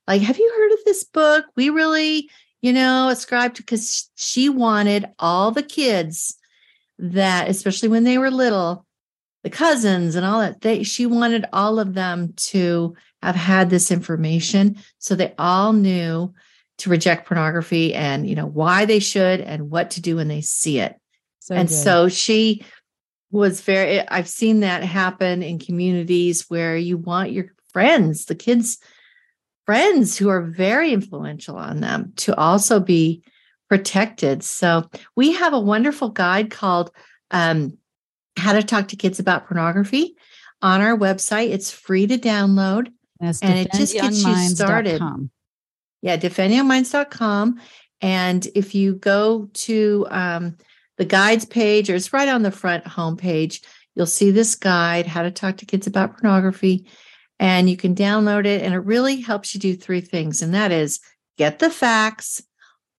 Like, 0.07 0.23
have 0.23 0.39
you 0.39 0.53
heard 0.57 0.73
of 0.73 0.85
this 0.85 1.05
book? 1.05 1.47
We 1.57 1.71
really, 1.71 2.29
you 2.61 2.73
know, 2.73 3.09
ascribed 3.09 3.57
to 3.57 3.63
because 3.63 4.11
she 4.17 4.49
wanted 4.49 5.07
all 5.19 5.51
the 5.51 5.63
kids 5.63 6.37
that, 6.99 7.49
especially 7.49 7.89
when 7.89 8.05
they 8.05 8.19
were 8.19 8.31
little, 8.31 8.85
the 9.43 9.51
cousins 9.51 10.15
and 10.15 10.27
all 10.27 10.41
that. 10.41 10.61
They 10.61 10.83
she 10.83 11.07
wanted 11.07 11.47
all 11.53 11.79
of 11.79 11.95
them 11.95 12.33
to 12.37 12.95
have 13.23 13.35
had 13.35 13.71
this 13.71 13.91
information 13.91 14.77
so 14.99 15.15
they 15.15 15.35
all 15.39 15.73
knew 15.73 16.35
to 16.79 16.91
reject 16.91 17.27
pornography 17.27 17.95
and 17.95 18.29
you 18.29 18.35
know 18.35 18.47
why 18.47 18.85
they 18.85 18.99
should 18.99 19.41
and 19.41 19.71
what 19.71 19.93
to 19.93 20.01
do 20.01 20.17
when 20.17 20.29
they 20.29 20.41
see 20.41 20.79
it. 20.79 20.97
So 21.41 21.55
and 21.55 21.69
good. 21.69 21.75
so 21.75 22.09
she 22.09 22.65
was 23.31 23.61
very 23.63 24.01
i've 24.09 24.29
seen 24.29 24.61
that 24.61 24.85
happen 24.85 25.43
in 25.43 25.59
communities 25.59 26.45
where 26.49 26.77
you 26.77 26.97
want 26.97 27.33
your 27.33 27.47
friends 27.73 28.27
the 28.27 28.35
kids 28.35 28.79
friends 29.67 30.17
who 30.17 30.29
are 30.29 30.43
very 30.43 30.93
influential 30.93 31.57
on 31.57 31.81
them 31.81 32.13
to 32.17 32.37
also 32.37 32.81
be 32.81 33.23
protected. 33.69 34.43
So 34.43 34.89
we 35.17 35.33
have 35.33 35.53
a 35.53 35.61
wonderful 35.61 36.11
guide 36.11 36.51
called 36.51 36.91
um, 37.31 37.79
how 38.37 38.53
to 38.53 38.63
talk 38.63 38.89
to 38.89 38.97
kids 38.97 39.19
about 39.19 39.47
pornography 39.47 40.17
on 40.63 40.81
our 40.81 40.97
website. 40.97 41.51
It's 41.51 41.71
free 41.71 42.07
to 42.07 42.19
download 42.19 42.93
That's 43.21 43.41
and 43.43 43.59
it 43.59 43.73
just 43.73 43.95
gets 43.95 44.23
you 44.23 44.37
started 44.51 45.01
yeah, 46.05 46.19
defendyoungminds.com. 46.19 47.59
And 48.03 48.47
if 48.55 48.75
you 48.75 48.97
go 48.97 49.49
to 49.55 50.07
um, 50.11 50.59
the 50.99 51.07
guides 51.07 51.47
page, 51.47 51.89
or 51.89 51.95
it's 51.95 52.13
right 52.13 52.29
on 52.29 52.43
the 52.43 52.51
front 52.51 52.85
homepage, 52.85 53.65
you'll 53.95 54.05
see 54.05 54.31
this 54.31 54.55
guide, 54.55 55.07
How 55.07 55.23
to 55.23 55.31
Talk 55.31 55.57
to 55.57 55.67
Kids 55.67 55.87
About 55.87 56.13
Pornography. 56.13 56.87
And 57.41 57.71
you 57.71 57.79
can 57.79 57.95
download 57.95 58.45
it. 58.45 58.61
And 58.61 58.75
it 58.75 58.81
really 58.81 59.23
helps 59.23 59.55
you 59.55 59.61
do 59.61 59.75
three 59.75 60.03
things. 60.03 60.43
And 60.43 60.53
that 60.53 60.73
is 60.73 61.01
get 61.39 61.59
the 61.59 61.71
facts, 61.71 62.43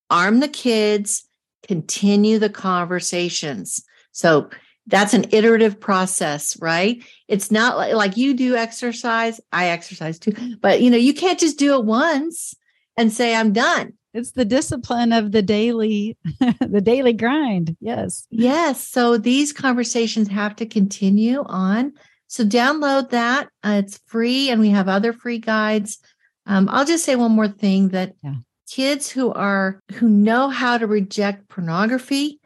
arm 0.09 0.39
the 0.39 0.47
kids, 0.47 1.29
continue 1.67 2.39
the 2.39 2.49
conversations. 2.49 3.83
So 4.13 4.49
that's 4.87 5.13
an 5.13 5.25
iterative 5.29 5.79
process, 5.79 6.59
right? 6.59 7.03
It's 7.27 7.51
not 7.51 7.77
like, 7.77 7.93
like 7.93 8.17
you 8.17 8.33
do 8.33 8.55
exercise, 8.55 9.39
I 9.51 9.67
exercise 9.67 10.17
too, 10.17 10.57
but 10.59 10.81
you 10.81 10.89
know, 10.89 10.97
you 10.97 11.13
can't 11.13 11.39
just 11.39 11.59
do 11.59 11.75
it 11.75 11.85
once 11.85 12.55
and 12.97 13.11
say 13.11 13.35
I'm 13.35 13.53
done. 13.53 13.93
It's 14.13 14.31
the 14.31 14.45
discipline 14.45 15.11
of 15.11 15.33
the 15.33 15.41
daily 15.41 16.17
the 16.59 16.81
daily 16.81 17.13
grind. 17.13 17.75
Yes. 17.81 18.25
Yes, 18.29 18.87
so 18.87 19.17
these 19.17 19.51
conversations 19.51 20.29
have 20.29 20.55
to 20.57 20.65
continue 20.65 21.43
on. 21.47 21.93
So 22.27 22.45
download 22.45 23.09
that. 23.09 23.49
Uh, 23.63 23.81
it's 23.83 23.99
free 24.05 24.49
and 24.49 24.61
we 24.61 24.69
have 24.69 24.87
other 24.87 25.13
free 25.13 25.39
guides. 25.39 25.99
Um, 26.45 26.69
I'll 26.71 26.85
just 26.85 27.03
say 27.05 27.15
one 27.15 27.33
more 27.33 27.47
thing 27.47 27.89
that 27.89 28.13
yeah. 28.23 28.35
kids 28.69 29.09
who 29.09 29.33
are 29.33 29.81
who 29.93 30.07
know 30.07 30.49
how 30.49 30.77
to 30.77 30.87
reject 30.87 31.49
pornography 31.49 32.39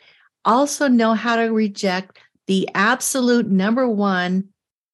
also 0.45 0.87
know 0.87 1.13
how 1.13 1.35
to 1.35 1.49
reject 1.49 2.17
the 2.47 2.67
absolute 2.73 3.47
number 3.47 3.87
one 3.87 4.49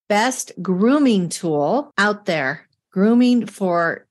best 0.09 0.51
grooming 0.61 1.29
tool 1.29 1.93
out 1.97 2.25
there, 2.25 2.67
grooming 2.91 3.45
for 3.45 4.05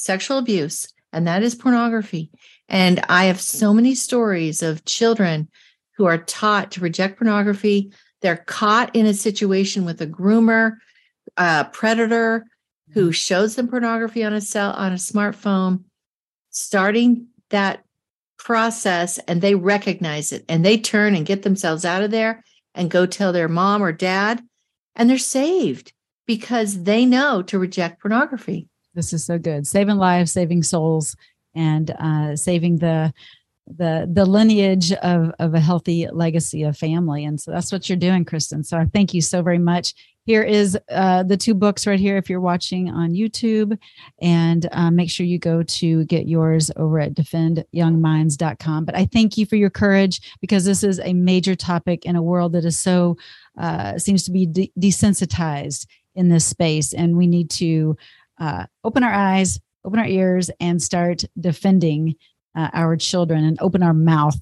sexual 0.00 0.38
abuse, 0.38 0.92
and 1.12 1.26
that 1.26 1.42
is 1.42 1.54
pornography. 1.54 2.30
And 2.68 3.04
I 3.08 3.24
have 3.24 3.40
so 3.40 3.74
many 3.74 3.94
stories 3.94 4.62
of 4.62 4.84
children 4.84 5.48
who 5.96 6.06
are 6.06 6.18
taught 6.18 6.72
to 6.72 6.80
reject 6.80 7.18
pornography. 7.18 7.92
They're 8.22 8.36
caught 8.36 8.94
in 8.94 9.06
a 9.06 9.14
situation 9.14 9.84
with 9.84 10.00
a 10.00 10.06
groomer, 10.06 10.76
a 11.36 11.66
predator 11.72 12.46
who 12.92 13.06
mm-hmm. 13.06 13.10
shows 13.10 13.56
them 13.56 13.68
pornography 13.68 14.24
on 14.24 14.32
a 14.32 14.40
cell 14.40 14.72
on 14.72 14.92
a 14.92 14.96
smartphone, 14.96 15.84
starting 16.50 17.26
that 17.50 17.84
process 18.38 19.18
and 19.18 19.42
they 19.42 19.54
recognize 19.54 20.32
it 20.32 20.44
and 20.48 20.64
they 20.64 20.78
turn 20.78 21.14
and 21.14 21.26
get 21.26 21.42
themselves 21.42 21.84
out 21.84 22.02
of 22.02 22.10
there 22.10 22.42
and 22.74 22.90
go 22.90 23.04
tell 23.04 23.32
their 23.32 23.48
mom 23.48 23.82
or 23.82 23.92
dad, 23.92 24.42
and 24.96 25.10
they're 25.10 25.18
saved 25.18 25.92
because 26.26 26.84
they 26.84 27.04
know 27.04 27.42
to 27.42 27.58
reject 27.58 28.00
pornography. 28.00 28.69
This 28.94 29.12
is 29.12 29.24
so 29.24 29.38
good. 29.38 29.66
Saving 29.66 29.96
lives, 29.96 30.32
saving 30.32 30.62
souls, 30.62 31.16
and 31.54 31.90
uh, 31.90 32.36
saving 32.36 32.78
the 32.78 33.12
the 33.76 34.08
the 34.12 34.24
lineage 34.24 34.92
of 34.92 35.32
of 35.38 35.54
a 35.54 35.60
healthy 35.60 36.08
legacy 36.10 36.62
of 36.64 36.76
family. 36.76 37.24
And 37.24 37.40
so 37.40 37.50
that's 37.50 37.70
what 37.70 37.88
you're 37.88 37.98
doing, 37.98 38.24
Kristen. 38.24 38.64
So 38.64 38.78
I 38.78 38.86
thank 38.86 39.14
you 39.14 39.20
so 39.20 39.42
very 39.42 39.58
much. 39.58 39.94
Here 40.26 40.42
is 40.42 40.78
uh, 40.90 41.22
the 41.22 41.36
two 41.36 41.54
books 41.54 41.86
right 41.86 41.98
here 41.98 42.16
if 42.16 42.28
you're 42.28 42.40
watching 42.40 42.90
on 42.90 43.12
YouTube. 43.14 43.76
And 44.20 44.68
uh, 44.72 44.90
make 44.90 45.10
sure 45.10 45.26
you 45.26 45.38
go 45.38 45.62
to 45.62 46.04
get 46.04 46.28
yours 46.28 46.70
over 46.76 47.00
at 47.00 47.14
defendyoungminds.com. 47.14 48.84
But 48.84 48.96
I 48.96 49.06
thank 49.06 49.38
you 49.38 49.46
for 49.46 49.56
your 49.56 49.70
courage 49.70 50.20
because 50.40 50.64
this 50.64 50.84
is 50.84 51.00
a 51.00 51.14
major 51.14 51.56
topic 51.56 52.04
in 52.04 52.16
a 52.16 52.22
world 52.22 52.52
that 52.52 52.64
is 52.64 52.78
so, 52.78 53.16
uh, 53.58 53.98
seems 53.98 54.24
to 54.24 54.30
be 54.30 54.46
de- 54.46 54.72
desensitized 54.78 55.86
in 56.14 56.28
this 56.28 56.44
space. 56.44 56.92
And 56.92 57.16
we 57.16 57.26
need 57.26 57.50
to 57.50 57.96
uh, 58.40 58.66
open 58.82 59.04
our 59.04 59.12
eyes, 59.12 59.60
open 59.84 59.98
our 59.98 60.06
ears, 60.06 60.50
and 60.58 60.82
start 60.82 61.24
defending 61.38 62.16
uh, 62.56 62.70
our 62.72 62.96
children 62.96 63.44
and 63.44 63.58
open 63.60 63.82
our 63.82 63.94
mouth 63.94 64.38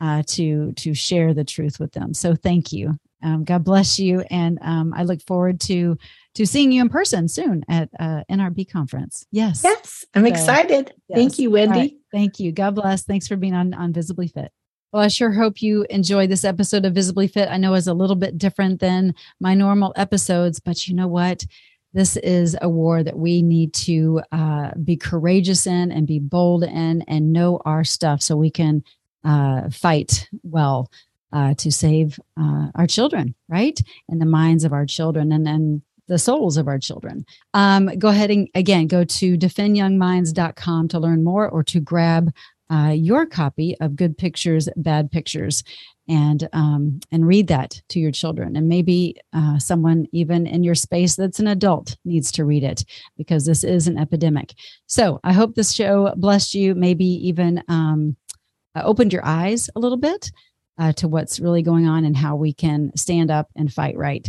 uh, 0.00 0.22
to 0.26 0.72
to 0.72 0.94
share 0.94 1.32
the 1.32 1.44
truth 1.44 1.78
with 1.78 1.92
them. 1.92 2.12
So 2.12 2.34
thank 2.34 2.72
you. 2.72 2.98
Um, 3.22 3.44
God 3.44 3.62
bless 3.62 4.00
you, 4.00 4.20
and 4.30 4.58
um, 4.62 4.92
I 4.96 5.04
look 5.04 5.22
forward 5.22 5.60
to 5.62 5.96
to 6.34 6.46
seeing 6.46 6.72
you 6.72 6.80
in 6.80 6.88
person 6.88 7.28
soon 7.28 7.62
at 7.68 7.88
uh, 8.00 8.24
NRB 8.30 8.70
conference. 8.70 9.26
Yes, 9.30 9.60
yes, 9.62 10.04
I'm 10.14 10.22
so, 10.22 10.28
excited. 10.28 10.92
Yes. 11.08 11.16
Thank 11.16 11.38
you, 11.38 11.50
Wendy. 11.50 11.78
Right. 11.78 11.94
Thank 12.10 12.40
you. 12.40 12.50
God 12.50 12.74
bless. 12.74 13.04
Thanks 13.04 13.28
for 13.28 13.36
being 13.36 13.54
on 13.54 13.74
on 13.74 13.92
Visibly 13.92 14.26
Fit. 14.26 14.50
Well, 14.92 15.02
I 15.02 15.08
sure 15.08 15.30
hope 15.30 15.62
you 15.62 15.86
enjoy 15.88 16.26
this 16.26 16.44
episode 16.44 16.84
of 16.84 16.94
Visibly 16.94 17.26
Fit. 17.26 17.48
I 17.48 17.56
know 17.56 17.72
it's 17.72 17.86
a 17.86 17.94
little 17.94 18.16
bit 18.16 18.36
different 18.36 18.80
than 18.80 19.14
my 19.40 19.54
normal 19.54 19.94
episodes, 19.96 20.60
but 20.60 20.86
you 20.86 20.94
know 20.94 21.08
what? 21.08 21.46
This 21.92 22.16
is 22.16 22.56
a 22.60 22.68
war 22.68 23.02
that 23.02 23.18
we 23.18 23.42
need 23.42 23.74
to 23.74 24.22
uh, 24.32 24.70
be 24.82 24.96
courageous 24.96 25.66
in 25.66 25.92
and 25.92 26.06
be 26.06 26.18
bold 26.18 26.64
in 26.64 27.02
and 27.02 27.32
know 27.32 27.60
our 27.64 27.84
stuff 27.84 28.22
so 28.22 28.36
we 28.36 28.50
can 28.50 28.82
uh, 29.24 29.68
fight 29.70 30.28
well 30.42 30.90
uh, 31.32 31.54
to 31.54 31.70
save 31.70 32.18
uh, 32.38 32.68
our 32.74 32.86
children, 32.86 33.34
right? 33.48 33.80
And 34.08 34.20
the 34.20 34.26
minds 34.26 34.64
of 34.64 34.72
our 34.72 34.86
children 34.86 35.32
and 35.32 35.46
then 35.46 35.82
the 36.08 36.18
souls 36.18 36.56
of 36.56 36.68
our 36.68 36.78
children. 36.78 37.24
Um, 37.54 37.86
go 37.98 38.08
ahead 38.08 38.30
and 38.30 38.48
again 38.54 38.86
go 38.86 39.04
to 39.04 39.38
defendyoungminds.com 39.38 40.88
to 40.88 40.98
learn 40.98 41.24
more 41.24 41.48
or 41.48 41.62
to 41.64 41.80
grab 41.80 42.32
uh, 42.72 42.90
your 42.90 43.26
copy 43.26 43.76
of 43.80 43.96
Good 43.96 44.16
Pictures, 44.16 44.68
Bad 44.76 45.10
Pictures, 45.10 45.62
and 46.08 46.48
um, 46.52 47.00
and 47.12 47.26
read 47.26 47.48
that 47.48 47.80
to 47.90 48.00
your 48.00 48.10
children. 48.10 48.56
And 48.56 48.68
maybe 48.68 49.16
uh, 49.32 49.58
someone 49.58 50.06
even 50.12 50.46
in 50.46 50.64
your 50.64 50.74
space 50.74 51.14
that's 51.14 51.38
an 51.38 51.46
adult 51.46 51.96
needs 52.04 52.32
to 52.32 52.44
read 52.44 52.64
it 52.64 52.84
because 53.16 53.44
this 53.44 53.62
is 53.62 53.86
an 53.86 53.98
epidemic. 53.98 54.54
So 54.86 55.20
I 55.22 55.32
hope 55.32 55.54
this 55.54 55.72
show 55.72 56.14
blessed 56.16 56.54
you. 56.54 56.74
Maybe 56.74 57.04
even 57.04 57.62
um, 57.68 58.16
opened 58.74 59.12
your 59.12 59.24
eyes 59.24 59.68
a 59.76 59.80
little 59.80 59.98
bit 59.98 60.30
uh, 60.78 60.92
to 60.94 61.08
what's 61.08 61.40
really 61.40 61.62
going 61.62 61.86
on 61.86 62.04
and 62.04 62.16
how 62.16 62.36
we 62.36 62.52
can 62.52 62.90
stand 62.96 63.30
up 63.30 63.48
and 63.54 63.72
fight 63.72 63.96
right. 63.96 64.28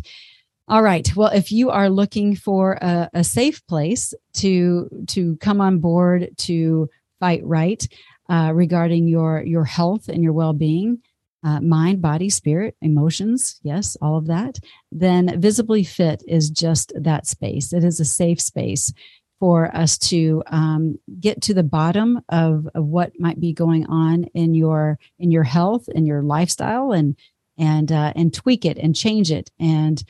All 0.68 0.84
right. 0.84 1.10
Well, 1.16 1.30
if 1.30 1.52
you 1.52 1.70
are 1.70 1.90
looking 1.90 2.36
for 2.36 2.74
a, 2.82 3.10
a 3.14 3.24
safe 3.24 3.66
place 3.68 4.14
to 4.36 4.90
to 5.08 5.38
come 5.38 5.62
on 5.62 5.80
board 5.80 6.30
to 6.40 6.90
fight 7.20 7.42
right 7.46 7.88
uh, 8.30 8.52
regarding 8.54 9.08
your 9.08 9.44
your 9.44 9.66
health 9.66 10.08
and 10.08 10.24
your 10.24 10.34
well 10.34 10.54
being, 10.54 11.02
uh, 11.44 11.60
mind, 11.60 12.02
body, 12.02 12.30
spirit, 12.30 12.76
emotions, 12.82 13.60
yes, 13.64 13.98
all 14.02 14.18
of 14.18 14.28
that, 14.28 14.60
then 14.92 15.40
Visibly 15.42 15.84
Fit 15.84 16.24
is 16.28 16.50
just 16.50 16.94
that 16.96 17.28
space. 17.28 17.74
It 17.74 17.84
is 17.84 18.00
a 18.00 18.06
safe 18.06 18.40
space 18.40 18.94
for 19.40 19.76
us 19.76 19.98
to 19.98 20.42
um, 20.48 20.98
get 21.20 21.42
to 21.42 21.54
the 21.54 21.64
bottom 21.64 22.22
of, 22.30 22.66
of 22.74 22.86
what 22.86 23.12
might 23.20 23.42
be 23.42 23.52
going 23.52 23.86
on 23.88 24.24
in 24.34 24.54
your 24.54 24.98
in 25.20 25.32
your 25.32 25.44
health 25.44 25.90
and 25.94 26.08
your 26.08 26.24
lifestyle 26.24 26.94
and 26.94 27.18
and 27.58 27.92
uh, 27.92 28.14
and 28.16 28.34
tweak 28.34 28.64
it 28.64 28.78
and 28.78 28.96
change 28.96 29.32
it 29.32 29.52
and 29.60 30.04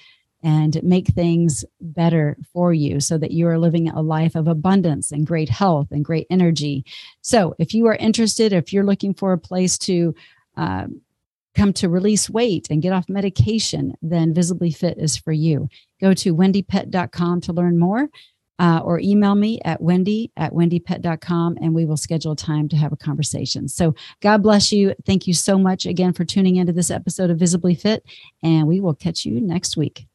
and 0.43 0.81
make 0.83 1.07
things 1.07 1.63
better 1.79 2.37
for 2.51 2.73
you 2.73 2.99
so 2.99 3.17
that 3.17 3.31
you 3.31 3.47
are 3.47 3.57
living 3.57 3.89
a 3.89 4.01
life 4.01 4.35
of 4.35 4.47
abundance 4.47 5.11
and 5.11 5.25
great 5.25 5.49
health 5.49 5.87
and 5.91 6.05
great 6.05 6.27
energy 6.29 6.85
so 7.21 7.55
if 7.59 7.73
you 7.73 7.87
are 7.87 7.95
interested 7.95 8.53
if 8.53 8.73
you're 8.73 8.83
looking 8.83 9.13
for 9.13 9.33
a 9.33 9.37
place 9.37 9.77
to 9.77 10.13
uh, 10.57 10.85
come 11.55 11.71
to 11.71 11.89
release 11.89 12.29
weight 12.29 12.67
and 12.69 12.81
get 12.81 12.93
off 12.93 13.09
medication 13.09 13.93
then 14.01 14.33
visibly 14.33 14.71
fit 14.71 14.97
is 14.97 15.17
for 15.17 15.31
you 15.31 15.67
go 16.01 16.13
to 16.13 16.35
wendypet.com 16.35 17.41
to 17.41 17.53
learn 17.53 17.79
more 17.79 18.09
uh, 18.59 18.79
or 18.83 18.99
email 18.99 19.35
me 19.35 19.59
at 19.65 19.81
wendy 19.81 20.31
at 20.37 20.53
wendypet.com 20.53 21.57
and 21.61 21.73
we 21.73 21.85
will 21.85 21.97
schedule 21.97 22.35
time 22.35 22.69
to 22.69 22.77
have 22.77 22.93
a 22.93 22.97
conversation. 22.97 23.67
So 23.67 23.95
God 24.21 24.43
bless 24.43 24.71
you. 24.71 24.93
Thank 25.05 25.27
you 25.27 25.33
so 25.33 25.57
much 25.57 25.85
again 25.85 26.13
for 26.13 26.23
tuning 26.23 26.57
into 26.57 26.73
this 26.73 26.91
episode 26.91 27.29
of 27.29 27.39
Visibly 27.39 27.75
Fit, 27.75 28.05
and 28.41 28.67
we 28.67 28.79
will 28.79 28.93
catch 28.93 29.25
you 29.25 29.41
next 29.41 29.75
week. 29.75 30.07